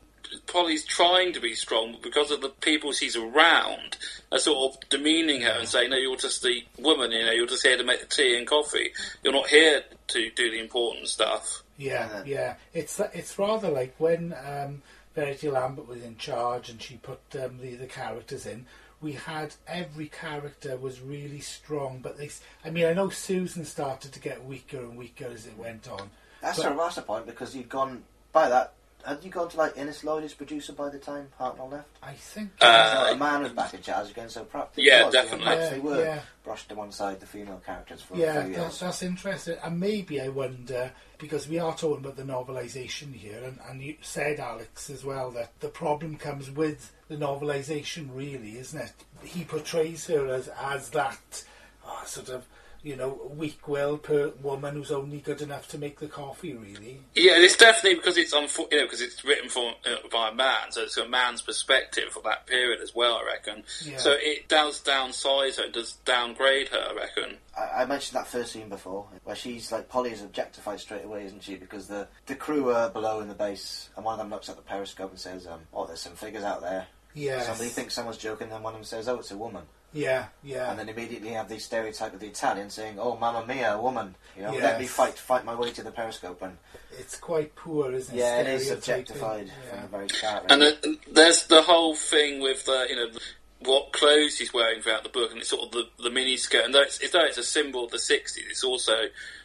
Polly's 0.48 0.86
trying 0.86 1.34
to 1.34 1.40
be 1.40 1.56
strong, 1.56 1.94
but 1.94 2.02
because 2.02 2.32
of 2.32 2.42
the 2.42 2.50
people 2.50 2.92
she's 2.92 3.16
around, 3.16 3.98
are 4.32 4.40
sort 4.40 4.74
of 4.76 4.90
demeaning 4.90 5.42
her 5.42 5.52
and 5.60 5.68
saying, 5.68 5.90
"No, 5.90 5.98
you're 5.98 6.16
just 6.18 6.42
the 6.44 6.64
woman. 6.78 7.12
You 7.12 7.26
know, 7.26 7.32
you're 7.32 7.48
just 7.48 7.66
here 7.66 7.78
to 7.78 7.84
make 7.84 8.00
the 8.02 8.06
tea 8.06 8.38
and 8.38 8.46
coffee. 8.48 8.92
You're 9.24 9.34
not 9.34 9.48
here 9.48 9.84
to 10.10 10.30
do 10.32 10.52
the 10.52 10.60
important 10.60 11.08
stuff." 11.08 11.64
yeah, 11.78 12.10
Yeah. 12.10 12.24
yeah. 12.26 12.56
It's 12.74 13.00
it's 13.14 13.38
rather 13.40 13.70
like 13.70 13.96
when 13.98 14.34
um, 14.46 14.82
Verity 15.16 15.50
Lambert 15.50 15.88
was 15.88 16.04
in 16.04 16.18
charge 16.18 16.70
and 16.70 16.82
she 16.82 16.96
put 16.98 17.20
um, 17.42 17.58
the 17.60 17.76
the 17.76 17.88
characters 17.88 18.46
in. 18.46 18.66
We 19.02 19.14
had 19.14 19.56
every 19.66 20.08
character 20.10 20.76
was 20.76 21.00
really 21.00 21.40
strong, 21.40 22.00
but 22.02 22.18
they. 22.18 22.30
I 22.66 22.70
mean, 22.70 22.86
I 22.86 22.94
know 22.94 23.10
Susan 23.10 23.64
started 23.66 24.12
to 24.14 24.20
get 24.20 24.44
weaker 24.44 24.78
and 24.80 24.98
weaker 24.98 25.28
as 25.34 25.46
it 25.48 25.58
went 25.58 25.88
on. 25.90 26.10
That's 26.42 26.62
But- 26.62 26.74
a 26.74 26.76
that's 26.76 26.96
the 26.96 27.02
point 27.04 27.26
because 27.26 27.56
you'd 27.56 27.70
gone 27.70 28.04
by 28.34 28.50
that. 28.50 28.74
Had 29.06 29.24
you 29.24 29.30
gone 29.32 29.48
to 29.50 29.58
like 29.58 29.78
Innes 29.78 30.04
Lloyd 30.04 30.24
as 30.26 30.34
producer 30.34 30.74
by 30.74 30.90
the 30.90 31.00
time 31.00 31.30
Hartnell 31.40 31.72
left? 31.72 31.88
I 32.04 32.14
think. 32.14 32.52
Uh, 32.62 33.06
So 33.08 33.14
a 33.14 33.18
man 33.18 33.44
was 33.44 33.54
back 33.54 33.74
in 33.74 33.82
charge 33.82 34.12
again, 34.12 34.30
so 34.30 34.44
perhaps 34.44 34.78
Yeah, 34.78 35.06
was, 35.06 35.14
you 35.14 35.20
know, 35.20 35.24
definitely. 35.24 35.46
perhaps 35.46 35.62
Yeah, 35.64 35.70
they 35.70 35.80
were 35.80 36.04
yeah. 36.04 36.20
brushed 36.44 36.70
to 36.70 36.76
one 36.76 36.92
side 36.92 37.20
the 37.20 37.26
female 37.26 37.62
characters 37.66 38.02
for 38.02 38.14
a 38.16 38.18
few 38.18 38.26
that's, 38.26 38.48
years. 38.48 38.58
that's 38.58 38.80
that's 38.80 39.02
interesting. 39.04 39.58
And 39.64 39.80
maybe 39.80 40.20
I 40.22 40.28
wonder, 40.28 40.92
because 41.18 41.48
we 41.48 41.60
are 41.60 41.76
talking 41.76 42.04
about 42.06 42.18
the 42.18 42.24
novelisation 42.24 43.14
here, 43.14 43.42
and, 43.44 43.58
and 43.70 43.82
you 43.82 43.96
said, 44.02 44.40
Alex, 44.40 44.90
as 44.90 45.06
well, 45.06 45.32
that 45.32 45.58
the 45.62 45.70
problem 45.70 46.18
comes 46.18 46.52
with 46.52 46.92
the 47.08 47.16
novelisation, 47.16 48.10
really, 48.14 48.58
isn't 48.60 48.80
it? 48.80 48.94
He 49.24 49.44
portrays 49.46 50.06
her 50.08 50.28
as, 50.28 50.50
as 50.62 50.90
that 50.90 51.44
uh, 51.88 52.04
sort 52.04 52.30
of, 52.30 52.46
you 52.82 52.96
know, 52.96 53.32
weak-willed 53.36 54.04
per 54.04 54.30
woman 54.42 54.76
who's 54.76 54.92
only 54.92 55.20
good 55.20 55.42
enough 55.42 55.68
to 55.70 55.78
make 55.78 56.00
the 56.00 56.08
coffee, 56.08 56.54
really. 56.54 57.02
Yeah, 57.14 57.34
it's 57.36 57.58
definitely 57.58 57.96
because 57.96 58.18
it's 58.18 58.34
unfo- 58.34 58.72
you 58.72 58.80
know 58.80 58.86
because 58.86 59.02
it's 59.02 59.24
written 59.26 59.50
for 59.50 59.72
uh, 59.86 60.08
by 60.12 60.30
a 60.30 60.34
man, 60.34 60.72
so 60.72 60.84
it's 60.84 60.98
a 60.98 61.08
man's 61.08 61.42
perspective 61.42 62.06
for 62.12 62.24
that 62.24 62.48
period 62.48 62.80
as 62.82 62.96
well. 62.96 63.16
I 63.16 63.26
reckon. 63.26 63.64
Yeah. 63.84 63.98
So 63.98 64.16
it 64.18 64.48
does 64.48 64.82
downsize 64.82 65.58
her, 65.58 65.64
it 65.64 65.74
does 65.74 65.94
downgrade 66.06 66.70
her. 66.70 66.88
I 66.92 66.94
reckon. 66.94 67.38
I, 67.58 67.82
I 67.82 67.86
mentioned 67.86 68.18
that 68.18 68.28
first 68.28 68.54
scene 68.54 68.70
before, 68.70 69.08
where 69.24 69.36
she's 69.36 69.72
like 69.72 69.90
Polly 69.90 70.12
is 70.12 70.22
objectified 70.22 70.80
straight 70.80 71.04
away, 71.04 71.26
isn't 71.26 71.44
she? 71.44 71.56
Because 71.56 71.88
the 71.88 72.08
the 72.28 72.36
crew 72.36 72.72
are 72.72 72.90
below 72.90 73.20
in 73.20 73.28
the 73.28 73.36
base, 73.36 73.90
and 73.96 74.06
one 74.06 74.14
of 74.14 74.20
them 74.20 74.30
looks 74.30 74.50
at 74.50 74.56
the 74.56 74.62
periscope 74.62 75.12
and 75.12 75.20
says, 75.20 75.48
um, 75.48 75.60
"Oh, 75.74 75.86
there's 75.86 76.02
some 76.02 76.14
figures 76.14 76.44
out 76.44 76.62
there." 76.62 76.88
Yeah. 77.14 77.42
Somebody 77.42 77.70
thinks 77.70 77.94
someone's 77.94 78.18
joking, 78.18 78.50
then 78.50 78.64
one 78.64 78.74
of 78.74 78.80
them 78.80 78.86
says, 78.86 79.10
"Oh, 79.10 79.20
it's 79.20 79.32
a 79.32 79.38
woman," 79.38 79.64
Yeah, 79.92 80.26
yeah. 80.44 80.70
and 80.70 80.78
then 80.80 80.88
immediately 80.90 81.30
you 81.30 81.36
have 81.36 81.50
the 81.50 81.60
stereotype 81.60 82.14
of 82.14 82.20
the 82.20 82.28
Italian 82.28 82.70
saying, 82.70 82.98
"Oh, 83.00 83.18
mamma 83.18 83.46
mia, 83.48 83.80
woman." 83.82 84.16
You 84.38 84.44
know, 84.44 84.54
Yes. 84.54 84.62
let 84.64 84.80
me 84.80 84.86
fight, 84.88 85.18
fight 85.18 85.44
my 85.46 85.56
way 85.56 85.72
to 85.72 85.82
the 85.84 85.92
periscope, 85.92 86.42
and 86.42 86.58
It's 87.00 87.18
quite 87.18 87.56
poor, 87.56 87.92
isn't 87.92 88.14
it? 88.16 88.20
yeah, 88.20 88.42
it 88.42 88.48
is 88.48 88.64
Stereotyping. 88.66 88.94
objectified 88.94 89.48
Yeah. 89.48 89.70
from 89.72 89.82
the 89.82 89.88
very 89.88 90.10
start. 90.10 90.44
And 90.50 90.62
uh, 90.62 90.66
really. 90.66 90.78
the, 90.82 90.98
there's 91.14 91.44
the 91.48 91.62
whole 91.64 91.96
thing 91.96 92.40
with 92.42 92.66
the, 92.66 92.86
you 92.90 92.96
know 92.96 93.10
the, 93.10 93.20
what 93.62 93.92
clothes 93.92 94.38
he's 94.38 94.54
wearing 94.54 94.82
throughout 94.82 95.04
the 95.04 95.10
book, 95.10 95.32
and 95.32 95.40
it's 95.42 95.50
sort 95.50 95.64
of 95.64 95.72
the, 95.72 95.90
the 96.04 96.10
mini 96.10 96.38
skirt. 96.38 96.64
And 96.66 96.74
though 96.74 96.82
it's, 96.84 96.98
though 97.12 97.26
it's 97.26 97.38
a 97.38 97.44
symbol 97.44 97.84
of 97.86 97.92
the 97.92 97.98
'60s, 97.98 98.38
it's 98.50 98.64
also 98.64 98.96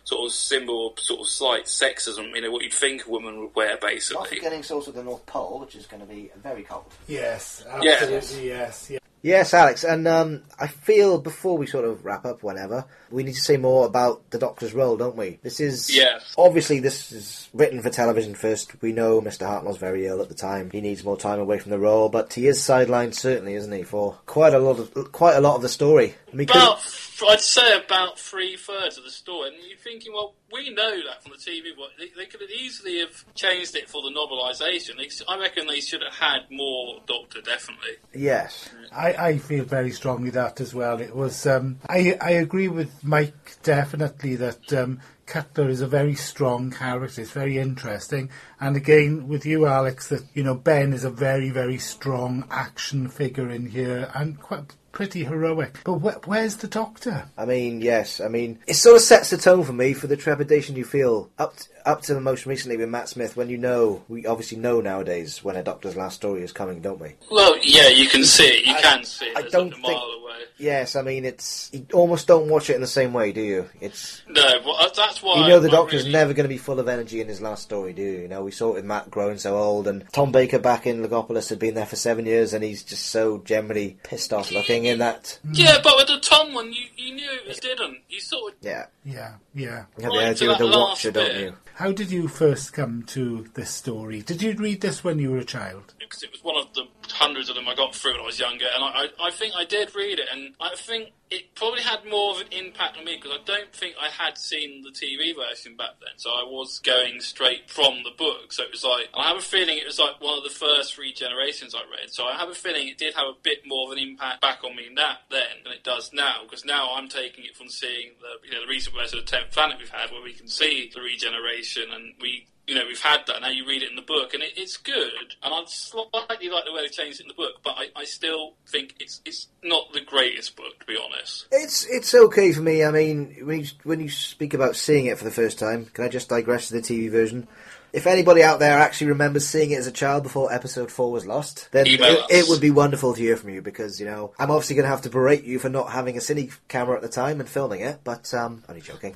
sort 0.05 0.27
of 0.27 0.33
symbol 0.33 0.89
of 0.93 1.01
sort 1.01 1.21
of 1.21 1.27
slight 1.29 1.65
sexism. 1.65 2.35
You 2.35 2.43
know 2.43 2.51
what 2.51 2.63
you'd 2.63 2.73
think 2.75 3.07
a 3.07 3.11
woman 3.11 3.41
would 3.41 3.55
wear, 3.57 3.71
Not 3.71 3.81
basically. 3.81 4.37
forgetting 4.37 4.63
sort 4.63 4.87
of 4.89 4.95
the 4.95 5.03
North 5.03 5.25
Pole, 5.27 5.61
which 5.61 5.75
is 5.75 5.87
going 5.87 6.03
to 6.03 6.07
be 6.09 6.31
very 6.43 6.63
cold. 6.65 6.85
Yes, 7.09 7.65
Yes. 7.83 8.03
absolutely, 8.03 8.49
yes. 8.49 8.89
yes. 8.91 9.01
Yes, 9.25 9.55
Alex, 9.55 9.85
and 9.85 10.07
um, 10.07 10.43
I 10.61 10.67
feel 10.67 11.17
before 11.19 11.57
we 11.57 11.67
sort 11.67 11.87
of 11.87 12.05
wrap 12.05 12.27
up, 12.27 12.43
whenever 12.43 12.85
we 13.11 13.23
need 13.23 13.33
to 13.37 13.41
say 13.41 13.57
more 13.57 13.87
about 13.87 14.29
the 14.31 14.39
Doctor's 14.39 14.75
role, 14.75 14.99
don't 14.99 15.17
we? 15.17 15.39
This 15.43 15.61
is 15.61 15.89
Yes. 15.97 16.35
obviously 16.37 16.79
this 16.79 17.11
is 17.11 17.49
written 17.55 17.81
for 17.81 17.89
television 17.89 18.35
first. 18.35 18.73
We 18.83 18.93
know 18.93 19.23
Mr. 19.23 19.47
Hartnell's 19.47 19.79
very 19.79 20.07
ill 20.07 20.21
at 20.21 20.29
the 20.29 20.35
time; 20.35 20.71
he 20.71 20.83
needs 20.83 21.05
more 21.05 21.17
time 21.17 21.41
away 21.41 21.59
from 21.59 21.71
the 21.71 21.79
role, 21.79 22.11
but 22.11 22.35
he 22.35 22.47
is 22.47 22.59
sidelined 22.59 23.15
certainly, 23.15 23.55
isn't 23.55 23.73
he, 23.73 23.83
for 23.83 24.19
quite 24.27 24.53
a 24.53 24.59
lot 24.59 24.79
of 24.79 25.11
quite 25.13 25.37
a 25.37 25.41
lot 25.41 25.57
of 25.57 25.63
the 25.63 25.71
story. 25.71 26.15
I 26.31 26.37
mean, 26.37 26.51
About, 26.51 26.81
I'd 27.23 27.41
say 27.41 27.77
about 27.77 28.19
three 28.19 28.57
thirds 28.57 28.99
of 28.99 29.05
the 29.05 29.11
story, 29.11 29.49
and 29.49 29.57
you're 29.69 29.79
thinking, 29.79 30.13
well, 30.13 30.35
we 30.53 30.71
know 30.71 30.97
that 31.07 31.23
from 31.23 31.33
the 31.33 31.39
TV, 31.39 31.63
they, 31.99 32.09
they 32.17 32.27
could 32.27 32.41
have 32.41 32.51
easily 32.51 33.01
have 33.01 33.25
changed 33.35 33.77
it 33.77 33.89
for 33.89 34.03
the 34.03 34.11
novelisation. 34.11 34.99
I 35.29 35.39
reckon 35.39 35.67
they 35.67 35.81
should 35.81 36.03
have 36.03 36.15
had 36.15 36.51
more 36.51 37.01
Doctor, 37.07 37.41
definitely. 37.41 37.93
yes, 38.15 38.71
I, 38.93 39.13
I 39.15 39.39
feel 39.39 39.65
very 39.65 39.91
strongly 39.91 40.31
that 40.31 40.61
as 40.61 40.75
well. 40.75 41.01
It 41.01 41.15
was 41.15 41.47
um, 41.47 41.79
I 41.89 42.17
I 42.21 42.31
agree 42.31 42.69
with 42.69 43.05
Mike 43.05 43.63
definitely 43.63 44.37
that 44.37 44.73
um, 44.73 45.01
Cutler 45.27 45.69
is 45.69 45.81
a 45.81 45.87
very 45.87 46.15
strong 46.15 46.71
character. 46.71 47.23
It's 47.23 47.31
very 47.31 47.59
interesting, 47.59 48.31
and 48.61 48.77
again 48.77 49.29
with 49.29 49.45
you, 49.45 49.67
Alex, 49.67 50.09
that 50.09 50.25
you 50.35 50.43
know 50.43 50.55
Ben 50.55 50.93
is 50.93 51.05
a 51.05 51.11
very 51.11 51.51
very 51.51 51.79
strong 51.79 52.45
action 52.51 53.09
figure 53.09 53.51
in 53.51 53.67
here 53.71 54.11
and 54.15 54.41
quite 54.41 54.75
pretty 54.95 55.25
heroic. 55.25 55.81
But 55.85 55.99
wh- 55.99 56.27
where's 56.29 56.57
the 56.57 56.69
Doctor? 56.69 57.25
I 57.37 57.45
mean, 57.45 57.83
yes, 57.83 58.21
I 58.21 58.29
mean, 58.29 58.59
it 58.67 58.75
sort 58.75 58.97
of 58.97 59.03
sets 59.03 59.29
the 59.31 59.37
tone 59.37 59.65
for 59.65 59.73
me 59.75 59.93
for 59.93 60.07
the 60.07 60.17
trepidation 60.17 60.77
you 60.77 60.85
feel 60.85 61.29
up 61.39 61.57
t- 61.59 61.67
up 61.85 62.01
to 62.01 62.15
the 62.15 62.21
most 62.21 62.47
recently 62.47 62.79
with 62.79 62.89
Matt 62.89 63.11
Smith 63.11 63.37
when 63.37 63.51
you 63.51 63.59
know 63.59 64.03
we 64.09 64.25
obviously 64.25 64.57
know 64.57 64.81
nowadays 64.81 65.45
when 65.45 65.57
a 65.57 65.63
Doctor's 65.63 65.97
last 65.97 66.15
story 66.17 66.43
is 66.43 66.53
coming, 66.53 66.81
don't 66.81 66.99
we? 67.01 67.11
Well, 67.31 67.59
yeah, 67.63 67.89
you 67.89 68.09
can 68.09 68.25
see 68.25 68.47
it. 68.47 68.67
You 68.67 68.75
I- 68.75 68.81
can 68.81 69.05
see 69.05 69.27
it. 69.27 69.37
I 69.37 69.43
don't 69.43 69.69
like 69.71 69.79
a 69.79 69.81
mile 69.83 69.91
think- 69.91 70.01
away. 70.01 70.21
Yes, 70.57 70.95
I 70.97 71.03
mean 71.03 71.25
it's 71.25 71.69
you 71.73 71.85
almost 71.93 72.27
don't 72.29 72.49
watch 72.49 72.71
it 72.71 72.75
in 72.77 72.81
the 72.81 72.87
same 72.87 73.13
way, 73.13 73.33
do 73.33 73.41
you? 73.41 73.69
It's 73.81 74.23
No, 74.29 74.43
well, 74.65 74.77
uh, 74.79 74.89
that's 74.97 75.21
why. 75.23 75.41
you 75.43 75.49
know 75.49 75.59
the 75.61 75.69
Doctor's 75.69 76.03
really- 76.03 76.13
never 76.13 76.33
going 76.33 76.45
to 76.45 76.49
be 76.49 76.59
full 76.59 76.79
of 76.79 76.89
energy 76.89 77.21
in 77.21 77.27
his 77.29 77.41
last 77.41 77.65
story, 77.65 77.93
do 77.93 78.03
you? 78.03 78.19
You 78.23 78.29
know 78.29 78.43
we 78.45 78.51
saw 78.53 78.71
it 78.71 78.75
with 78.75 78.85
Matt 78.85 79.11
growing 79.11 79.39
so 79.39 79.57
old, 79.59 79.87
and 79.89 80.05
Tom 80.13 80.31
Baker 80.33 80.59
back 80.61 80.87
in 80.87 81.03
Logopolis 81.05 81.51
had 81.51 81.59
been 81.59 81.75
there 81.75 81.87
for 81.87 81.97
seven 81.97 82.25
years, 82.25 82.53
and 82.55 82.63
he's 82.65 82.83
just 82.85 83.07
so 83.09 83.39
generally 83.45 83.97
pissed 84.05 84.33
off 84.33 84.51
looking 84.53 84.84
in 84.87 84.99
that. 84.99 85.39
Yeah, 85.53 85.79
but 85.83 85.95
with 85.97 86.07
the 86.09 86.19
Tom 86.21 86.55
one, 86.55 86.73
you, 86.73 86.85
you 86.97 87.15
knew 87.15 87.31
it 87.47 87.61
didn't. 87.61 87.99
You 88.09 88.21
sort 88.21 88.53
of. 88.55 88.59
Yeah, 88.63 88.87
Yeah, 89.05 89.35
yeah. 89.55 89.65
you 89.65 89.69
have 89.69 89.87
the 89.97 90.09
Right, 90.09 90.25
energy 90.27 90.45
to 90.45 90.49
with 90.49 90.59
the 90.59 90.67
that 90.67 90.77
last 90.77 90.89
Watcher, 90.91 91.11
don't 91.11 91.29
bit. 91.33 91.41
you? 91.41 91.55
How 91.75 91.93
did 91.93 92.11
you 92.13 92.29
first 92.29 92.73
come 92.73 93.03
to 93.09 93.47
this 93.55 93.71
story? 93.71 94.23
Did 94.23 94.43
you 94.43 94.53
read 94.55 94.81
this 94.81 95.03
when 95.03 95.19
you 95.19 95.31
were 95.33 95.39
a 95.39 95.45
child? 95.45 95.95
because 95.99 96.23
it 96.23 96.31
was 96.31 96.45
one 96.45 96.57
of 96.57 96.73
the 96.75 96.85
hundreds 97.13 97.49
of 97.49 97.57
them 97.57 97.69
I 97.69 97.75
got 97.75 97.95
through 97.95 98.13
when 98.13 98.21
I 98.21 98.27
was 98.27 98.39
younger, 98.39 98.67
and 98.75 98.85
I, 98.85 98.89
I, 98.89 99.29
I 99.29 99.31
think 99.31 99.55
I 99.57 99.65
did 99.65 99.95
read 99.95 100.19
it, 100.19 100.29
and 100.33 100.55
I 100.61 100.75
think 100.77 101.13
it 101.31 101.55
probably 101.55 101.83
had 101.83 102.05
more 102.09 102.35
of 102.35 102.41
an 102.41 102.49
impact 102.53 102.97
on 102.97 103.05
me 103.05 103.17
because 103.17 103.39
I 103.39 103.45
don't 103.45 103.73
think 103.73 103.97
I 104.01 104.09
had 104.09 104.39
seen 104.39 104.83
the 104.83 104.91
TV 104.91 105.35
version 105.35 105.77
back 105.77 105.99
then, 106.01 106.17
so 106.17 106.31
I 106.31 106.45
was 106.45 106.79
going 106.79 107.21
straight 107.21 107.71
from 107.71 108.03
the 108.05 108.11
book. 108.17 108.53
So 108.53 108.63
it 108.63 108.71
was 108.71 108.85
like 108.85 109.09
I 109.15 109.29
have 109.29 109.39
a 109.39 109.43
feeling 109.43 109.79
it 109.79 109.87
was 109.87 109.99
like 109.99 110.21
one 110.21 110.39
of 110.39 110.45
the 110.45 110.51
first 110.51 110.95
three 110.95 111.13
generations 111.13 111.75
I 111.75 111.83
read. 111.91 112.11
So 112.11 112.25
I 112.25 112.37
have 112.37 112.49
a 112.49 112.55
feeling 112.55 112.89
it 112.89 112.99
did 112.99 113.15
have 113.15 113.27
a 113.27 113.39
bit 113.43 113.67
more 113.67 113.87
of 113.87 113.93
an 113.97 113.99
impact 113.99 114.41
back 114.41 114.63
on 114.65 114.77
me 114.77 114.89
that 114.97 115.19
then 115.31 115.65
than 115.65 115.73
it 115.73 115.85
does 115.85 116.13
now, 116.13 116.43
because 116.43 116.65
now 116.65 116.95
I'm 116.95 117.09
taking 117.09 117.45
it 117.45 117.57
from 117.57 117.69
seeing 117.69 118.13
the 118.21 118.47
you 118.47 118.53
know 118.53 118.61
the 118.63 118.71
recent 118.71 118.95
version 118.95 119.19
of 119.19 119.27
the 119.27 119.31
Tenth 119.31 119.53
Planet 119.53 119.79
we've 119.79 119.89
had, 119.89 120.11
where 120.11 120.23
we 120.23 120.33
can 120.33 120.49
see 120.49 120.91
the 120.95 121.01
regeneration 121.01 121.85
and 121.93 122.15
we 122.21 122.47
you 122.67 122.75
know, 122.75 122.83
we've 122.87 123.01
had 123.01 123.21
that. 123.27 123.43
Now 123.43 123.49
you 123.49 123.67
read 123.67 123.83
it 123.83 123.91
in 123.91 123.97
the 123.97 124.03
book, 124.03 124.35
and 124.35 124.43
it, 124.43 124.53
it's 124.57 124.77
good. 124.77 125.35
And 125.43 125.53
I 125.53 125.63
slightly 125.67 126.49
like 126.49 126.65
the 126.65 126.73
way 126.73 126.83
they 126.83 126.89
changed 126.89 127.21
it 127.21 127.25
in 127.25 127.29
the 127.29 127.35
book, 127.35 127.61
but 127.63 127.75
I, 127.77 127.89
I 127.95 128.05
still 128.05 128.55
think 128.67 128.95
it's 129.01 129.21
it's 129.25 129.49
not 129.63 129.93
the 129.93 130.01
greatest 130.01 130.57
book, 130.57 130.81
to 130.81 130.87
be 130.87 130.97
honest. 130.97 131.47
It's 131.51 131.87
it's 131.87 132.15
okay 132.15 132.53
for 132.53 132.63
me. 132.63 132.85
I 132.85 132.91
mean, 132.91 133.37
when 133.43 133.61
you, 133.61 133.67
when 133.83 134.01
you 134.01 134.09
speak 134.09 134.55
about 134.55 134.77
seeing 134.77 135.07
it 135.07 135.19
for 135.19 135.25
the 135.25 135.31
first 135.31 135.59
time, 135.59 135.87
can 135.87 136.05
I 136.05 136.09
just 136.09 136.29
digress 136.29 136.69
to 136.69 136.75
the 136.75 136.81
TV 136.81 137.11
version? 137.11 137.47
If 137.95 138.09
anybody 138.09 138.43
out 138.43 138.59
there 138.59 138.77
actually 138.81 139.07
remembers 139.07 139.47
seeing 139.47 139.71
it 139.71 139.79
as 139.79 139.87
a 139.87 139.93
child 139.93 140.25
before 140.25 140.53
episode 140.53 140.91
four 140.91 141.13
was 141.13 141.25
lost, 141.27 141.69
then 141.71 141.87
it, 141.87 142.01
it 142.29 142.49
would 142.49 142.61
be 142.61 142.73
wonderful 142.73 143.15
to 143.15 143.21
hear 143.21 143.37
from 143.37 143.51
you 143.51 143.63
because 143.63 144.01
you 144.01 144.07
know 144.07 144.33
I'm 144.37 144.51
obviously 144.51 144.75
going 144.75 144.83
to 144.85 144.89
have 144.91 145.03
to 145.03 145.11
berate 145.11 145.45
you 145.45 145.61
for 145.61 145.69
not 145.69 145.93
having 145.93 146.17
a 146.17 146.21
cine 146.21 146.53
camera 146.67 146.97
at 146.97 147.03
the 147.03 147.09
time 147.09 147.39
and 147.39 147.49
filming 147.49 147.83
it. 147.83 148.01
But 148.03 148.35
um, 148.35 148.65
only 148.69 148.81
joking. 148.81 149.15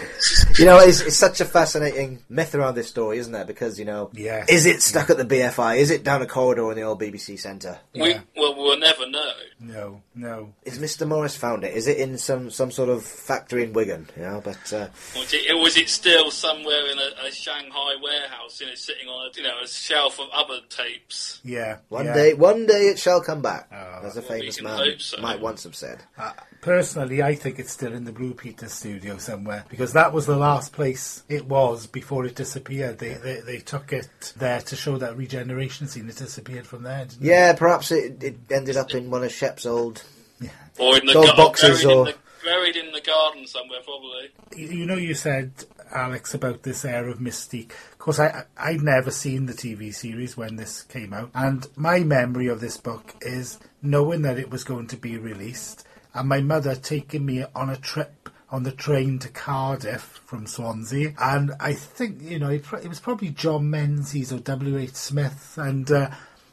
you 0.58 0.64
know, 0.64 0.78
it's, 0.78 1.02
it's 1.02 1.16
such 1.16 1.42
a 1.42 1.44
fascinating 1.44 2.20
myth 2.30 2.54
around 2.54 2.76
this 2.76 2.88
story, 2.88 3.18
isn't 3.18 3.32
there? 3.32 3.44
Because 3.44 3.78
you 3.78 3.84
know, 3.84 4.08
Yes. 4.14 4.48
is 4.48 4.64
it 4.64 4.80
stuck 4.80 5.10
at 5.10 5.18
the 5.18 5.24
BFI? 5.26 5.76
Is 5.76 5.90
it 5.90 6.02
down 6.02 6.22
a 6.22 6.26
corridor 6.26 6.70
in 6.70 6.76
the 6.76 6.82
old 6.82 7.00
BBC 7.02 7.38
Centre? 7.38 7.78
We 7.94 8.08
Yeah. 8.10 8.20
well, 8.36 8.54
we'll 8.56 8.78
never 8.78 9.06
know. 9.08 9.32
No, 9.66 10.02
no. 10.14 10.52
Is 10.64 10.78
Mr. 10.78 11.06
Morris 11.06 11.36
found 11.36 11.64
it? 11.64 11.74
Is 11.74 11.86
it 11.86 11.98
in 11.98 12.18
some, 12.18 12.50
some 12.50 12.70
sort 12.70 12.88
of 12.88 13.02
factory 13.04 13.64
in 13.64 13.72
Wigan? 13.72 14.08
You 14.16 14.22
know, 14.22 14.40
but 14.44 14.72
uh, 14.72 14.88
Was 15.16 15.32
it, 15.32 15.50
or 15.50 15.60
was 15.60 15.76
it 15.76 15.88
still 15.88 16.30
somewhere 16.30 16.90
in 16.90 16.98
a, 16.98 17.26
a 17.26 17.30
Shanghai 17.30 17.94
warehouse, 18.02 18.60
you 18.60 18.66
know, 18.66 18.74
sitting 18.74 19.08
on 19.08 19.30
a 19.30 19.36
you 19.36 19.42
know 19.42 19.54
a 19.62 19.66
shelf 19.68 20.20
of 20.20 20.26
other 20.32 20.58
tapes? 20.68 21.40
Yeah. 21.44 21.78
one 21.88 22.06
yeah. 22.06 22.14
day, 22.14 22.34
one 22.34 22.66
day 22.66 22.88
it 22.88 22.98
shall 22.98 23.20
come 23.22 23.42
back, 23.42 23.68
Oh. 23.72 24.06
as 24.06 24.16
a 24.16 24.20
Well, 24.20 24.28
famous 24.30 24.60
man 24.62 24.76
hope 24.78 25.00
so. 25.00 25.20
might 25.20 25.40
once 25.40 25.64
have 25.64 25.74
said. 25.76 26.02
Uh, 26.18 26.32
personally, 26.60 27.22
I 27.22 27.34
think 27.34 27.58
it's 27.58 27.72
still 27.72 27.92
in 27.92 28.04
the 28.04 28.12
Blue 28.12 28.34
Peter 28.34 28.68
studio 28.68 29.18
somewhere 29.18 29.64
because 29.68 29.92
that 29.94 30.12
was 30.12 30.26
the 30.26 30.36
last 30.36 30.72
place 30.72 31.22
it 31.28 31.46
was 31.46 31.86
before 31.86 32.24
it 32.26 32.34
disappeared. 32.34 32.98
They 32.98 33.14
they, 33.14 33.40
they 33.40 33.58
took 33.58 33.92
it 33.92 34.32
there 34.36 34.60
to 34.60 34.76
show 34.76 34.98
that 34.98 35.16
regeneration 35.16 35.88
scene. 35.88 36.08
It 36.08 36.16
disappeared 36.16 36.66
from 36.66 36.82
there. 36.82 37.04
Didn't 37.06 37.22
Yeah, 37.22 37.52
perhaps 37.54 37.90
it, 37.92 38.22
it 38.22 38.36
ended 38.50 38.76
up 38.76 38.92
in 38.94 39.10
one 39.10 39.22
of 39.24 39.32
Shep's 39.54 39.66
old. 39.66 40.02
Or 40.78 40.98
in 40.98 41.06
the 41.06 41.12
Gold 41.12 41.26
gar- 41.26 41.36
boxes 41.36 41.84
or- 41.84 41.90
in 42.00 42.04
the, 42.06 42.14
buried 42.44 42.76
in 42.76 42.90
the 42.92 43.00
garden 43.00 43.46
somewhere, 43.46 43.78
probably. 43.84 44.30
it? 44.50 44.70
You 44.72 44.84
know, 44.86 44.96
you 44.96 45.14
said 45.14 45.52
Alex 45.92 46.34
about 46.34 46.64
this 46.64 46.84
air 46.84 47.06
of 47.08 47.18
mystique. 47.18 47.70
Of 47.92 47.98
course, 47.98 48.18
I 48.18 48.44
I- 48.58 48.70
I'd 48.70 48.82
never 48.82 49.12
seen 49.12 49.46
the 49.46 49.52
TV 49.54 49.94
series 49.94 50.36
when 50.36 50.56
this 50.56 50.82
came 50.82 51.12
out, 51.14 51.30
and 51.34 51.68
my 51.76 52.00
memory 52.00 52.48
of 52.48 52.60
this 52.60 52.76
book 52.76 53.14
is 53.20 53.60
knowing 53.82 54.22
that 54.22 54.38
it 54.38 54.50
was 54.50 54.64
going 54.64 54.88
to 54.88 54.96
be 54.96 55.16
released, 55.16 55.84
and 56.12 56.28
my 56.28 56.40
mother 56.40 56.74
taking 56.74 57.24
me 57.24 57.44
on 57.54 57.70
a 57.70 57.76
trip 57.76 58.28
on 58.50 58.64
the 58.64 58.72
train 58.72 59.18
to 59.20 59.28
Cardiff 59.28 60.20
from 60.26 60.46
Swansea, 60.48 61.14
and 61.20 61.52
I 61.60 61.72
think 61.74 62.20
you 62.20 62.40
know 62.40 62.50
it, 62.50 62.64
it 62.82 62.88
was 62.88 62.98
probably 63.00 63.28
John 63.30 63.70
Menzies 63.70 64.32
or 64.32 64.40
W. 64.40 64.76
H. 64.76 64.94
Smith, 64.94 65.54
and. 65.56 65.88
Uh, 65.88 66.10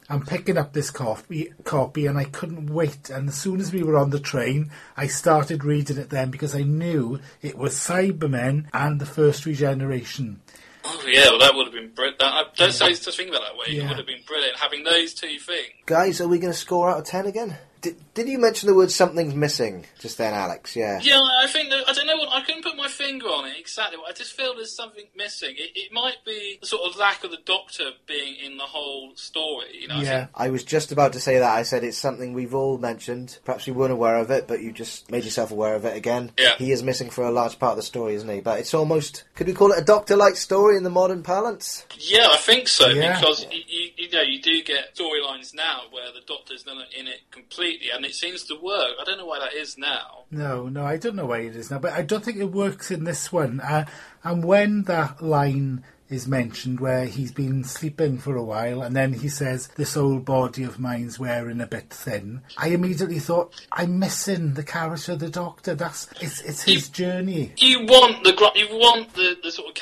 I'm 0.08 0.26
picking 0.26 0.58
up 0.58 0.72
this 0.72 0.90
copy, 0.90 1.52
copy, 1.64 2.06
and 2.06 2.18
I 2.18 2.24
couldn't 2.24 2.70
wait. 2.72 3.08
And 3.08 3.28
as 3.28 3.36
soon 3.36 3.60
as 3.60 3.72
we 3.72 3.82
were 3.82 3.96
on 3.96 4.10
the 4.10 4.20
train, 4.20 4.70
I 4.96 5.06
started 5.06 5.64
reading 5.64 5.96
it 5.96 6.10
then 6.10 6.30
because 6.30 6.54
I 6.54 6.62
knew 6.62 7.20
it 7.40 7.56
was 7.56 7.74
Cybermen 7.74 8.66
and 8.74 9.00
the 9.00 9.06
First 9.06 9.46
Regeneration. 9.46 10.40
Oh 10.84 11.04
yeah, 11.06 11.30
well 11.30 11.38
that 11.38 11.54
would 11.54 11.66
have 11.66 11.74
been 11.74 11.92
brilliant. 11.94 12.20
I 12.22 12.44
don't 12.56 12.72
say 12.72 12.92
to 12.92 13.12
think 13.12 13.30
about 13.30 13.42
that 13.42 13.56
way. 13.56 13.76
Yeah. 13.76 13.84
It 13.84 13.88
would 13.88 13.96
have 13.98 14.06
been 14.06 14.22
brilliant 14.26 14.56
having 14.56 14.82
those 14.82 15.14
two 15.14 15.38
things. 15.38 15.72
Guys, 15.86 16.20
are 16.20 16.28
we 16.28 16.38
going 16.38 16.52
to 16.52 16.58
score 16.58 16.90
out 16.90 16.98
of 16.98 17.04
ten 17.04 17.26
again? 17.26 17.56
Did, 17.82 17.96
did 18.14 18.28
you 18.28 18.38
mention 18.38 18.68
the 18.68 18.74
word 18.74 18.90
something's 18.92 19.34
missing 19.34 19.86
just 19.98 20.16
then, 20.16 20.34
Alex? 20.34 20.76
Yeah. 20.76 21.00
Yeah, 21.02 21.18
I 21.40 21.48
think 21.48 21.68
that, 21.70 21.82
I 21.88 21.92
don't 21.92 22.06
know 22.06 22.16
what 22.16 22.28
I 22.32 22.42
couldn't 22.44 22.62
put 22.62 22.76
my 22.76 22.86
finger 22.88 23.26
on 23.26 23.44
it 23.46 23.58
exactly. 23.58 23.98
I 24.08 24.12
just 24.12 24.32
feel 24.34 24.54
there's 24.54 24.74
something 24.76 25.04
missing. 25.16 25.54
It, 25.58 25.72
it 25.74 25.92
might 25.92 26.24
be 26.24 26.58
the 26.60 26.66
sort 26.66 26.88
of 26.88 26.96
lack 26.96 27.24
of 27.24 27.32
the 27.32 27.38
Doctor 27.44 27.90
being 28.06 28.36
in 28.36 28.56
the 28.56 28.64
whole 28.64 29.16
story. 29.16 29.66
You 29.80 29.88
know, 29.88 29.96
I 29.96 30.02
Yeah, 30.02 30.18
think 30.20 30.30
I 30.36 30.50
was 30.50 30.62
just 30.62 30.92
about 30.92 31.12
to 31.14 31.20
say 31.20 31.40
that. 31.40 31.50
I 31.50 31.64
said 31.64 31.82
it's 31.82 31.98
something 31.98 32.32
we've 32.32 32.54
all 32.54 32.78
mentioned. 32.78 33.38
Perhaps 33.44 33.66
we 33.66 33.72
weren't 33.72 33.92
aware 33.92 34.16
of 34.18 34.30
it, 34.30 34.46
but 34.46 34.60
you 34.60 34.70
just 34.70 35.10
made 35.10 35.24
yourself 35.24 35.50
aware 35.50 35.74
of 35.74 35.84
it 35.84 35.96
again. 35.96 36.30
Yeah. 36.38 36.54
He 36.58 36.70
is 36.70 36.84
missing 36.84 37.10
for 37.10 37.24
a 37.24 37.32
large 37.32 37.58
part 37.58 37.72
of 37.72 37.76
the 37.78 37.82
story, 37.82 38.14
isn't 38.14 38.28
he? 38.28 38.40
But 38.40 38.60
it's 38.60 38.74
almost, 38.74 39.24
could 39.34 39.48
we 39.48 39.54
call 39.54 39.72
it 39.72 39.78
a 39.80 39.84
Doctor-lite 39.84 40.36
story 40.36 40.76
in 40.76 40.84
the 40.84 40.90
modern 40.90 41.24
parlance? 41.24 41.84
Yeah, 41.98 42.28
I 42.30 42.36
think 42.36 42.68
so 42.68 42.86
Yeah. 42.88 43.18
because 43.18 43.44
you, 43.50 43.60
you, 43.66 43.88
you 43.96 44.10
know 44.12 44.22
you 44.22 44.40
do 44.40 44.62
get 44.62 44.94
storylines 44.94 45.52
now 45.52 45.82
where 45.90 46.12
the 46.12 46.20
Doctor's 46.26 46.64
not 46.64 46.76
in 46.96 47.08
it 47.08 47.20
completely, 47.32 47.71
and 47.94 48.04
it 48.04 48.14
seems 48.14 48.44
to 48.44 48.54
work. 48.54 48.92
I 49.00 49.04
don't 49.04 49.18
know 49.18 49.26
why 49.26 49.38
that 49.40 49.54
is 49.54 49.76
now. 49.78 50.24
no, 50.30 50.68
no, 50.68 50.84
I 50.84 50.96
don't 50.96 51.16
know 51.16 51.26
why 51.26 51.38
it 51.40 51.56
is 51.56 51.70
now, 51.70 51.78
but 51.78 51.92
I 51.92 52.02
don't 52.02 52.24
think 52.24 52.38
it 52.38 52.52
works 52.52 52.90
in 52.90 53.04
this 53.04 53.32
one. 53.32 53.60
Uh, 53.60 53.86
and 54.24 54.44
when 54.44 54.82
that 54.84 55.22
line 55.22 55.84
is 56.12 56.28
mentioned 56.28 56.78
where 56.78 57.06
he's 57.06 57.32
been 57.32 57.64
sleeping 57.64 58.18
for 58.18 58.36
a 58.36 58.42
while 58.44 58.82
and 58.82 58.94
then 58.94 59.14
he 59.14 59.28
says 59.28 59.68
this 59.76 59.96
old 59.96 60.24
body 60.26 60.62
of 60.62 60.78
mine's 60.78 61.18
wearing 61.18 61.58
a 61.60 61.66
bit 61.66 61.88
thin 61.88 62.42
i 62.58 62.68
immediately 62.68 63.18
thought 63.18 63.54
i'm 63.72 63.98
missing 63.98 64.52
the 64.52 64.62
character 64.62 65.12
of 65.12 65.20
the 65.20 65.30
doctor 65.30 65.74
that's 65.74 66.08
it's 66.20 66.42
it's 66.42 66.62
his 66.64 66.90
journey 66.90 67.50
You 67.56 67.86
want 67.86 68.22
the 68.24 68.34
you 68.54 68.68
want 68.76 69.14
the, 69.14 69.38
the 69.42 69.50
sort 69.50 69.68
of 69.70 69.74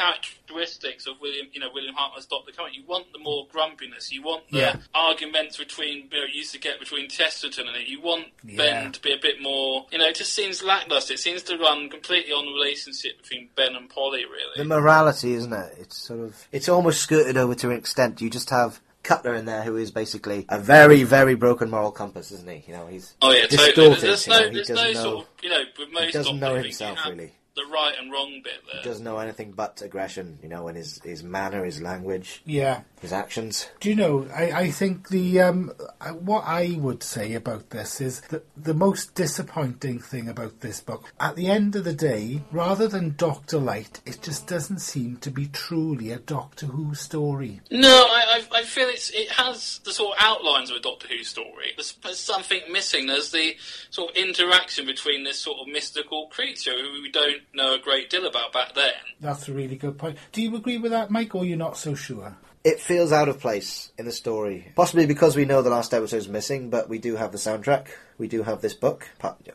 characteristics 0.55 1.07
of 1.07 1.21
William, 1.21 1.47
you 1.53 1.61
know, 1.61 1.69
William 1.73 1.95
Hartnell's 1.95 2.27
Doctor. 2.27 2.53
You 2.73 2.83
want 2.87 3.13
the 3.13 3.19
more 3.19 3.47
grumpiness. 3.53 4.13
You 4.13 4.23
want 4.23 4.49
the 4.51 4.59
Yeah. 4.59 4.77
arguments 4.95 5.57
between 5.57 6.09
you 6.11 6.21
know 6.21 6.25
you 6.27 6.39
used 6.39 6.53
to 6.53 6.59
get 6.59 6.79
between 6.79 7.09
Chesterton 7.09 7.69
and 7.69 7.77
it. 7.77 7.89
You 7.89 8.01
want 8.01 8.27
Yeah. 8.45 8.57
Ben 8.57 8.93
to 8.93 9.01
be 9.01 9.13
a 9.13 9.19
bit 9.19 9.41
more. 9.41 9.87
You 9.93 9.99
know, 9.99 10.07
it 10.09 10.17
just 10.17 10.33
seems 10.33 10.63
lackluster. 10.63 11.15
It 11.15 11.21
seems 11.21 11.43
to 11.45 11.57
run 11.57 11.89
completely 11.89 12.33
on 12.33 12.47
the 12.47 12.53
relationship 12.53 13.23
between 13.23 13.51
Ben 13.57 13.75
and 13.75 13.89
Polly. 13.89 14.25
Really. 14.25 14.57
The 14.57 14.65
morality, 14.65 15.33
isn't 15.35 15.53
it? 15.53 15.75
It's 15.79 15.97
sort 15.97 16.21
of, 16.21 16.47
it's 16.53 16.69
almost 16.69 17.03
skirted 17.03 17.37
over 17.37 17.55
to 17.57 17.71
an 17.71 17.77
extent. 17.77 18.21
You 18.21 18.31
just 18.31 18.51
have 18.51 18.81
Cutler 19.03 19.35
in 19.35 19.47
there, 19.47 19.63
who 19.63 19.77
is 19.77 19.91
basically 19.91 20.45
a 20.51 20.59
very, 20.59 21.05
very 21.05 21.35
broken 21.35 21.71
moral 21.71 21.91
compass, 21.91 22.31
isn't 22.33 22.49
he? 22.49 22.65
You 22.67 22.75
know, 22.77 22.87
he's 22.87 23.15
Oh 23.23 23.31
yeah, 23.33 23.47
distorted. 23.47 23.75
totally. 23.77 24.01
There's 24.01 24.27
you 24.27 24.33
no, 24.33 24.41
know, 24.41 24.49
he 24.49 24.53
there's 24.55 24.69
no 24.69 24.93
sort 24.93 24.95
know, 24.95 25.21
of, 25.21 25.27
you 25.43 25.49
know, 25.49 25.63
with 25.79 25.91
most 25.93 26.13
doesn't 26.13 26.39
know 26.39 26.55
himself, 26.57 26.99
you 26.99 27.03
have 27.05 27.13
really. 27.19 27.33
The 27.67 27.73
right 27.73 27.95
and 27.99 28.11
wrong 28.11 28.41
bit 28.43 28.63
there. 28.73 28.83
doesn't 28.83 29.05
know 29.05 29.19
anything 29.19 29.53
but 29.53 29.83
aggression. 29.83 30.39
You 30.43 30.49
know, 30.49 30.69
in 30.69 30.77
his 30.77 31.01
his 31.03 31.23
manner, 31.23 31.65
his 31.65 31.81
language, 31.83 32.43
yeah 32.47 32.83
his 33.01 33.13
actions. 33.13 33.67
Do 33.81 33.89
you 33.89 33.97
know? 33.97 34.27
I, 34.35 34.53
I 34.53 34.71
think 34.71 35.09
the 35.09 35.41
um, 35.41 35.73
I- 36.01 36.13
what 36.13 36.45
I 36.47 36.77
would 36.79 37.03
say 37.03 37.33
about 37.35 37.71
this 37.71 38.01
is 38.01 38.21
that 38.29 38.45
the 38.57 38.75
most 38.75 39.15
disappointing 39.15 39.99
thing 40.01 40.29
about 40.29 40.61
this 40.61 40.81
book, 40.81 41.13
at 41.19 41.35
the 41.37 41.49
end 41.49 41.75
of 41.77 41.85
the 41.85 41.95
day, 41.95 42.43
rather 42.53 42.87
than 42.89 43.15
Doctor 43.17 43.59
Lite, 43.59 44.01
it 44.05 44.21
just 44.23 44.47
doesn't 44.47 44.81
seem 44.81 45.17
to 45.19 45.31
be 45.31 45.47
truly 45.49 46.11
a 46.11 46.19
Doctor 46.19 46.67
Who 46.67 46.95
story. 46.95 47.61
No, 47.71 47.89
I, 47.89 48.43
I, 48.53 48.59
I 48.59 48.63
feel 48.65 48.89
it's 48.89 49.11
it 49.11 49.31
has 49.33 49.81
the 49.85 49.93
sort 49.93 50.17
of 50.19 50.25
outlines 50.25 50.71
of 50.71 50.77
a 50.77 50.81
Doctor 50.81 51.09
Who 51.09 51.23
story. 51.25 51.73
There's, 51.77 51.93
there's 52.03 52.19
something 52.21 52.61
missing. 52.71 53.07
There's 53.07 53.31
the 53.33 53.57
sort 53.91 54.11
of 54.11 54.17
interaction 54.17 54.85
between 54.87 55.25
this 55.25 55.39
sort 55.39 55.59
of 55.61 55.69
mystical 55.69 56.27
creature 56.29 56.73
who 56.73 57.03
we 57.03 57.11
don't 57.11 57.41
know 57.55 57.75
a 57.75 57.79
great 57.79 58.11
deal 58.11 58.27
about 58.27 58.53
back 58.53 58.75
then. 58.75 58.93
That's 59.21 59.49
a 59.49 59.53
really 59.53 59.77
good 59.77 59.99
point. 59.99 60.19
Do 60.33 60.43
you 60.43 60.55
agree 60.57 60.79
with 60.79 60.93
that, 60.93 61.11
Mike, 61.11 61.35
or 61.35 61.45
you're 61.45 61.57
not 61.59 61.77
so 61.77 61.95
sure? 61.95 62.37
It 62.63 62.81
feels 62.81 63.11
out 63.11 63.29
of 63.29 63.41
place 63.41 63.91
in 63.97 64.05
the 64.05 64.13
story, 64.13 64.71
possibly 64.75 65.07
because 65.07 65.35
we 65.35 65.47
know 65.47 65.63
the 65.63 65.71
last 65.71 65.95
episode 65.95 66.19
is 66.19 66.29
missing, 66.29 66.69
but 66.69 66.89
we 66.89 66.99
do 66.99 67.17
have 67.17 67.33
the 67.33 67.39
soundtrack. 67.39 67.87
We 68.21 68.29
do 68.29 68.43
have 68.43 68.61
this 68.61 68.75
book. 68.75 69.09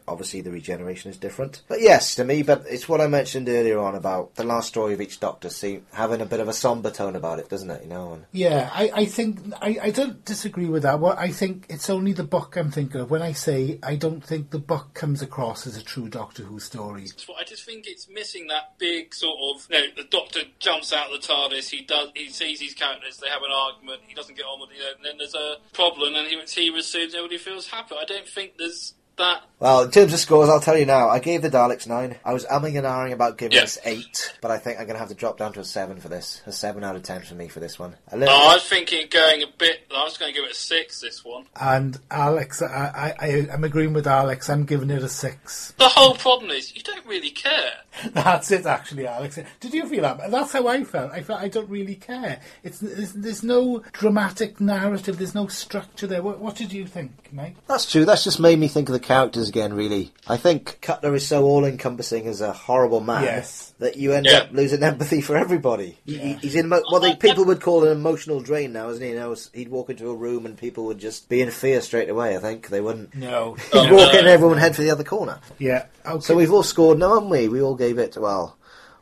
Obviously, 0.07 0.41
the 0.41 0.49
regeneration 0.49 1.11
is 1.11 1.17
different. 1.17 1.61
But 1.67 1.81
yes, 1.81 2.15
to 2.15 2.23
me, 2.23 2.41
but 2.41 2.63
it's 2.67 2.89
what 2.89 2.99
I 2.99 3.05
mentioned 3.05 3.47
earlier 3.47 3.77
on 3.77 3.93
about 3.93 4.33
the 4.33 4.43
last 4.43 4.69
story 4.69 4.95
of 4.95 5.01
each 5.01 5.19
Doctor, 5.19 5.51
see, 5.51 5.81
having 5.93 6.19
a 6.19 6.25
bit 6.25 6.39
of 6.39 6.47
a 6.47 6.53
somber 6.53 6.89
tone 6.89 7.15
about 7.15 7.37
it, 7.37 7.47
doesn't 7.47 7.69
it? 7.69 7.83
You 7.83 7.89
know, 7.89 8.13
and 8.13 8.25
Yeah, 8.31 8.71
I, 8.73 8.89
I 8.91 9.05
think 9.05 9.39
I, 9.61 9.77
I 9.83 9.91
don't 9.91 10.25
disagree 10.25 10.65
with 10.65 10.81
that. 10.81 10.99
What 10.99 11.19
I 11.19 11.29
think 11.29 11.67
it's 11.69 11.91
only 11.91 12.11
the 12.11 12.23
book 12.23 12.55
I'm 12.55 12.71
thinking 12.71 13.01
of 13.01 13.11
when 13.11 13.21
I 13.21 13.33
say 13.33 13.77
I 13.83 13.97
don't 13.97 14.25
think 14.25 14.49
the 14.49 14.57
book 14.57 14.95
comes 14.95 15.21
across 15.21 15.67
as 15.67 15.77
a 15.77 15.83
true 15.83 16.09
Doctor 16.09 16.41
Who 16.41 16.59
story. 16.59 17.05
So 17.05 17.35
I 17.35 17.43
just 17.43 17.65
think 17.65 17.85
it's 17.85 18.09
missing 18.09 18.47
that 18.47 18.79
big 18.79 19.13
sort 19.13 19.37
of. 19.43 19.67
You 19.69 19.77
know, 19.77 19.85
the 19.95 20.05
Doctor 20.05 20.39
jumps 20.57 20.91
out 20.91 21.13
of 21.13 21.21
the 21.21 21.27
TARDIS. 21.27 21.69
He 21.69 21.83
does. 21.83 22.09
He 22.15 22.29
sees 22.29 22.59
his 22.59 22.73
They 23.21 23.29
have 23.29 23.41
an 23.41 23.51
argument. 23.51 24.01
He 24.07 24.13
doesn't 24.13 24.35
get 24.35 24.43
on 24.43 24.59
with 24.59 24.71
it. 24.71 24.95
And 24.97 25.05
then 25.05 25.17
there's 25.17 25.35
a 25.35 25.57
problem, 25.73 26.15
and 26.15 26.27
he 26.27 26.39
he 26.61 26.69
resumes. 26.69 27.13
Everybody 27.13 27.37
feels 27.37 27.67
happy. 27.67 27.95
I 27.99 28.05
don't 28.05 28.27
think 28.27 28.57
there's 28.57 28.93
that. 29.17 29.41
Well, 29.59 29.83
in 29.83 29.91
terms 29.91 30.13
of 30.13 30.19
scores, 30.19 30.49
I'll 30.49 30.59
tell 30.59 30.77
you 30.77 30.85
now. 30.85 31.07
I 31.07 31.19
gave 31.19 31.41
the 31.41 31.49
Daleks 31.49 31.87
nine. 31.87 32.17
I 32.25 32.33
was 32.33 32.45
umming 32.45 32.77
and 32.77 32.85
ahhing 32.85 33.13
about 33.13 33.37
giving 33.37 33.55
Yeah. 33.55 33.61
this 33.61 33.79
eight, 33.85 34.35
but 34.41 34.51
I 34.51 34.57
think 34.57 34.77
I'm 34.79 34.85
going 34.85 34.95
to 34.95 34.99
have 34.99 35.07
to 35.07 35.15
drop 35.15 35.37
down 35.37 35.53
to 35.53 35.61
a 35.61 35.63
seven 35.63 36.01
for 36.01 36.09
this. 36.09 36.41
A 36.45 36.51
seven 36.51 36.83
out 36.83 36.97
of 36.97 37.03
ten 37.03 37.21
for 37.21 37.35
me 37.35 37.47
for 37.47 37.61
this 37.61 37.79
one. 37.79 37.95
A 38.11 38.17
little, 38.17 38.35
Oh, 38.35 38.49
I 38.51 38.53
was 38.55 38.65
thinking 38.67 39.07
going 39.09 39.43
a 39.43 39.47
bit. 39.57 39.79
I 39.95 40.03
was 40.03 40.17
going 40.17 40.33
to 40.33 40.37
give 40.39 40.45
it 40.45 40.51
a 40.51 40.55
six. 40.59 40.99
This 40.99 41.23
one. 41.23 41.45
And 41.59 41.97
Alex, 42.11 42.61
I, 42.61 42.67
I, 42.67 43.25
I, 43.25 43.47
I'm 43.53 43.63
agreeing 43.63 43.93
with 43.93 44.07
Alex. 44.07 44.49
I'm 44.49 44.65
giving 44.65 44.89
it 44.89 45.01
a 45.01 45.09
six. 45.09 45.73
The 45.77 45.87
whole 45.87 46.15
problem 46.15 46.51
is 46.51 46.75
you 46.75 46.83
don't 46.83 47.05
really 47.05 47.31
care. 47.31 47.71
That's 48.11 48.51
it, 48.51 48.65
actually, 48.65 49.07
Alex. 49.07 49.39
Did 49.61 49.73
you 49.73 49.87
feel 49.87 50.01
that? 50.01 50.29
That's 50.29 50.51
how 50.51 50.67
I 50.67 50.83
felt. 50.83 51.13
I 51.13 51.21
felt 51.21 51.41
I 51.41 51.47
don't 51.47 51.69
really 51.69 51.95
care. 51.95 52.41
It's 52.61 52.79
there's, 52.79 53.13
there's 53.13 53.43
no 53.43 53.81
dramatic 53.93 54.59
narrative. 54.59 55.17
There's 55.17 55.33
no 55.33 55.47
structure 55.47 56.05
there. 56.07 56.21
What, 56.21 56.39
what 56.39 56.57
did 56.57 56.73
you 56.73 56.85
think, 56.85 57.29
Mike? 57.31 57.55
That's 57.67 57.89
true. 57.89 58.03
That's 58.03 58.25
just 58.25 58.39
made 58.41 58.59
me 58.59 58.67
think 58.67 58.89
of 58.89 58.93
the 58.93 58.99
characters 59.05 59.47
again, 59.49 59.73
really. 59.73 60.11
I 60.27 60.37
think 60.37 60.79
Cutler 60.81 61.15
is 61.15 61.27
so 61.27 61.43
all-encompassing 61.45 62.27
as 62.27 62.41
a 62.41 62.51
horrible 62.51 62.99
man 62.99 63.23
Yes. 63.23 63.73
that 63.79 63.95
you 63.97 64.11
end 64.13 64.25
Yeah. 64.25 64.39
up 64.39 64.49
losing 64.51 64.83
empathy 64.83 65.21
for 65.21 65.37
everybody. 65.37 65.97
He- 66.05 66.17
he- 66.17 66.33
He's 66.41 66.55
in 66.55 66.67
mo- 66.69 66.81
what 66.89 67.01
they, 67.03 67.13
oh, 67.13 67.15
people 67.15 67.45
would 67.45 67.61
call 67.61 67.83
an 67.85 67.91
emotional 67.91 68.39
drain 68.41 68.73
now, 68.73 68.89
isn't 68.89 69.01
he? 69.03 69.09
You 69.11 69.15
know, 69.15 69.35
he'd 69.53 69.69
walk 69.69 69.89
into 69.89 70.09
a 70.09 70.15
room 70.15 70.45
and 70.45 70.57
people 70.57 70.85
would 70.85 70.97
just 70.97 71.29
be 71.29 71.41
in 71.41 71.51
fear 71.51 71.81
straight 71.81 72.09
away. 72.09 72.35
I 72.35 72.39
think 72.39 72.69
they 72.69 72.81
wouldn't. 72.81 73.15
No. 73.15 73.55
He'd 73.71 73.91
walk 73.91 74.13
in, 74.13 74.19
and 74.19 74.27
everyone 74.27 74.57
head 74.57 74.75
for 74.75 74.81
the 74.81 74.89
other 74.91 75.03
corner. 75.03 75.39
Yeah. 75.59 75.85
Okay. 76.05 76.21
So 76.21 76.35
we've 76.35 76.51
all 76.51 76.63
scored 76.63 76.97
now, 76.99 77.13
haven't 77.13 77.29
we? 77.29 77.47
We 77.47 77.61
all 77.61 77.75
gave 77.75 77.97
it 77.99 78.17
well. 78.17 78.57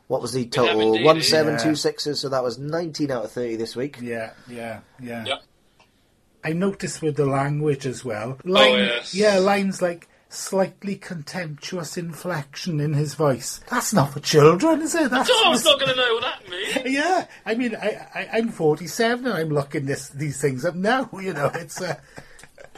What 0.06 0.20
was 0.20 0.32
the 0.34 0.44
total? 0.44 0.80
indeed, 0.80 1.04
One 1.04 1.22
seven 1.22 1.54
yeah. 1.54 1.58
two 1.64 1.74
sixes. 1.74 2.20
So 2.20 2.28
that 2.28 2.44
was 2.44 2.58
nineteen 2.58 3.10
out 3.10 3.24
of 3.24 3.32
thirty 3.32 3.56
this 3.56 3.74
week. 3.74 3.96
Yeah, 4.02 4.30
yeah, 4.46 4.80
yeah. 5.02 5.24
Yeah. 5.26 5.34
I 6.44 6.52
noticed 6.52 7.00
with 7.02 7.16
the 7.16 7.26
language 7.26 7.86
as 7.86 8.04
well. 8.04 8.38
Line, 8.44 8.78
yes. 8.80 9.14
Yeah, 9.14 9.38
lines 9.38 9.80
like 9.80 10.08
slightly 10.28 10.96
contemptuous 10.96 11.96
inflection 11.96 12.80
in 12.80 12.92
his 12.92 13.14
voice. 13.14 13.60
That's 13.70 13.94
not 13.94 14.12
for 14.12 14.20
children, 14.20 14.82
is 14.82 14.94
it? 14.94 15.10
That's 15.10 15.30
Oh, 15.32 15.42
I 15.46 15.48
was 15.48 15.64
not 15.64 15.78
going 15.80 15.92
to 15.92 15.96
know 15.96 16.14
what 16.14 16.22
that 16.22 16.50
means. 16.50 16.94
yeah, 16.94 17.26
I 17.46 17.54
mean, 17.54 17.74
I, 17.76 18.06
I, 18.14 18.28
I'm 18.34 18.50
47 18.50 19.26
and 19.26 19.34
I'm 19.34 19.48
looking 19.48 19.86
this 19.86 20.10
these 20.10 20.40
things 20.40 20.64
up 20.64 20.74
now. 20.74 21.08
You 21.24 21.32
know, 21.32 21.50
it's 21.54 21.80
uh, 21.80 21.98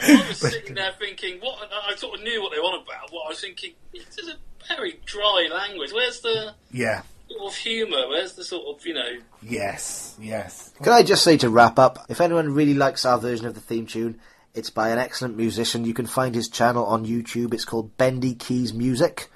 I 0.00 0.24
was 0.28 0.38
sitting 0.52 0.74
there 0.74 0.92
thinking, 0.98 1.40
what? 1.40 1.68
I 1.72 1.96
sort 1.96 2.18
of 2.18 2.24
knew 2.24 2.42
what 2.42 2.52
they 2.52 2.58
were 2.58 2.66
on 2.66 2.82
about. 2.82 3.10
What 3.10 3.26
I 3.26 3.28
was 3.30 3.40
thinking, 3.40 3.72
this 3.92 4.18
is 4.18 4.28
a 4.28 4.36
very 4.76 5.00
dry 5.04 5.48
language. 5.52 5.92
Where's 5.92 6.20
the 6.20 6.54
yeah, 6.70 7.02
sort 7.28 7.52
of 7.52 7.56
humour? 7.56 8.08
Where's 8.08 8.34
the 8.34 8.44
sort 8.44 8.66
of, 8.66 8.86
you 8.86 8.94
know, 8.94 9.18
yes, 9.42 10.16
yes. 10.20 10.72
Can 10.82 10.92
I 10.92 11.02
just 11.02 11.24
say 11.24 11.36
to 11.38 11.50
wrap 11.50 11.78
up, 11.78 12.06
if 12.08 12.20
anyone 12.20 12.52
really 12.52 12.74
likes 12.74 13.04
our 13.04 13.18
version 13.18 13.46
of 13.46 13.54
the 13.54 13.60
theme 13.60 13.86
tune, 13.86 14.18
it's 14.54 14.70
by 14.70 14.88
an 14.88 14.98
excellent 14.98 15.36
musician. 15.36 15.84
You 15.84 15.94
can 15.94 16.06
find 16.06 16.34
his 16.34 16.48
channel 16.48 16.86
on 16.86 17.04
YouTube. 17.04 17.52
It's 17.52 17.66
called 17.66 17.96
Bendy 17.98 18.34
Keys 18.34 18.72
Music. 18.72 19.30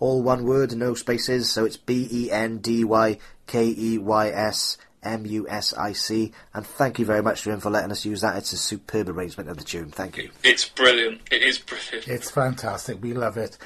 All 0.00 0.20
one 0.22 0.44
word, 0.44 0.74
no 0.74 0.94
spaces, 0.94 1.50
so 1.50 1.64
it's 1.64 1.76
B 1.76 2.08
E 2.10 2.30
N 2.30 2.58
D 2.58 2.84
Y 2.84 3.18
K 3.46 3.72
E 3.76 3.98
Y 3.98 4.28
S 4.28 4.76
M 5.04 5.24
U 5.26 5.48
S 5.48 5.72
I 5.74 5.92
C. 5.92 6.32
And 6.52 6.66
thank 6.66 6.98
you 6.98 7.04
very 7.04 7.22
much 7.22 7.42
to 7.42 7.52
him 7.52 7.60
for 7.60 7.70
letting 7.70 7.92
us 7.92 8.04
use 8.04 8.22
that. 8.22 8.36
It's 8.36 8.52
a 8.52 8.56
superb 8.56 9.08
arrangement 9.08 9.48
of 9.48 9.56
the 9.56 9.64
tune. 9.64 9.90
Thank 9.90 10.16
you. 10.16 10.30
it's 10.42 10.68
brilliant. 10.68 11.20
It 11.30 11.42
is 11.42 11.58
brilliant. 11.58 12.08
It's 12.08 12.30
fantastic. 12.30 13.00
We 13.00 13.14
love 13.14 13.36
it. 13.36 13.56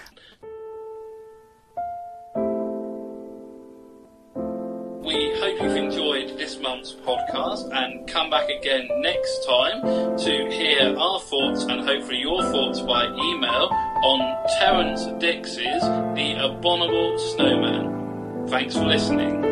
This 6.88 6.96
podcast 7.04 7.70
and 7.70 8.08
come 8.08 8.30
back 8.30 8.48
again 8.48 8.88
next 9.02 9.44
time 9.44 9.82
to 10.16 10.50
hear 10.50 10.96
our 10.96 11.20
thoughts 11.20 11.64
and 11.64 11.86
hopefully 11.86 12.20
your 12.20 12.42
thoughts 12.44 12.80
by 12.80 13.04
email 13.04 13.68
on 14.04 14.48
Terrance 14.58 15.04
Dicks's 15.18 15.82
The 16.14 16.36
Abominable 16.42 17.18
Snowman. 17.18 18.48
Thanks 18.48 18.74
for 18.74 18.86
listening. 18.86 19.42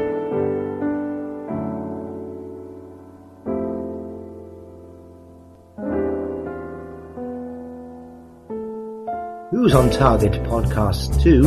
Who's 9.51 9.75
on 9.75 9.91
Target 9.91 10.33
Podcast 10.45 11.23
2 11.23 11.43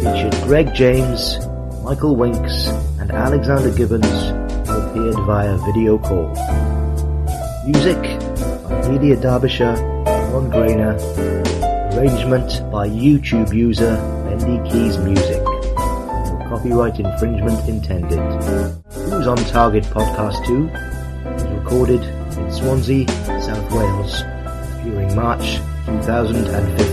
featured 0.00 0.44
Greg 0.44 0.72
James, 0.74 1.44
Michael 1.82 2.14
Winks, 2.14 2.68
and 3.00 3.10
Alexander 3.10 3.70
Gibbons, 3.70 4.45
appeared 4.96 5.26
via 5.26 5.56
video 5.58 5.98
call. 5.98 6.28
Music 7.66 8.00
by 8.64 8.80
Delia 8.82 9.16
Derbyshire, 9.16 9.74
Ron 10.32 10.50
Grainer. 10.50 10.96
Arrangement 11.94 12.70
by 12.70 12.88
YouTube 12.88 13.52
user 13.54 13.96
Bendy 14.24 14.58
Keys 14.70 14.98
Music. 14.98 15.42
No 15.42 16.46
copyright 16.48 16.98
infringement 17.00 17.68
intended. 17.68 18.18
Who's 18.92 19.26
on 19.26 19.38
Target 19.38 19.84
Podcast 19.84 20.46
2 20.46 20.66
was 21.32 21.44
recorded 21.44 22.02
in 22.38 22.52
Swansea, 22.52 23.08
South 23.40 23.72
Wales 23.72 24.22
during 24.84 25.14
March 25.14 25.56
2015. 25.86 26.85